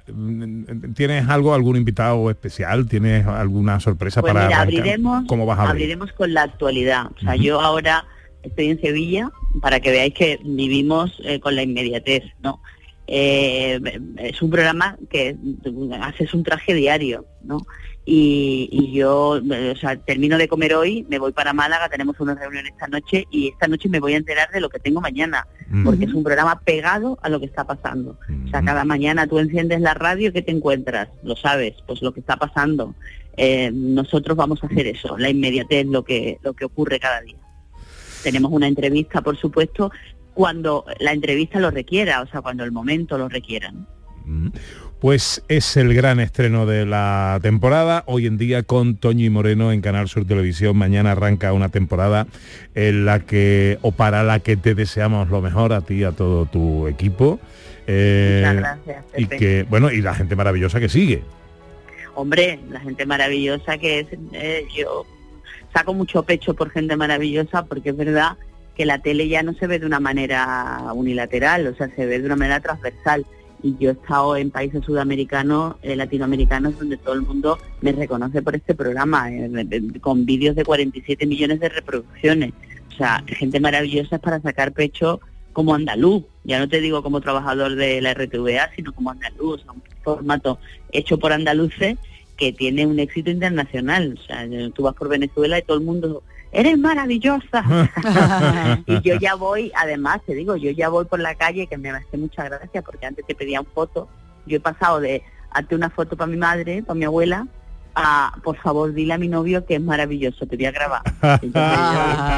¿Tienes 0.96 1.28
algo, 1.28 1.54
algún 1.54 1.76
invitado 1.76 2.30
especial? 2.30 2.88
¿Tienes 2.88 3.26
alguna 3.28 3.80
sorpresa 3.80 4.22
Pues 4.22 4.34
para 4.34 4.48
mira, 4.48 4.62
abriremos, 4.62 5.26
¿Cómo 5.28 5.46
vas 5.46 5.60
a 5.60 5.70
abriremos 5.70 6.12
con 6.14 6.34
la 6.34 6.44
actualidad. 6.44 7.08
O 7.16 7.20
sea, 7.20 7.36
yo 7.36 7.60
ahora 7.60 8.06
estoy 8.44 8.70
en 8.70 8.82
Sevilla 8.82 9.30
para 9.62 9.80
que 9.80 9.92
veáis 9.92 10.14
que 10.14 10.40
vivimos 10.44 11.20
eh, 11.24 11.40
con 11.40 11.56
la 11.56 11.64
inmediatez, 11.64 12.24
¿no? 12.42 12.62
Eh, 13.08 13.80
es 14.18 14.42
un 14.42 14.52
programa 14.52 14.96
que 15.10 15.36
haces 16.02 16.34
un 16.34 16.44
traje 16.44 16.76
diario, 16.76 17.26
¿no? 17.44 17.66
Y, 18.12 18.68
y 18.72 18.92
yo, 18.92 19.40
o 19.40 19.76
sea, 19.80 19.96
termino 19.98 20.40
de 20.40 20.48
comer 20.48 20.74
hoy, 20.74 21.06
me 21.10 21.20
voy 21.20 21.32
para 21.32 21.54
Málaga, 21.54 21.90
tenemos 21.90 22.20
una 22.20 22.34
reunión 22.34 22.66
esta 22.66 22.88
noche 22.88 23.28
y 23.30 23.50
esta 23.50 23.68
noche 23.68 23.88
me 23.88 24.00
voy 24.00 24.16
a 24.16 24.18
enterar 24.18 24.50
de 24.50 24.60
lo 24.60 24.68
que 24.68 24.80
tengo 24.80 25.00
mañana, 25.00 25.46
porque 25.86 26.06
es 26.06 26.14
un 26.16 26.24
programa 26.24 26.60
pegado 26.60 27.20
a 27.22 27.30
lo 27.30 27.40
que 27.40 27.46
está 27.46 27.66
pasando. 27.66 28.18
O 28.48 28.50
sea, 28.50 28.64
cada 28.64 28.84
mañana 28.84 29.28
tú 29.28 29.38
enciendes 29.38 29.80
la 29.82 29.94
radio, 29.94 30.34
¿qué 30.34 30.42
te 30.42 30.50
encuentras? 30.50 31.10
Lo 31.22 31.36
sabes, 31.36 31.76
pues 31.86 32.02
lo 32.02 32.12
que 32.12 32.22
está 32.22 32.36
pasando. 32.36 32.96
Eh, 33.38 33.70
nosotros 33.72 34.36
vamos 34.36 34.64
a 34.64 34.66
hacer 34.66 34.88
eso, 34.88 35.16
la 35.16 35.30
inmediatez, 35.30 35.86
lo 35.86 36.04
que, 36.04 36.40
lo 36.42 36.54
que 36.54 36.66
ocurre 36.66 37.00
cada 37.00 37.22
día. 37.22 37.38
Tenemos 38.24 38.52
una 38.52 38.68
entrevista, 38.68 39.22
por 39.22 39.38
supuesto, 39.38 39.92
cuando 40.34 40.84
la 41.00 41.14
entrevista 41.14 41.60
lo 41.60 41.70
requiera, 41.70 42.24
o 42.24 42.26
sea, 42.26 42.42
cuando 42.42 42.64
el 42.64 42.72
momento 42.72 43.20
lo 43.20 43.30
requiera. 43.30 43.70
¿no? 43.70 43.99
Pues 45.00 45.44
es 45.48 45.78
el 45.78 45.94
gran 45.94 46.20
estreno 46.20 46.66
de 46.66 46.86
la 46.86 47.40
temporada, 47.42 48.04
hoy 48.06 48.26
en 48.26 48.38
día 48.38 48.64
con 48.64 48.98
Toño 48.98 49.26
y 49.26 49.30
Moreno 49.30 49.72
en 49.72 49.80
Canal 49.80 50.10
Sur 50.10 50.26
Televisión. 50.26 50.76
Mañana 50.76 51.14
arranca 51.14 51.54
una 51.54 51.70
temporada 51.70 52.28
en 52.76 53.06
la 53.06 53.22
que, 53.22 53.78
o 53.82 53.94
para 53.94 54.24
la 54.24 54.40
que 54.40 54.58
te 54.58 54.76
deseamos 54.76 55.30
lo 55.30 55.42
mejor 55.42 55.72
a 55.72 55.82
ti 55.82 55.96
y 55.96 56.04
a 56.04 56.12
todo 56.12 56.46
tu 56.48 56.88
equipo. 56.88 57.40
Eh, 57.88 58.44
Muchas 58.46 58.58
gracias, 58.58 59.06
y 59.18 59.26
que, 59.28 59.66
bueno, 59.70 59.90
y 59.90 60.02
la 60.02 60.14
gente 60.14 60.36
maravillosa 60.36 60.82
que 60.82 60.90
sigue. 60.90 61.24
Hombre, 62.14 62.60
la 62.70 62.82
gente 62.82 63.06
maravillosa 63.06 63.78
que 63.78 64.02
es, 64.02 64.08
eh, 64.34 64.66
yo 64.76 65.06
saco 65.74 65.94
mucho 65.94 66.24
pecho 66.24 66.54
por 66.54 66.72
gente 66.72 66.98
maravillosa 66.98 67.64
porque 67.64 67.92
es 67.92 67.98
verdad 67.98 68.36
que 68.76 68.86
la 68.86 69.00
tele 69.00 69.30
ya 69.30 69.44
no 69.44 69.54
se 69.54 69.66
ve 69.68 69.80
de 69.80 69.86
una 69.86 70.02
manera 70.02 70.92
unilateral, 70.94 71.68
o 71.68 71.76
sea, 71.76 71.90
se 71.96 72.06
ve 72.06 72.20
de 72.20 72.26
una 72.26 72.36
manera 72.36 72.60
transversal. 72.60 73.26
Y 73.62 73.76
yo 73.78 73.90
he 73.90 73.94
estado 73.94 74.38
en 74.38 74.52
países 74.52 74.84
sudamericanos, 74.86 75.76
eh, 75.82 75.96
latinoamericanos, 75.96 76.78
donde 76.78 76.98
todo 76.98 77.14
el 77.14 77.22
mundo 77.22 77.58
me 77.82 77.92
reconoce 77.92 78.42
por 78.42 78.56
este 78.56 78.74
programa, 78.74 79.32
eh, 79.32 79.82
con 80.02 80.26
vídeos 80.26 80.56
de 80.56 80.64
47 80.64 81.26
millones 81.26 81.60
de 81.60 81.70
reproducciones. 81.70 82.54
O 82.90 82.98
sea, 82.98 83.24
gente 83.28 83.60
maravillosa 83.60 84.16
es 84.16 84.22
para 84.22 84.42
sacar 84.42 84.74
pecho 84.74 85.20
como 85.54 85.74
andaluz. 85.74 86.24
Ya 86.44 86.60
no 86.60 86.70
te 86.70 86.80
digo 86.80 87.04
como 87.04 87.22
trabajador 87.22 87.76
de 87.76 88.02
la 88.02 88.14
RTVA, 88.14 88.72
sino 88.76 88.94
como 88.94 89.12
andaluz. 89.12 89.66
Un 89.68 89.82
formato 90.04 90.60
hecho 90.92 91.18
por 91.18 91.34
andaluces 91.34 91.98
que 92.38 92.54
tiene 92.54 92.88
un 92.88 93.00
éxito 93.00 93.30
internacional. 93.30 94.18
O 94.18 94.24
sea, 94.26 94.48
tú 94.74 94.84
vas 94.84 94.96
por 94.96 95.10
Venezuela 95.10 95.60
y 95.60 95.62
todo 95.62 95.78
el 95.78 95.84
mundo, 95.84 96.24
eres 96.52 96.78
maravillosa. 96.78 97.64
y 98.86 99.02
yo 99.02 99.16
ya 99.16 99.36
voy, 99.36 99.72
además, 99.76 100.22
te 100.26 100.34
digo, 100.34 100.56
yo 100.56 100.72
ya 100.72 100.90
voy 100.90 101.06
por 101.06 101.20
la 101.20 101.36
calle, 101.36 101.68
que 101.68 101.78
me 101.78 101.90
hace 101.90 102.18
mucha 102.18 102.44
gracia, 102.44 102.82
porque 102.82 103.06
antes 103.06 103.26
te 103.26 103.36
pedían 103.36 103.66
fotos. 103.66 104.08
Yo 104.46 104.58
he 104.58 104.60
pasado 104.60 105.00
de 105.00 105.24
hazte 105.52 105.76
una 105.76 105.90
foto 105.90 106.16
para 106.16 106.30
mi 106.30 106.38
madre, 106.38 106.84
para 106.84 106.98
mi 106.98 107.06
abuela, 107.06 107.48
a 107.96 108.34
por 108.44 108.56
favor 108.58 108.94
dile 108.94 109.14
a 109.14 109.18
mi 109.18 109.28
novio 109.28 109.66
que 109.66 109.76
es 109.76 109.82
maravilloso, 109.82 110.46
te 110.46 110.56
voy 110.56 110.66
a 110.66 110.72
grabar. 110.72 111.02
Entonces, 111.42 111.80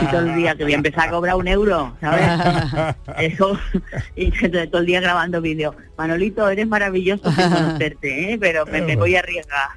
yo, 0.01 0.09
todo 0.09 0.21
el 0.21 0.35
día 0.35 0.55
que 0.55 0.63
voy 0.63 0.73
a 0.73 0.77
empezar 0.77 1.09
a 1.09 1.11
cobrar 1.11 1.35
un 1.35 1.47
euro, 1.47 1.95
¿sabes? 1.99 2.95
Eso, 3.17 3.59
y 4.15 4.31
todo 4.31 4.81
el 4.81 4.85
día 4.85 5.01
grabando 5.01 5.41
vídeos. 5.41 5.75
Manolito, 5.97 6.47
eres 6.49 6.67
maravilloso 6.67 7.31
sin 7.31 7.49
conocerte, 7.51 8.33
¿eh? 8.33 8.37
pero 8.39 8.65
me, 8.65 8.81
me 8.81 8.95
voy 8.95 9.15
a 9.15 9.19
arriesgar. 9.19 9.69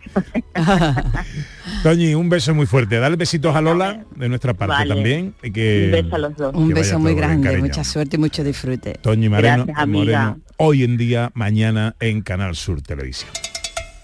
Toñi, 1.85 2.15
un 2.15 2.31
beso 2.31 2.55
muy 2.55 2.65
fuerte. 2.65 2.99
Dale 2.99 3.17
besitos 3.17 3.55
a 3.55 3.61
Lola 3.61 4.07
de 4.17 4.31
nuestra 4.31 4.55
parte 4.55 4.75
Vale. 4.75 4.95
también. 4.95 5.35
Y 5.43 5.51
que, 5.51 5.85
Un 5.85 5.91
beso 5.93 6.15
a 6.15 6.19
los 6.19 6.37
dos. 6.39 6.55
Un 6.55 6.69
beso 6.71 6.99
muy 6.99 7.15
grande, 7.15 7.59
mucha 7.59 7.85
suerte 7.85 8.17
y 8.17 8.19
mucho 8.19 8.43
disfrute. 8.43 8.95
Toñi 9.03 9.29
Moreno, 9.29 9.67
Gracias. 9.67 9.87
Moreno, 9.89 10.41
hoy 10.57 10.83
en 10.83 10.97
día, 10.97 11.31
mañana 11.35 11.95
en 12.01 12.23
Canal 12.23 12.57
Sur 12.57 12.81
Televisión. 12.81 13.31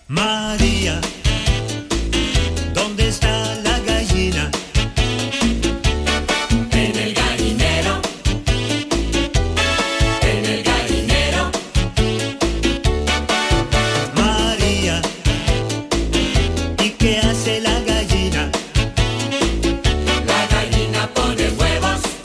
María, 0.08 1.00
¿dónde 2.74 3.08
está 3.08 3.54
la 3.64 3.69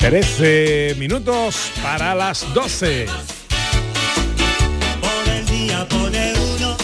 13 0.05 0.97
minutos 0.99 1.71
para 1.81 2.13
las 2.13 2.53
12. 2.53 3.07
Por 5.01 5.33
el 5.33 5.45
día 5.47 5.87
pone 5.87 6.31
uno. 6.55 6.77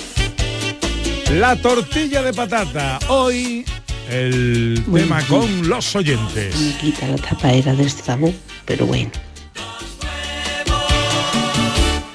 La 1.33 1.55
tortilla 1.55 2.23
de 2.23 2.33
patata. 2.33 2.97
Hoy 3.09 3.63
el 4.09 4.83
tema 4.91 5.21
con 5.27 5.69
los 5.69 5.95
oyentes. 5.95 6.59
Me 6.59 6.75
quita 6.77 7.07
la 7.09 7.17
tapadera 7.17 7.75
del 7.75 7.91
sabor, 7.91 8.33
pero 8.65 8.87
bueno. 8.87 9.11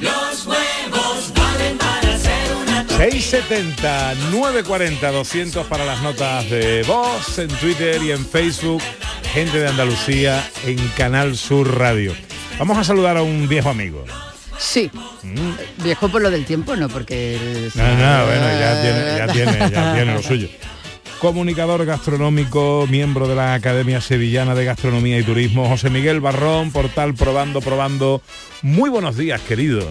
Los 0.00 0.44
huevos 0.44 1.32
valen 1.36 1.78
para 1.78 2.16
hacer 2.16 2.52
una 2.64 2.84
670 2.88 4.14
940 4.32 5.12
200 5.12 5.66
para 5.68 5.84
las 5.84 6.02
notas 6.02 6.50
de 6.50 6.82
voz 6.82 7.38
en 7.38 7.46
Twitter 7.46 8.02
y 8.02 8.10
en 8.10 8.26
Facebook. 8.26 8.82
Gente 9.36 9.58
de 9.58 9.68
Andalucía 9.68 10.42
en 10.64 10.78
Canal 10.96 11.36
Sur 11.36 11.76
Radio. 11.78 12.14
Vamos 12.58 12.78
a 12.78 12.84
saludar 12.84 13.18
a 13.18 13.22
un 13.22 13.46
viejo 13.46 13.68
amigo. 13.68 14.02
Sí. 14.58 14.90
Viejo 15.84 16.08
por 16.08 16.22
lo 16.22 16.30
del 16.30 16.46
tiempo, 16.46 16.74
no 16.74 16.88
porque... 16.88 17.34
el- 17.36 17.70
No, 17.74 17.84
no, 17.84 18.24
bueno, 18.24 18.46
ya 18.58 18.80
tiene, 18.80 19.18
ya 19.18 19.26
tiene, 19.30 19.70
ya 19.70 19.92
tiene 19.94 20.14
lo 20.14 20.22
suyo. 20.22 20.48
Comunicador 21.18 21.84
gastronómico, 21.84 22.86
miembro 22.88 23.28
de 23.28 23.34
la 23.34 23.52
Academia 23.52 24.00
Sevillana 24.00 24.54
de 24.54 24.64
Gastronomía 24.64 25.18
y 25.18 25.22
Turismo, 25.22 25.68
José 25.68 25.90
Miguel 25.90 26.20
Barrón, 26.20 26.70
portal 26.72 27.12
Probando, 27.12 27.60
Probando. 27.60 28.22
Muy 28.62 28.88
buenos 28.88 29.18
días, 29.18 29.42
querido. 29.42 29.86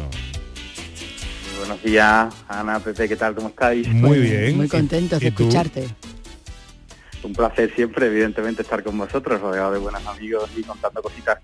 Buenos 1.59 1.83
días, 1.83 2.33
Ana, 2.49 2.79
Pepe, 2.79 3.07
¿qué 3.07 3.15
tal? 3.15 3.35
¿Cómo 3.35 3.49
estáis? 3.49 3.87
Muy 3.89 4.17
bien. 4.19 4.57
Muy 4.57 4.67
contentos 4.67 5.19
de 5.19 5.27
¿Y 5.27 5.31
tú? 5.31 5.49
Un 7.25 7.33
placer 7.33 7.73
siempre, 7.75 8.05
evidentemente, 8.05 8.61
estar 8.61 8.83
con 8.83 8.95
vosotros, 8.99 9.41
rodeado 9.41 9.71
de 9.71 9.79
buenos 9.79 10.05
amigos 10.05 10.47
y 10.55 10.61
contando 10.61 11.01
cositas 11.01 11.39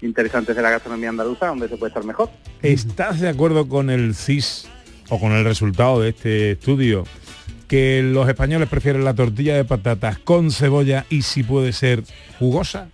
interesantes 0.00 0.56
de 0.56 0.62
la 0.62 0.70
gastronomía 0.70 1.10
andaluza, 1.10 1.48
donde 1.48 1.68
se 1.68 1.76
puede 1.76 1.90
estar 1.90 2.04
mejor. 2.04 2.30
¿Estás 2.62 3.20
de 3.20 3.28
acuerdo 3.28 3.68
con 3.68 3.90
el 3.90 4.14
CIS 4.14 4.66
o 5.10 5.20
con 5.20 5.32
el 5.32 5.44
resultado 5.44 6.00
de 6.00 6.08
este 6.08 6.52
estudio? 6.52 7.04
Que 7.68 8.02
los 8.02 8.26
españoles 8.30 8.66
prefieren 8.70 9.04
la 9.04 9.12
tortilla 9.12 9.56
de 9.56 9.66
patatas 9.66 10.18
con 10.18 10.50
cebolla 10.50 11.04
y 11.10 11.20
si 11.20 11.42
puede 11.42 11.74
ser 11.74 12.02
jugosa. 12.38 12.88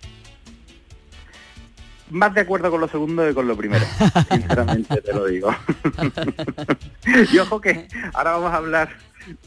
Más 2.09 2.33
de 2.33 2.41
acuerdo 2.41 2.69
con 2.69 2.81
lo 2.81 2.89
segundo 2.89 3.25
que 3.25 3.33
con 3.33 3.47
lo 3.47 3.55
primero, 3.55 3.85
sinceramente 4.29 5.01
te 5.01 5.13
lo 5.13 5.27
digo. 5.27 5.55
y 7.31 7.37
ojo 7.37 7.61
que 7.61 7.87
ahora 8.13 8.31
vamos 8.31 8.51
a 8.51 8.57
hablar 8.57 8.89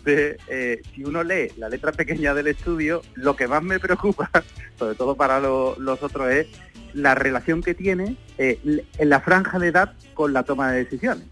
de, 0.05 0.39
eh, 0.49 0.83
si 0.95 1.05
uno 1.05 1.23
lee 1.23 1.49
la 1.57 1.69
letra 1.69 1.93
pequeña 1.93 2.35
del 2.35 2.47
estudio, 2.49 3.03
lo 3.15 3.37
que 3.37 3.47
más 3.49 3.63
me 3.63 3.79
preocupa, 3.79 4.31
sobre 4.79 4.95
todo 4.95 5.15
para 5.17 5.41
lo- 5.41 5.77
los 5.79 6.03
otros, 6.03 6.31
es 6.31 6.47
la 6.95 7.15
relación 7.15 7.63
que 7.63 7.75
tiene 7.75 8.17
eh, 8.39 8.59
en 8.99 9.09
la 9.09 9.21
franja 9.21 9.59
de 9.59 9.69
edad 9.69 9.93
con 10.15 10.33
la 10.33 10.43
toma 10.45 10.73
de 10.73 10.85
decisiones. 10.85 11.25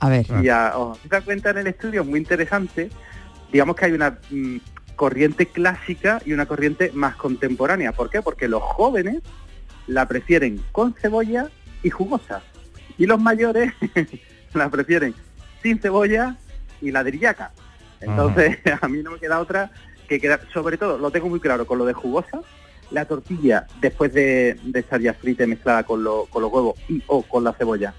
A 0.00 0.08
ver. 0.08 0.26
Y 0.42 0.48
a- 0.48 0.76
os 0.76 0.98
das 1.08 1.24
cuenta 1.24 1.50
en 1.50 1.58
el 1.58 1.66
estudio, 1.68 2.04
muy 2.04 2.18
interesante, 2.20 2.90
digamos 3.52 3.76
que 3.76 3.84
hay 3.86 3.92
una 3.92 4.18
mm, 4.30 4.56
corriente 4.96 5.46
clásica 5.46 6.20
y 6.24 6.32
una 6.32 6.46
corriente 6.46 6.90
más 6.94 7.16
contemporánea. 7.16 7.92
¿Por 7.92 8.10
qué? 8.10 8.22
Porque 8.22 8.46
los 8.48 8.62
jóvenes 8.62 9.20
la 9.88 10.06
prefieren 10.06 10.62
con 10.72 10.94
cebolla 10.94 11.48
y 11.82 11.90
jugosa. 11.90 12.42
Y 12.98 13.06
los 13.06 13.20
mayores 13.20 13.72
la 14.54 14.70
prefieren 14.70 15.14
sin 15.62 15.78
cebolla 15.80 16.36
y 16.80 16.90
ladrillaca. 16.92 17.52
Entonces, 18.02 18.58
a 18.80 18.88
mí 18.88 19.02
no 19.02 19.12
me 19.12 19.18
queda 19.18 19.38
otra 19.40 19.70
que 20.08 20.20
quedar, 20.20 20.40
sobre 20.52 20.76
todo, 20.76 20.98
lo 20.98 21.10
tengo 21.10 21.28
muy 21.28 21.40
claro, 21.40 21.66
con 21.66 21.78
lo 21.78 21.84
de 21.86 21.92
jugosa, 21.94 22.40
la 22.90 23.04
tortilla 23.06 23.66
después 23.80 24.12
de, 24.12 24.58
de 24.62 24.80
estar 24.80 25.00
ya 25.00 25.14
frita 25.14 25.44
y 25.44 25.46
mezclada 25.46 25.84
con, 25.84 26.04
lo- 26.04 26.26
con 26.26 26.42
los 26.42 26.52
huevos 26.52 26.74
y 26.88 27.02
o 27.06 27.22
con 27.22 27.44
la 27.44 27.52
cebolla, 27.54 27.94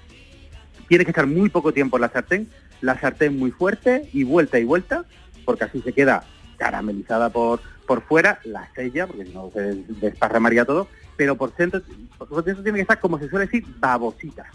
tiene 0.88 1.04
que 1.04 1.10
estar 1.10 1.26
muy 1.26 1.48
poco 1.48 1.72
tiempo 1.72 1.96
en 1.96 2.02
la 2.02 2.10
sartén, 2.10 2.48
la 2.80 2.98
sartén 3.00 3.36
muy 3.38 3.50
fuerte 3.50 4.08
y 4.12 4.22
vuelta 4.24 4.58
y 4.58 4.64
vuelta, 4.64 5.04
porque 5.44 5.64
así 5.64 5.80
se 5.82 5.92
queda 5.92 6.22
caramelizada 6.58 7.30
por, 7.30 7.60
por 7.86 8.02
fuera, 8.02 8.38
la 8.44 8.68
sella, 8.74 9.06
porque 9.06 9.24
si 9.24 9.32
no 9.32 9.50
se 9.52 9.74
desparramaría 10.00 10.64
todo, 10.64 10.86
pero 11.16 11.36
por 11.36 11.54
dentro, 11.56 11.80
por 12.18 12.44
dentro 12.44 12.62
tiene 12.62 12.76
que 12.78 12.82
estar, 12.82 13.00
como 13.00 13.18
se 13.18 13.28
suele 13.28 13.46
decir, 13.46 13.64
babosita. 13.78 14.46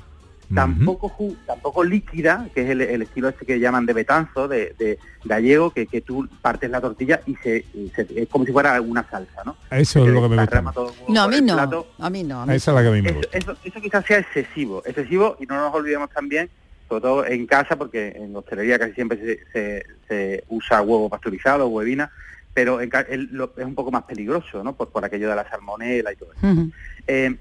Tampoco, 0.54 1.10
ju- 1.10 1.38
tampoco 1.46 1.84
líquida, 1.84 2.48
que 2.56 2.64
es 2.64 2.70
el, 2.72 2.82
el 2.82 3.02
estilo 3.04 3.30
este 3.30 3.46
que 3.46 3.60
llaman 3.60 3.86
de 3.86 3.94
betanzo, 3.94 4.48
de, 4.48 4.74
de 4.80 4.98
gallego, 5.24 5.70
que, 5.72 5.86
que 5.86 6.02
tú 6.02 6.28
partes 6.42 6.70
la 6.72 6.82
tortilla 6.82 7.22
y 7.28 7.36
se, 7.36 7.66
es 8.16 8.28
como 8.30 8.46
si 8.46 8.52
fuera 8.52 8.82
una 8.82 9.08
salsa, 9.10 9.44
¿no? 9.46 9.56
Eso 9.70 10.04
es 10.06 10.12
lo 10.12 10.24
que 10.24 10.30
me 10.30 10.38
gusta. 10.42 10.62
No, 11.08 11.22
a 11.22 11.28
mí 11.28 11.42
no. 11.42 11.54
plato. 11.54 11.88
A 12.00 12.10
mí 12.10 12.24
no. 12.24 12.42
a 12.42 12.46
mí 12.48 12.56
Esa 12.56 12.72
es 12.72 12.76
la 12.76 12.82
que 12.82 12.88
a 12.88 12.92
mí 12.92 13.02
me 13.04 13.10
Eso, 13.10 13.18
gusta. 13.20 13.38
eso, 13.38 13.56
eso 13.64 13.82
quizás 13.82 14.06
sea 14.06 14.18
excesivo, 14.20 14.82
excesivo 14.86 15.38
y 15.40 15.46
no 15.46 15.56
nos 15.56 15.74
olvidemos 15.74 16.10
también, 16.10 16.50
sobre 16.88 17.02
todo 17.02 17.26
en 17.28 17.46
casa, 17.46 17.76
porque 17.76 18.08
en 18.16 18.36
hostelería 18.36 18.80
casi 18.80 18.94
siempre 18.94 19.20
se, 19.20 19.40
se- 19.54 19.86
se 20.08 20.44
usa 20.50 20.82
huevo 20.82 21.10
pasteurizado, 21.10 21.68
huevina, 21.68 22.10
pero 22.56 22.82
en 22.82 22.90
el- 23.10 23.30
lo- 23.32 23.54
es 23.56 23.66
un 23.66 23.76
poco 23.76 23.92
más 23.92 24.04
peligroso, 24.06 24.64
¿no? 24.64 24.74
Por, 24.76 24.90
por 24.90 25.06
aquello 25.06 25.30
de 25.30 25.36
la 25.36 25.48
salmonela 25.48 26.12
y 26.12 26.16
todo 26.16 26.32
eso. 26.34 26.66
Eh, 27.06 27.36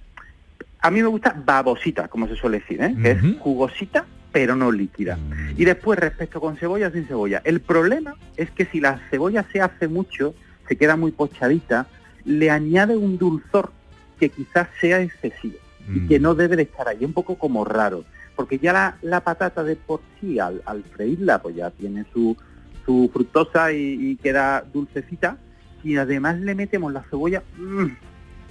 a 0.80 0.90
mí 0.90 1.02
me 1.02 1.08
gusta 1.08 1.34
babosita, 1.44 2.08
como 2.08 2.28
se 2.28 2.36
suele 2.36 2.60
decir, 2.60 2.80
¿eh? 2.82 2.94
que 3.00 3.10
es 3.12 3.20
jugosita, 3.40 4.06
pero 4.32 4.54
no 4.54 4.70
líquida. 4.70 5.18
Y 5.56 5.64
después, 5.64 5.98
respecto 5.98 6.40
con 6.40 6.56
cebolla 6.56 6.90
sin 6.90 7.06
cebolla, 7.06 7.40
el 7.44 7.60
problema 7.60 8.14
es 8.36 8.50
que 8.50 8.66
si 8.66 8.80
la 8.80 9.00
cebolla 9.10 9.44
se 9.52 9.60
hace 9.60 9.88
mucho, 9.88 10.34
se 10.68 10.76
queda 10.76 10.96
muy 10.96 11.12
pochadita, 11.12 11.86
le 12.24 12.50
añade 12.50 12.96
un 12.96 13.18
dulzor 13.18 13.72
que 14.20 14.28
quizás 14.28 14.68
sea 14.80 15.00
excesivo 15.00 15.56
y 15.88 16.06
que 16.06 16.20
no 16.20 16.34
debe 16.34 16.56
de 16.56 16.64
estar 16.64 16.86
ahí, 16.86 17.02
un 17.02 17.14
poco 17.14 17.36
como 17.36 17.64
raro, 17.64 18.04
porque 18.36 18.58
ya 18.58 18.74
la, 18.74 18.98
la 19.00 19.20
patata 19.20 19.64
de 19.64 19.74
por 19.74 20.02
sí, 20.20 20.38
al, 20.38 20.60
al 20.66 20.84
freírla, 20.84 21.40
pues 21.40 21.56
ya 21.56 21.70
tiene 21.70 22.04
su, 22.12 22.36
su 22.84 23.08
fructosa 23.10 23.72
y, 23.72 24.10
y 24.10 24.16
queda 24.16 24.62
dulcecita, 24.70 25.38
y 25.82 25.96
además 25.96 26.38
le 26.40 26.54
metemos 26.54 26.92
la 26.92 27.02
cebolla, 27.04 27.42
mm, 27.56 27.86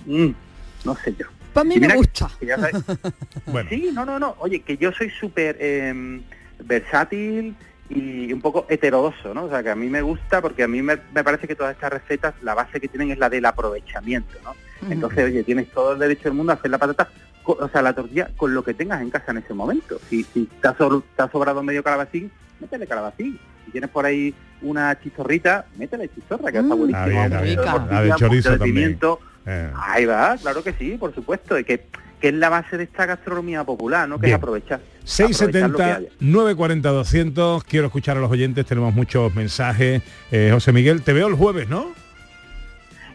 mm, 0.08 0.36
no 0.84 0.96
sé 0.96 1.16
yo. 1.18 1.28
Pues 1.54 1.66
a 1.66 1.68
mí 1.68 1.80
me 1.80 1.88
que- 1.88 1.96
gusta. 1.96 2.30
que 2.40 2.46
ya 2.46 2.58
sabes- 2.58 2.84
Sí, 3.70 3.90
no, 3.94 4.06
no, 4.06 4.20
no. 4.20 4.36
Oye, 4.40 4.62
que 4.62 4.78
yo 4.78 4.92
soy 4.92 5.10
súper 5.10 5.58
eh, 5.60 6.22
versátil 6.60 7.56
y 7.90 8.32
un 8.34 8.42
poco 8.42 8.66
heterodoso, 8.70 9.34
¿no? 9.34 9.46
O 9.46 9.50
sea, 9.50 9.64
que 9.64 9.70
a 9.70 9.76
mí 9.76 9.88
me 9.88 10.02
gusta 10.02 10.42
porque 10.42 10.64
a 10.64 10.68
mí 10.68 10.82
me, 10.82 10.98
me 11.14 11.24
parece 11.24 11.48
que 11.48 11.56
todas 11.56 11.74
estas 11.74 11.92
recetas, 11.94 12.34
la 12.42 12.54
base 12.54 12.80
que 12.82 12.88
tienen 12.88 13.12
es 13.12 13.18
la 13.18 13.30
del 13.30 13.46
aprovechamiento, 13.46 14.38
¿no? 14.44 14.54
Entonces, 14.92 15.26
oye, 15.26 15.44
tienes 15.44 15.72
todo 15.72 15.94
el 15.94 16.00
derecho 16.00 16.26
del 16.26 16.34
mundo 16.34 16.52
a 16.52 16.56
hacer 16.56 16.70
la 16.70 16.78
patata, 16.78 17.10
o 17.46 17.68
sea, 17.70 17.82
la 17.82 17.94
tortilla 17.94 18.30
con 18.36 18.54
lo 18.54 18.64
que 18.64 18.74
tengas 18.74 19.02
en 19.02 19.10
casa 19.10 19.32
en 19.32 19.38
ese 19.38 19.54
momento. 19.54 20.00
Si, 20.10 20.24
si 20.26 20.46
te, 20.62 20.68
ha 20.68 20.78
sobr- 20.78 21.04
te 21.16 21.24
ha 21.24 21.32
sobrado 21.32 21.64
medio 21.64 21.82
calabacín, 21.82 22.30
métele 22.60 22.86
calabacín. 22.86 23.40
Si 23.66 23.72
tienes 23.72 23.90
por 23.90 24.06
ahí 24.06 24.36
una 24.62 25.00
chistorrita, 25.00 25.66
métele 25.78 26.10
chistorra, 26.14 26.52
que 26.52 26.60
está 26.60 26.76
Mm. 26.76 26.88
de 26.88 27.56
La 27.94 28.02
de 28.02 28.12
chorizo 28.18 28.52
de 28.52 28.58
también. 28.58 28.76
pimiento. 28.76 29.20
Eh. 29.48 29.72
Ahí 29.76 30.06
va, 30.06 30.36
claro 30.38 30.62
que 30.64 30.74
sí, 30.74 30.98
por 31.00 31.16
supuesto, 31.16 31.58
y 31.58 31.64
que, 31.64 31.86
que 32.20 32.28
es 32.30 32.34
la 32.34 32.50
base 32.50 32.76
de 32.78 32.84
esta 32.84 33.06
gastronomía 33.06 33.64
popular, 33.64 34.08
¿no? 34.10 34.18
Que 34.20 34.26
Bien. 34.28 34.36
es 34.36 34.38
aprovechar. 34.44 34.80
aprovechar 34.82 35.22
lo 35.22 35.28
que 35.30 35.34
670 35.36 35.96
haya. 35.96 36.10
940 36.20 36.90
200 36.90 37.64
quiero 37.64 37.86
escuchar 37.88 38.18
a 38.18 38.20
los 38.20 38.30
oyentes 38.30 38.66
tenemos 38.66 38.94
muchos 38.94 39.34
mensajes 39.34 40.02
Eh, 40.32 40.50
José 40.52 40.74
Miguel 40.74 41.02
te 41.02 41.14
veo 41.14 41.28
el 41.28 41.36
jueves 41.36 41.70
no 41.70 41.94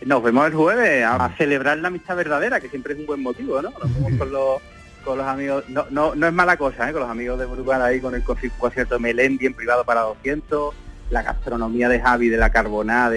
Nos 0.06 0.22
vemos 0.22 0.46
el 0.46 0.54
jueves 0.54 1.04
a, 1.04 1.16
a 1.26 1.36
celebrar 1.36 1.76
la 1.78 1.88
amistad 1.88 2.16
verdadera, 2.16 2.60
que 2.60 2.68
siempre 2.70 2.94
es 2.94 2.98
un 3.00 3.06
buen 3.06 3.22
motivo, 3.22 3.60
¿no? 3.60 3.70
Nos 3.70 3.94
vemos 3.94 4.12
con 4.18 4.32
los, 4.32 4.60
con 5.04 5.18
los 5.18 5.26
amigos, 5.26 5.64
no, 5.68 5.86
no, 5.90 6.14
no 6.14 6.26
es 6.26 6.32
mala 6.32 6.56
cosa, 6.56 6.88
¿eh? 6.88 6.92
Con 6.92 7.02
los 7.02 7.10
amigos 7.10 7.38
de 7.38 7.44
Brugal 7.46 7.82
ahí, 7.82 8.00
con 8.00 8.14
el 8.14 8.24
conci- 8.24 8.50
concierto 8.58 8.94
de 8.94 9.00
Melendi 9.00 9.46
en 9.46 9.54
privado 9.54 9.84
para 9.84 10.00
200, 10.00 10.74
la 11.10 11.22
gastronomía 11.22 11.88
de 11.88 12.00
Javi, 12.00 12.28
de 12.30 12.36
la 12.38 12.50
carbonada, 12.50 13.14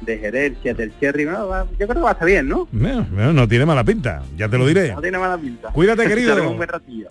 de, 0.00 0.18
Jerez, 0.18 0.62
del 0.62 0.92
Cherry, 1.00 1.24
¿no? 1.24 1.48
Va- 1.48 1.64
yo 1.78 1.86
creo 1.86 1.94
que 1.94 2.00
va 2.00 2.10
a 2.10 2.12
estar 2.12 2.26
bien, 2.26 2.48
¿no? 2.48 2.68
Bueno, 2.72 3.06
bueno, 3.10 3.32
no 3.32 3.48
tiene 3.48 3.64
mala 3.66 3.84
pinta 3.84 4.22
ya 4.36 4.48
te 4.48 4.58
lo 4.58 4.66
diré 4.66 4.92
No 4.94 5.00
tiene 5.00 5.18
mala 5.18 5.38
pinta. 5.38 5.70
Cuídate, 5.70 6.04
querido. 6.08 6.50
Un 6.50 6.56
buen 6.56 6.68
ratillo. 6.68 7.08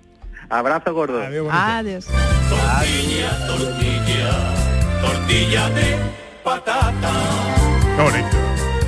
Abrazo 0.50 0.94
gordo. 0.94 1.22
Adiós. 1.22 2.06
Tortilla, 2.50 3.48
tortilla, 3.48 4.54
tortilla 5.02 5.70
de 5.70 5.96
patata. 6.44 7.12
Qué 7.96 8.02
bonito. 8.04 8.38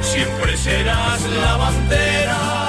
Siempre 0.01 0.55
serás 0.57 1.21
la 1.43 1.57
bandera 1.57 2.66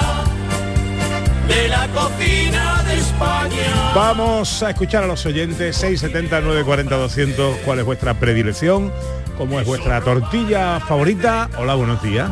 de 1.49 1.67
la 1.67 1.87
cocina 1.89 2.83
de 2.83 2.93
España. 2.95 3.91
Vamos 3.95 4.61
a 4.61 4.69
escuchar 4.69 5.03
a 5.03 5.07
los 5.07 5.25
oyentes 5.25 5.75
670 5.77 6.41
940 6.41 6.95
200 6.95 7.57
cuál 7.65 7.79
es 7.79 7.85
vuestra 7.85 8.19
predilección, 8.19 8.91
cómo 9.37 9.59
es 9.59 9.65
vuestra 9.65 10.01
tortilla 10.01 10.79
favorita. 10.79 11.49
Hola, 11.57 11.75
buenos 11.75 12.01
días. 12.03 12.29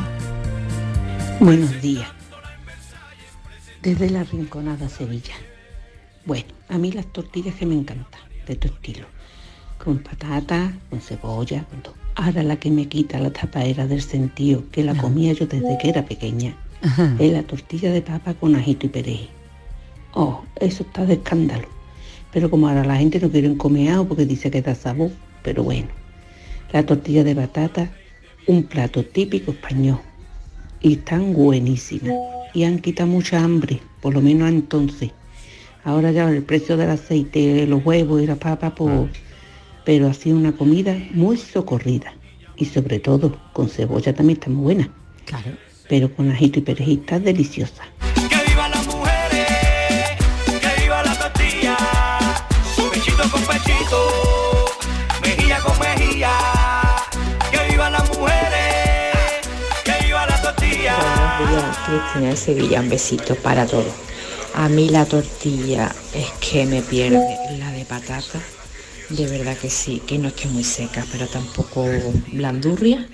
Buenos 1.39 1.81
días. 1.81 2.07
Desde 3.81 4.09
la 4.09 4.23
Rinconada, 4.23 4.87
Sevilla. 4.87 5.35
Bueno, 6.25 6.47
a 6.69 6.77
mí 6.77 6.91
las 6.91 7.07
tortillas 7.07 7.55
que 7.55 7.65
me 7.65 7.75
encantan, 7.75 8.21
de 8.45 8.55
tu 8.55 8.67
estilo. 8.67 9.07
Con 9.83 9.99
patata, 9.99 10.73
con 10.89 11.01
cebolla, 11.01 11.63
con 11.65 11.81
todo. 11.81 11.95
Ahora 12.15 12.43
la 12.43 12.57
que 12.57 12.69
me 12.69 12.87
quita 12.87 13.19
la 13.19 13.31
tapadera 13.31 13.87
del 13.87 14.01
sentido, 14.01 14.63
que 14.71 14.83
la 14.83 14.95
comía 14.95 15.33
yo 15.33 15.45
desde 15.45 15.77
que 15.77 15.89
era 15.89 16.03
pequeña, 16.05 16.55
es 17.19 17.31
la 17.31 17.43
tortilla 17.43 17.91
de 17.91 18.01
papa 18.01 18.33
con 18.33 18.55
ajito 18.55 18.85
y 18.85 18.89
perejil. 18.89 19.29
Oh, 20.13 20.43
eso 20.59 20.83
está 20.83 21.05
de 21.05 21.13
escándalo. 21.13 21.67
Pero 22.31 22.49
como 22.49 22.67
ahora 22.67 22.83
la 22.83 22.97
gente 22.97 23.19
no 23.19 23.29
quiere 23.29 23.55
comer 23.57 23.89
algo 23.89 24.09
porque 24.09 24.25
dice 24.25 24.51
que 24.51 24.61
da 24.61 24.75
sabor, 24.75 25.11
pero 25.43 25.63
bueno. 25.63 25.87
La 26.71 26.85
tortilla 26.85 27.23
de 27.23 27.33
batata, 27.33 27.91
un 28.47 28.63
plato 28.63 29.03
típico 29.03 29.51
español. 29.51 29.99
Y 30.81 30.93
están 30.93 31.33
buenísimas. 31.33 32.13
Y 32.53 32.63
han 32.63 32.79
quitado 32.79 33.09
mucha 33.09 33.43
hambre, 33.43 33.79
por 34.01 34.13
lo 34.13 34.21
menos 34.21 34.49
entonces. 34.49 35.11
Ahora 35.83 36.11
ya 36.11 36.29
el 36.29 36.43
precio 36.43 36.77
del 36.77 36.89
aceite, 36.89 37.65
los 37.67 37.85
huevos 37.85 38.21
y 38.21 38.27
la 38.27 38.35
papa, 38.35 38.75
pues... 38.75 39.09
Pero 39.85 40.07
ha 40.07 40.13
sido 40.13 40.35
una 40.35 40.51
comida 40.51 40.97
muy 41.13 41.37
socorrida. 41.37 42.13
Y 42.57 42.65
sobre 42.65 42.99
todo, 42.99 43.37
con 43.53 43.69
cebolla 43.69 44.13
también 44.13 44.37
está 44.37 44.49
muy 44.49 44.63
buena. 44.63 44.89
Claro. 45.25 45.51
Pero 45.89 46.13
con 46.13 46.29
ajito 46.29 46.59
y 46.59 46.63
perejil 46.63 46.99
está 46.99 47.17
deliciosa. 47.17 47.83
Que 48.29 48.49
viva 48.49 48.67
las 48.67 48.85
mujeres, 48.87 49.47
que 50.45 50.81
viva 50.81 51.01
la 51.01 51.15
tortilla, 51.17 51.77
pechito 52.91 53.23
con 53.31 53.41
pechito, 53.43 54.65
mejilla 55.21 55.59
con 55.59 55.79
mejilla. 55.79 56.31
Que 57.49 57.71
viva 57.71 57.89
las 57.89 58.05
mujeres, 58.09 59.15
que 59.85 60.05
viva 60.05 60.25
la 60.25 60.41
tortilla. 60.41 60.95
Buenos 61.39 61.63
días, 61.63 61.77
Cristina 61.85 62.29
de 62.31 62.35
Sevilla, 62.37 62.81
un 62.81 62.89
besito 62.89 63.35
para 63.35 63.65
todos. 63.65 63.93
A 64.55 64.67
mí 64.67 64.89
la 64.89 65.05
tortilla 65.05 65.95
es 66.13 66.29
que 66.41 66.65
me 66.65 66.81
pierde 66.81 67.37
la 67.59 67.71
de 67.71 67.85
patata, 67.85 68.39
de 69.09 69.25
verdad 69.27 69.55
que 69.55 69.69
sí, 69.69 70.01
que 70.05 70.17
no 70.17 70.27
esté 70.27 70.47
muy 70.47 70.65
seca, 70.65 71.05
pero 71.11 71.27
tampoco 71.27 71.85
blandurria. 72.33 73.07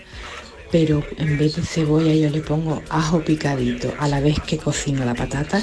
Pero 0.73 1.03
en 1.19 1.37
vez 1.37 1.55
de 1.55 1.61
cebolla 1.61 2.15
yo 2.15 2.31
le 2.31 2.41
pongo 2.41 2.81
ajo 2.89 3.23
picadito 3.23 3.93
a 3.99 4.07
la 4.07 4.19
vez 4.19 4.39
que 4.39 4.57
cocino 4.57 5.05
la 5.05 5.13
patata. 5.13 5.61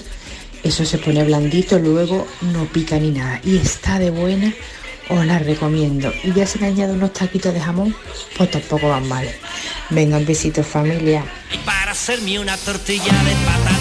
Eso 0.63 0.85
se 0.85 0.99
pone 0.99 1.25
blandito, 1.25 1.81
luego 1.81 2.29
no 2.53 2.65
pica 2.67 2.97
ni 2.97 3.11
nada. 3.11 3.41
Y 3.43 3.57
está 3.57 3.99
de 3.99 4.11
buena, 4.11 4.55
os 5.09 5.27
la 5.27 5.41
recomiendo. 5.41 6.13
Y 6.23 6.33
ya 6.33 6.47
se 6.47 6.61
le 6.61 6.67
añade 6.67 6.93
unos 6.93 7.13
taquitos 7.13 7.53
de 7.53 7.61
jamón, 7.61 7.93
pues 8.37 8.53
tampoco 8.53 8.89
van 8.89 9.09
mal. 9.09 9.29
Venga, 9.91 10.17
un 10.17 10.27
besito 10.27 10.63
familia. 10.63 11.25
Para 11.65 11.91
hacerme 11.91 12.39
una 12.39 12.57
tortilla 12.57 13.13
de 13.25 13.35
patata. 13.45 13.80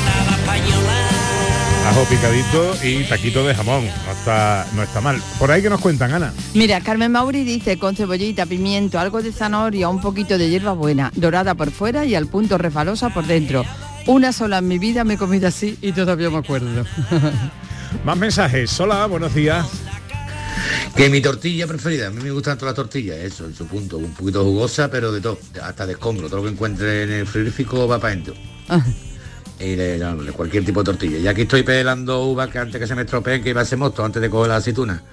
Ajo 1.90 2.04
picadito 2.04 2.76
y 2.84 3.04
taquito 3.06 3.44
de 3.48 3.56
jamón. 3.56 3.84
No 3.84 4.12
está, 4.12 4.68
no 4.76 4.84
está 4.84 5.02
mal. 5.02 5.20
Por 5.40 5.50
ahí 5.50 5.64
que 5.64 5.72
nos 5.72 5.82
cuentan, 5.82 6.14
Ana. 6.14 6.32
Mira, 6.54 6.82
Carmen 6.82 7.12
Mauri 7.12 7.44
dice 7.44 7.80
con 7.80 7.96
cebollita, 7.96 8.46
pimiento, 8.46 9.00
algo 9.00 9.24
de 9.24 9.32
zanahoria, 9.32 9.90
un 9.90 10.00
poquito 10.00 10.38
de 10.38 10.52
hierba 10.52 10.74
buena, 10.74 11.12
dorada 11.16 11.56
por 11.56 11.72
fuera 11.72 12.06
y 12.06 12.14
al 12.14 12.28
punto 12.28 12.60
refalosa 12.60 13.10
por 13.10 13.26
dentro. 13.26 13.66
Una 14.06 14.32
sola 14.34 14.60
en 14.60 14.68
mi 14.68 14.78
vida 14.78 15.04
me 15.04 15.16
he 15.16 15.18
comido 15.18 15.48
así 15.48 15.80
y 15.82 15.92
todavía 15.92 16.30
me 16.30 16.38
acuerdo. 16.38 16.86
Más 18.06 18.18
mensajes. 18.18 18.80
Hola, 18.80 19.08
buenos 19.08 19.34
días. 19.34 19.66
Que 20.96 21.10
mi 21.10 21.22
tortilla 21.22 21.66
preferida, 21.66 22.10
a 22.10 22.12
mí 22.12 22.22
me 22.22 22.30
gustan 22.30 22.56
todas 22.60 22.74
las 22.74 22.86
tortillas, 22.86 23.18
eso, 23.18 23.48
en 23.48 23.56
su 23.56 23.66
punto, 23.66 23.98
un 23.98 24.14
poquito 24.14 24.44
jugosa, 24.44 24.92
pero 24.92 25.12
de 25.12 25.22
todo, 25.22 25.40
hasta 25.64 25.88
de 25.88 25.94
escombro, 25.94 26.28
todo 26.28 26.38
lo 26.38 26.44
que 26.44 26.50
encuentre 26.50 27.04
en 27.06 27.12
el 27.14 27.26
frigorífico 27.26 27.88
va 27.88 27.98
para 27.98 28.14
adentro. 28.14 28.36
Y 29.60 29.76
de, 29.76 30.00
de 30.00 30.32
cualquier 30.32 30.64
tipo 30.64 30.82
de 30.82 30.86
tortilla. 30.86 31.18
Y 31.18 31.28
aquí 31.28 31.42
estoy 31.42 31.64
pelando 31.64 32.24
uvas 32.26 32.50
que 32.50 32.60
antes 32.60 32.80
que 32.80 32.88
se 32.88 32.96
me 32.96 33.02
estropeen, 33.02 33.44
que 33.44 33.50
iba 33.50 33.62
a 33.62 33.66
ser 33.66 33.78
mosto 33.78 34.04
antes 34.04 34.22
de 34.22 34.30
coger 34.30 34.50
la 34.50 34.58
aceituna. 34.58 35.04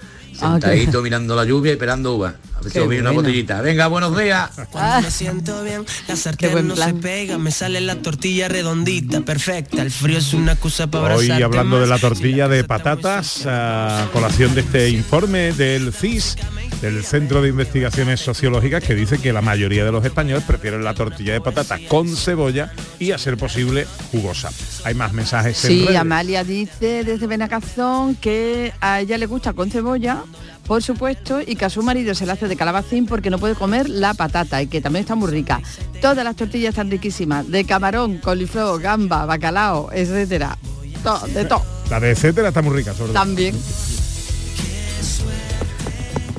Ah, 0.41 0.53
Sentadito 0.53 1.01
mirando 1.03 1.35
la 1.35 1.45
lluvia 1.45 1.73
y 1.73 1.77
pelando 1.77 2.15
uvas. 2.15 2.35
A 2.55 2.61
ver 2.61 2.73
si 2.73 2.79
os 2.79 2.87
una 2.87 3.11
botellita. 3.11 3.61
Venga, 3.63 3.87
buenos 3.87 4.17
días. 4.19 4.51
Cuando 4.71 5.03
me 5.03 5.11
siento 5.11 5.63
bien, 5.63 5.85
la 5.85 6.07
buen 6.07 6.17
sartén 6.17 6.69
no 6.69 6.77
se 6.77 6.95
pega, 6.95 7.39
me 7.39 7.51
sale 7.51 7.81
la 7.81 7.97
tortilla 7.97 8.49
redondita, 8.49 9.21
perfecta. 9.23 9.83
El 9.83 9.91
frío 9.91 10.19
es 10.19 10.35
una 10.35 10.53
excusa 10.53 10.87
para 10.89 11.17
Hoy 11.17 11.31
hablando 11.31 11.81
de 11.81 11.87
la 11.87 11.99
tortilla 11.99 12.49
de 12.49 12.65
patatas, 12.65 13.47
a 13.47 14.09
colación 14.13 14.55
de 14.55 14.61
este 14.61 14.91
informe 14.91 15.53
del 15.53 15.93
CIS, 15.93 16.37
del 16.81 17.03
Centro 17.05 17.41
de 17.43 17.49
Investigaciones 17.49 18.20
Sociológicas, 18.20 18.83
que 18.85 18.95
dice 18.95 19.18
que 19.18 19.33
la 19.33 19.41
mayoría 19.43 19.85
de 19.85 19.93
los 19.93 20.05
españoles 20.05 20.45
prefieren 20.47 20.85
la 20.85 20.95
tortilla 20.95 21.33
de 21.33 21.41
patata 21.41 21.79
con 21.89 22.14
cebolla 22.16 22.72
y, 22.99 23.12
a 23.12 23.18
ser 23.18 23.37
posible, 23.37 23.87
jugosa. 24.12 24.51
Hay 24.85 24.95
más 24.95 25.12
mensajes 25.12 25.64
en 25.64 25.70
Sí, 25.70 25.85
redes. 25.87 25.97
Amalia 26.01 26.45
dice 26.45 27.03
desde 27.05 27.27
Benacazón 27.27 28.14
que 28.16 28.72
a 28.81 29.01
ella 29.01 29.16
le 29.18 29.27
gusta 29.27 29.53
con 29.55 29.70
cebolla, 29.70 30.22
por 30.66 30.83
supuesto, 30.83 31.41
y 31.45 31.57
que 31.57 31.64
a 31.64 31.70
su 31.70 31.83
marido 31.83 32.14
se 32.14 32.27
le 32.27 32.33
hace 32.33 32.49
de 32.49 32.57
calabacín 32.57 33.07
porque 33.07 33.31
no 33.31 33.39
puede 33.39 33.55
comer 33.55 33.89
la 33.89 34.14
patata 34.14 34.61
y 34.62 34.66
que 34.66 34.81
también 34.81 35.03
está 35.03 35.14
muy 35.14 35.31
rica. 35.31 35.61
Todas 36.03 36.24
las 36.24 36.37
tortillas 36.37 36.70
están 36.70 36.91
riquísimas, 36.91 37.49
de 37.51 37.64
camarón, 37.64 38.18
coliflor, 38.18 38.81
gamba, 38.81 39.24
bacalao, 39.27 39.91
etcétera. 39.93 40.59
To- 41.03 41.27
de 41.29 41.45
todo. 41.45 41.62
La 41.89 42.01
de 42.01 42.11
etcétera 42.11 42.49
está 42.49 42.62
muy 42.62 42.74
rica, 42.77 42.93
sobre 42.93 43.12
todo. 43.12 43.22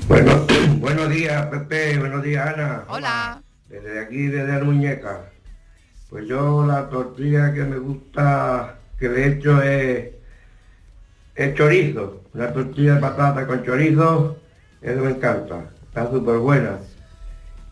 Bueno, 0.08 0.46
buenos 0.80 1.10
días, 1.10 1.46
Pepe, 1.48 1.98
buenos 2.00 2.24
días, 2.24 2.48
Ana. 2.48 2.84
Hola. 2.88 3.42
Desde 3.70 4.00
aquí, 4.00 4.28
desde 4.28 4.58
la 4.60 4.64
muñeca. 4.64 5.22
Pues 6.10 6.26
yo 6.28 6.66
la 6.66 6.90
tortilla 6.90 7.54
que 7.54 7.64
me 7.64 7.78
gusta, 7.78 8.76
que 8.98 9.10
le 9.10 9.28
echo 9.28 9.62
es, 9.62 10.06
es 11.36 11.56
chorizo. 11.56 12.24
Una 12.34 12.54
tortilla 12.54 12.96
de 12.96 13.02
patata 13.02 13.46
con 13.46 13.64
chorizo, 13.66 14.38
eso 14.82 15.02
me 15.02 15.12
encanta. 15.12 15.66
Está 15.88 16.10
súper 16.10 16.38
buena. 16.38 16.78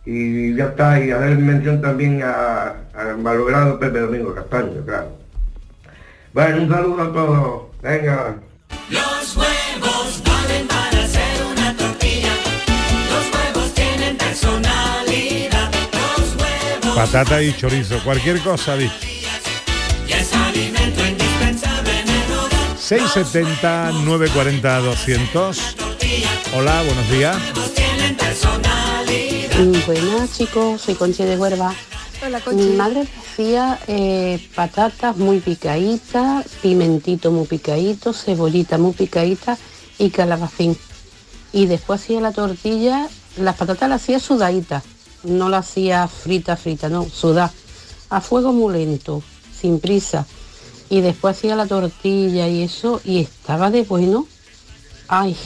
Y 0.04 0.54
ya 0.54 0.66
está, 0.66 1.00
y 1.02 1.10
a 1.10 1.18
ver 1.18 1.38
mención 1.38 1.80
también 1.80 2.22
a- 2.22 2.74
al 2.94 3.18
malogrado 3.18 3.78
Pepe 3.78 4.00
Domingo 4.00 4.34
Castaño, 4.34 4.84
claro. 4.84 5.16
Bueno, 6.32 6.62
un 6.62 6.68
saludo 6.68 7.02
a 7.02 7.12
todos. 7.12 7.62
Venga. 7.82 8.36
Los 8.90 9.36
huevos 9.36 10.22
Patata 16.96 17.42
y 17.42 17.54
chorizo, 17.54 18.02
cualquier 18.02 18.40
cosa, 18.40 18.74
dicho. 18.74 18.94
y 20.08 20.12
es 20.12 20.32
alimento 20.32 21.06
indispensable 21.06 21.90
en 22.00 22.08
el 22.08 22.32
hogar. 22.32 22.78
670 22.78 23.92
940 24.02 24.78
200. 24.78 25.76
Hola, 26.56 26.82
buenos 26.84 27.10
días. 27.10 27.36
Buenas 29.86 30.38
chicos, 30.38 30.80
soy 30.80 30.94
Conchi 30.94 31.24
de 31.24 31.36
Huerva. 31.36 31.74
Hola, 32.24 32.40
Mi 32.52 32.68
madre 32.70 33.02
hacía 33.18 33.78
eh, 33.88 34.48
patatas 34.54 35.18
muy 35.18 35.40
picaditas, 35.40 36.46
pimentito 36.62 37.30
muy 37.30 37.46
picadito, 37.46 38.14
cebollita 38.14 38.78
muy 38.78 38.94
picadita 38.94 39.58
y 39.98 40.08
calabacín. 40.08 40.78
Y 41.52 41.66
después 41.66 42.00
hacía 42.00 42.22
la 42.22 42.32
tortilla, 42.32 43.06
las 43.36 43.54
patatas 43.56 43.90
las 43.90 44.02
hacía 44.02 44.18
sudaditas, 44.18 44.82
no 45.24 45.48
las 45.48 45.68
hacía 45.68 46.06
frita, 46.08 46.56
frita, 46.56 46.88
no, 46.88 47.04
sudar. 47.04 47.50
A 48.10 48.20
fuego 48.20 48.52
muy 48.52 48.74
lento, 48.74 49.22
sin 49.58 49.80
prisa. 49.80 50.26
Y 50.88 51.00
después 51.00 51.36
hacía 51.36 51.56
la 51.56 51.66
tortilla 51.66 52.48
y 52.48 52.62
eso, 52.62 53.00
y 53.04 53.18
estaba 53.18 53.70
de 53.70 53.82
bueno. 53.82 54.26
Ay, 55.08 55.36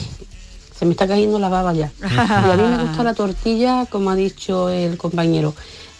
se 0.78 0.86
me 0.86 0.92
está 0.92 1.06
cayendo 1.06 1.38
la 1.38 1.48
baba 1.48 1.72
ya. 1.72 1.92
Y 2.00 2.50
a 2.50 2.56
mí 2.56 2.62
me 2.62 2.84
gusta 2.84 3.02
la 3.02 3.14
tortilla, 3.14 3.86
como 3.86 4.10
ha 4.10 4.14
dicho 4.16 4.68
el 4.68 4.96
compañero. 4.96 5.54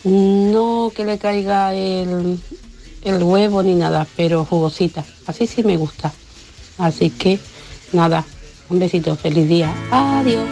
No 0.05 0.91
que 0.95 1.05
le 1.05 1.19
caiga 1.19 1.75
el, 1.75 2.39
el 3.03 3.23
huevo 3.23 3.63
ni 3.63 3.75
nada, 3.75 4.07
pero 4.17 4.45
jugosita. 4.45 5.05
Así 5.27 5.47
sí 5.47 5.63
me 5.63 5.77
gusta. 5.77 6.13
Así 6.79 7.11
que 7.11 7.39
nada, 7.93 8.25
un 8.71 8.79
besito, 8.79 9.15
feliz 9.17 9.49
día. 9.49 9.75
Adiós. 9.91 10.49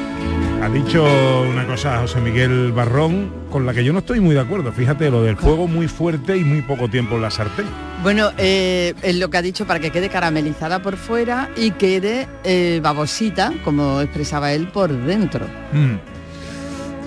Ha 0.60 0.68
dicho 0.68 1.04
una 1.48 1.66
cosa 1.66 2.00
José 2.00 2.20
Miguel 2.20 2.72
Barrón 2.72 3.32
con 3.50 3.64
la 3.64 3.72
que 3.72 3.84
yo 3.84 3.92
no 3.92 4.00
estoy 4.00 4.18
muy 4.18 4.34
de 4.34 4.40
acuerdo. 4.40 4.72
Fíjate, 4.72 5.08
lo 5.08 5.22
del 5.22 5.36
fuego 5.36 5.68
muy 5.68 5.86
fuerte 5.86 6.36
y 6.36 6.44
muy 6.44 6.62
poco 6.62 6.88
tiempo 6.88 7.14
en 7.14 7.22
la 7.22 7.30
sartén. 7.30 7.66
Bueno, 8.02 8.32
eh, 8.38 8.92
es 9.02 9.16
lo 9.16 9.30
que 9.30 9.36
ha 9.36 9.42
dicho 9.42 9.66
para 9.66 9.78
que 9.78 9.90
quede 9.90 10.08
caramelizada 10.08 10.82
por 10.82 10.96
fuera 10.96 11.48
y 11.56 11.70
quede 11.72 12.26
eh, 12.44 12.80
babosita, 12.82 13.52
como 13.64 14.00
expresaba 14.00 14.52
él, 14.52 14.68
por 14.68 14.92
dentro. 14.92 15.46
Mm. 15.72 16.17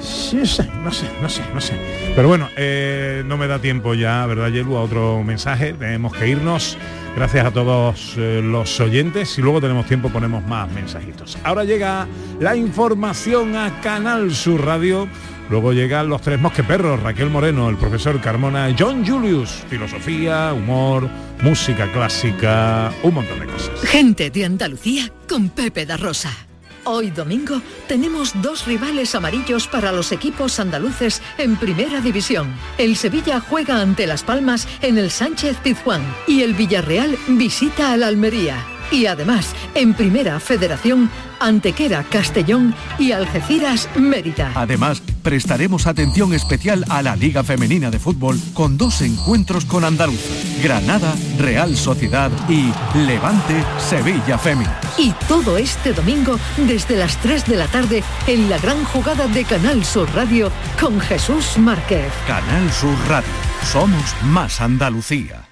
Sí, 0.02 0.38
no 0.38 0.46
sé, 0.92 1.10
no 1.22 1.30
sé, 1.30 1.42
no 1.54 1.62
sé. 1.62 1.74
Pero 2.16 2.28
bueno, 2.28 2.50
eh, 2.58 3.24
no 3.26 3.38
me 3.38 3.48
da 3.48 3.60
tiempo 3.60 3.94
ya, 3.94 4.26
¿verdad, 4.26 4.50
Yelu? 4.50 4.76
A 4.78 4.82
otro 4.82 5.24
mensaje. 5.24 5.74
Tenemos 5.74 6.14
que 6.14 6.28
irnos. 6.28 6.78
Gracias 7.16 7.46
a 7.46 7.52
todos 7.52 8.16
eh, 8.18 8.42
los 8.44 8.80
oyentes. 8.80 9.30
Si 9.30 9.42
luego 9.42 9.62
tenemos 9.62 9.86
tiempo, 9.86 10.10
ponemos 10.10 10.44
más 10.46 10.72
mensajitos. 10.72 11.38
Ahora 11.44 11.64
llega 11.64 12.08
la 12.40 12.56
información 12.56 13.56
a 13.56 13.82
Canal 13.82 14.34
Sur 14.34 14.66
Radio. 14.66 15.08
Luego 15.50 15.74
llegan 15.74 16.08
los 16.08 16.22
tres 16.22 16.40
mosqueperros, 16.40 17.04
Raquel 17.04 17.30
Moreno, 17.30 17.68
el 17.70 17.76
profesor 17.76 18.22
Carmona, 18.22 18.74
John 18.78 19.06
Julius, 19.06 19.50
filosofía, 19.70 20.54
humor, 20.54 21.10
música 21.42 21.92
clásica, 21.92 22.90
un 23.04 23.16
montón 23.16 23.42
de 23.42 23.48
cosas. 23.48 23.82
Gente 23.82 24.30
de 24.30 24.46
Andalucía 24.46 25.12
con 25.28 25.50
Pepe 25.50 25.86
da 25.86 25.98
Rosa. 25.98 26.32
Hoy 26.84 27.12
domingo 27.12 27.62
tenemos 27.88 28.34
dos 28.42 28.66
rivales 28.66 29.14
amarillos 29.14 29.68
para 29.68 29.92
los 29.92 30.12
equipos 30.12 30.60
andaluces 30.60 31.22
en 31.38 31.56
Primera 31.56 32.02
División. 32.02 32.54
El 32.80 32.96
Sevilla 32.96 33.40
juega 33.40 33.82
ante 33.82 34.08
Las 34.08 34.24
Palmas 34.24 34.68
en 34.82 34.98
el 34.98 35.12
Sánchez 35.12 35.58
Pizjuán 35.58 36.02
y 36.28 36.42
el 36.42 36.56
Villarreal 36.56 37.18
visita 37.28 37.92
al 37.92 38.02
Almería. 38.02 38.66
Y 38.92 39.06
además, 39.06 39.54
en 39.76 39.94
Primera 39.94 40.40
Federación, 40.40 41.10
Antequera 41.40 42.04
Castellón 42.04 42.74
y 42.98 43.12
Algeciras 43.12 43.88
Mérida. 43.96 44.52
Además, 44.56 45.04
prestaremos 45.22 45.88
atención 45.88 46.34
especial 46.34 46.86
a 46.90 47.02
la 47.02 47.16
Liga 47.16 47.44
Femenina 47.44 47.90
de 47.90 48.00
Fútbol 48.00 48.40
con 48.54 48.78
dos 48.78 49.02
encuentros 49.02 49.66
con 49.66 49.84
Andaluza. 49.84 50.34
Granada, 50.64 51.16
Real 51.38 51.76
Sociedad 51.76 52.32
y 52.50 52.72
Levante, 52.98 53.64
Sevilla 53.80 54.38
Fémina. 54.38 54.80
Y 54.98 55.12
todo 55.28 55.58
este 55.58 55.94
domingo 55.94 56.38
desde 56.58 56.98
las 56.98 57.18
3 57.18 57.46
de 57.46 57.56
la 57.56 57.68
tarde 57.68 58.04
en 58.28 58.50
la 58.50 58.58
gran 58.58 58.84
jugada 58.86 59.28
de 59.28 59.44
Canal 59.46 59.86
Sur 59.86 60.10
Radio 60.14 60.52
con 60.80 61.00
Jesús 61.00 61.58
Márquez. 61.58 62.12
Canal 62.28 62.72
Sur 62.72 62.98
Radio. 63.08 63.30
Somos 63.64 64.16
más 64.24 64.62
Andalucía. 64.62 65.48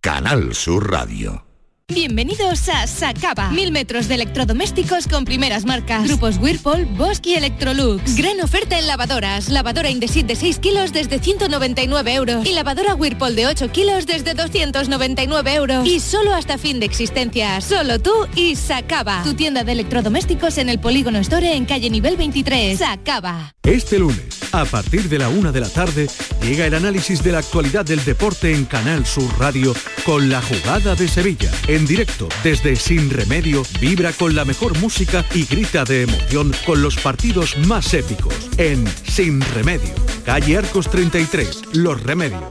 Canal 0.00 0.54
Sur 0.54 0.90
Radio. 0.90 1.43
Bienvenidos 1.92 2.70
a 2.70 2.86
Sacaba. 2.86 3.50
Mil 3.50 3.70
metros 3.70 4.08
de 4.08 4.14
electrodomésticos 4.14 5.06
con 5.06 5.26
primeras 5.26 5.66
marcas. 5.66 6.08
Grupos 6.08 6.38
Whirlpool, 6.38 6.86
Bosch 6.86 7.26
y 7.26 7.34
Electrolux. 7.34 8.16
Gran 8.16 8.40
oferta 8.40 8.78
en 8.78 8.86
lavadoras. 8.86 9.50
Lavadora 9.50 9.90
Indesit 9.90 10.26
de 10.26 10.34
6 10.34 10.60
kilos 10.60 10.94
desde 10.94 11.18
199 11.18 12.14
euros. 12.14 12.46
Y 12.46 12.54
lavadora 12.54 12.94
Whirlpool 12.94 13.36
de 13.36 13.48
8 13.48 13.70
kilos 13.70 14.06
desde 14.06 14.32
299 14.32 15.54
euros. 15.54 15.86
Y 15.86 16.00
solo 16.00 16.32
hasta 16.32 16.56
fin 16.56 16.80
de 16.80 16.86
existencia. 16.86 17.60
Solo 17.60 17.98
tú 17.98 18.14
y 18.34 18.56
Sacaba. 18.56 19.22
Tu 19.22 19.34
tienda 19.34 19.62
de 19.62 19.72
electrodomésticos 19.72 20.56
en 20.56 20.70
el 20.70 20.80
Polígono 20.80 21.18
Store 21.18 21.54
en 21.54 21.66
calle 21.66 21.90
nivel 21.90 22.16
23. 22.16 22.78
Sacaba. 22.78 23.52
Este 23.62 23.98
lunes, 23.98 24.40
a 24.52 24.64
partir 24.64 25.08
de 25.10 25.18
la 25.18 25.28
una 25.28 25.52
de 25.52 25.60
la 25.60 25.68
tarde, 25.68 26.08
llega 26.42 26.64
el 26.64 26.74
análisis 26.74 27.22
de 27.22 27.32
la 27.32 27.38
actualidad 27.38 27.84
del 27.84 28.02
deporte 28.04 28.54
en 28.54 28.64
Canal 28.64 29.04
Sur 29.04 29.30
Radio 29.38 29.74
con 30.04 30.30
la 30.30 30.40
jugada 30.40 30.94
de 30.94 31.08
Sevilla. 31.08 31.50
En 31.74 31.86
directo, 31.86 32.28
desde 32.44 32.76
Sin 32.76 33.10
Remedio, 33.10 33.64
vibra 33.80 34.12
con 34.12 34.36
la 34.36 34.44
mejor 34.44 34.78
música 34.78 35.24
y 35.34 35.44
grita 35.44 35.82
de 35.82 36.02
emoción 36.02 36.54
con 36.64 36.80
los 36.80 36.94
partidos 36.98 37.58
más 37.66 37.92
épicos. 37.94 38.32
En 38.58 38.86
Sin 39.02 39.40
Remedio, 39.40 39.92
calle 40.24 40.56
Arcos 40.56 40.88
33, 40.88 41.62
Los 41.72 42.00
Remedios. 42.00 42.44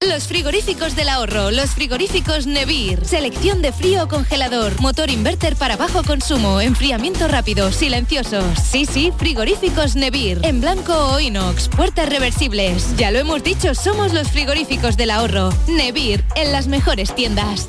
Los 0.00 0.28
frigoríficos 0.28 0.94
del 0.94 1.08
ahorro, 1.08 1.50
los 1.50 1.70
frigoríficos 1.70 2.46
Nevir. 2.46 3.04
Selección 3.04 3.62
de 3.62 3.72
frío 3.72 4.04
o 4.04 4.08
congelador, 4.08 4.80
motor 4.80 5.10
inverter 5.10 5.56
para 5.56 5.76
bajo 5.76 6.04
consumo, 6.04 6.60
enfriamiento 6.60 7.26
rápido, 7.26 7.72
silenciosos. 7.72 8.44
Sí, 8.62 8.86
sí, 8.86 9.12
frigoríficos 9.18 9.96
Nevir. 9.96 10.38
En 10.44 10.60
blanco 10.60 10.94
o 10.94 11.18
inox, 11.18 11.68
puertas 11.68 12.08
reversibles. 12.08 12.96
Ya 12.96 13.10
lo 13.10 13.18
hemos 13.18 13.42
dicho, 13.42 13.74
somos 13.74 14.14
los 14.14 14.30
frigoríficos 14.30 14.96
del 14.96 15.10
ahorro. 15.10 15.50
Nevir, 15.66 16.22
en 16.36 16.52
las 16.52 16.68
mejores 16.68 17.12
tiendas. 17.12 17.68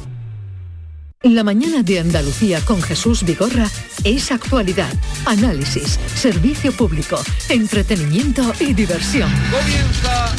La 1.23 1.43
mañana 1.43 1.83
de 1.83 1.99
Andalucía 1.99 2.61
con 2.63 2.81
Jesús 2.81 3.23
Vigorra 3.23 3.69
es 4.05 4.31
actualidad, 4.31 4.93
análisis, 5.25 5.99
servicio 6.15 6.71
público, 6.71 7.21
entretenimiento 7.49 8.53
y 8.61 8.73
diversión. 8.73 9.29
Comienza. 9.51 10.33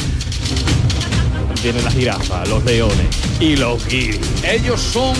Vienen 1.62 1.84
las 1.84 1.92
jirafas, 1.92 2.48
los 2.48 2.64
leones 2.64 3.08
y 3.40 3.56
los 3.56 3.86
guiris. 3.88 4.20
Ellos 4.42 4.80
son 4.80 5.14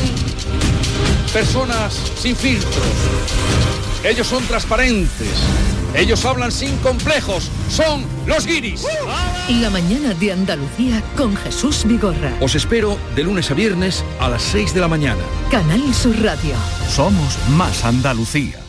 personas 1.30 1.92
sin 2.18 2.34
filtros. 2.34 2.74
Ellos 4.02 4.26
son 4.26 4.42
transparentes. 4.44 5.28
Ellos 5.94 6.24
hablan 6.24 6.52
sin 6.52 6.76
complejos. 6.78 7.50
Son 7.68 8.04
los 8.26 8.46
guiris. 8.46 8.86
La 9.60 9.68
mañana 9.68 10.14
de 10.14 10.32
Andalucía 10.32 11.02
con 11.16 11.36
Jesús 11.36 11.84
Vigorra. 11.84 12.32
Os 12.40 12.54
espero 12.54 12.96
de 13.14 13.24
lunes 13.24 13.50
a 13.50 13.54
viernes 13.54 14.04
a 14.18 14.28
las 14.28 14.42
6 14.42 14.72
de 14.72 14.80
la 14.80 14.88
mañana. 14.88 15.22
Canal 15.50 15.94
Sur 15.94 16.18
Radio. 16.22 16.54
Somos 16.88 17.36
más 17.50 17.84
Andalucía. 17.84 18.59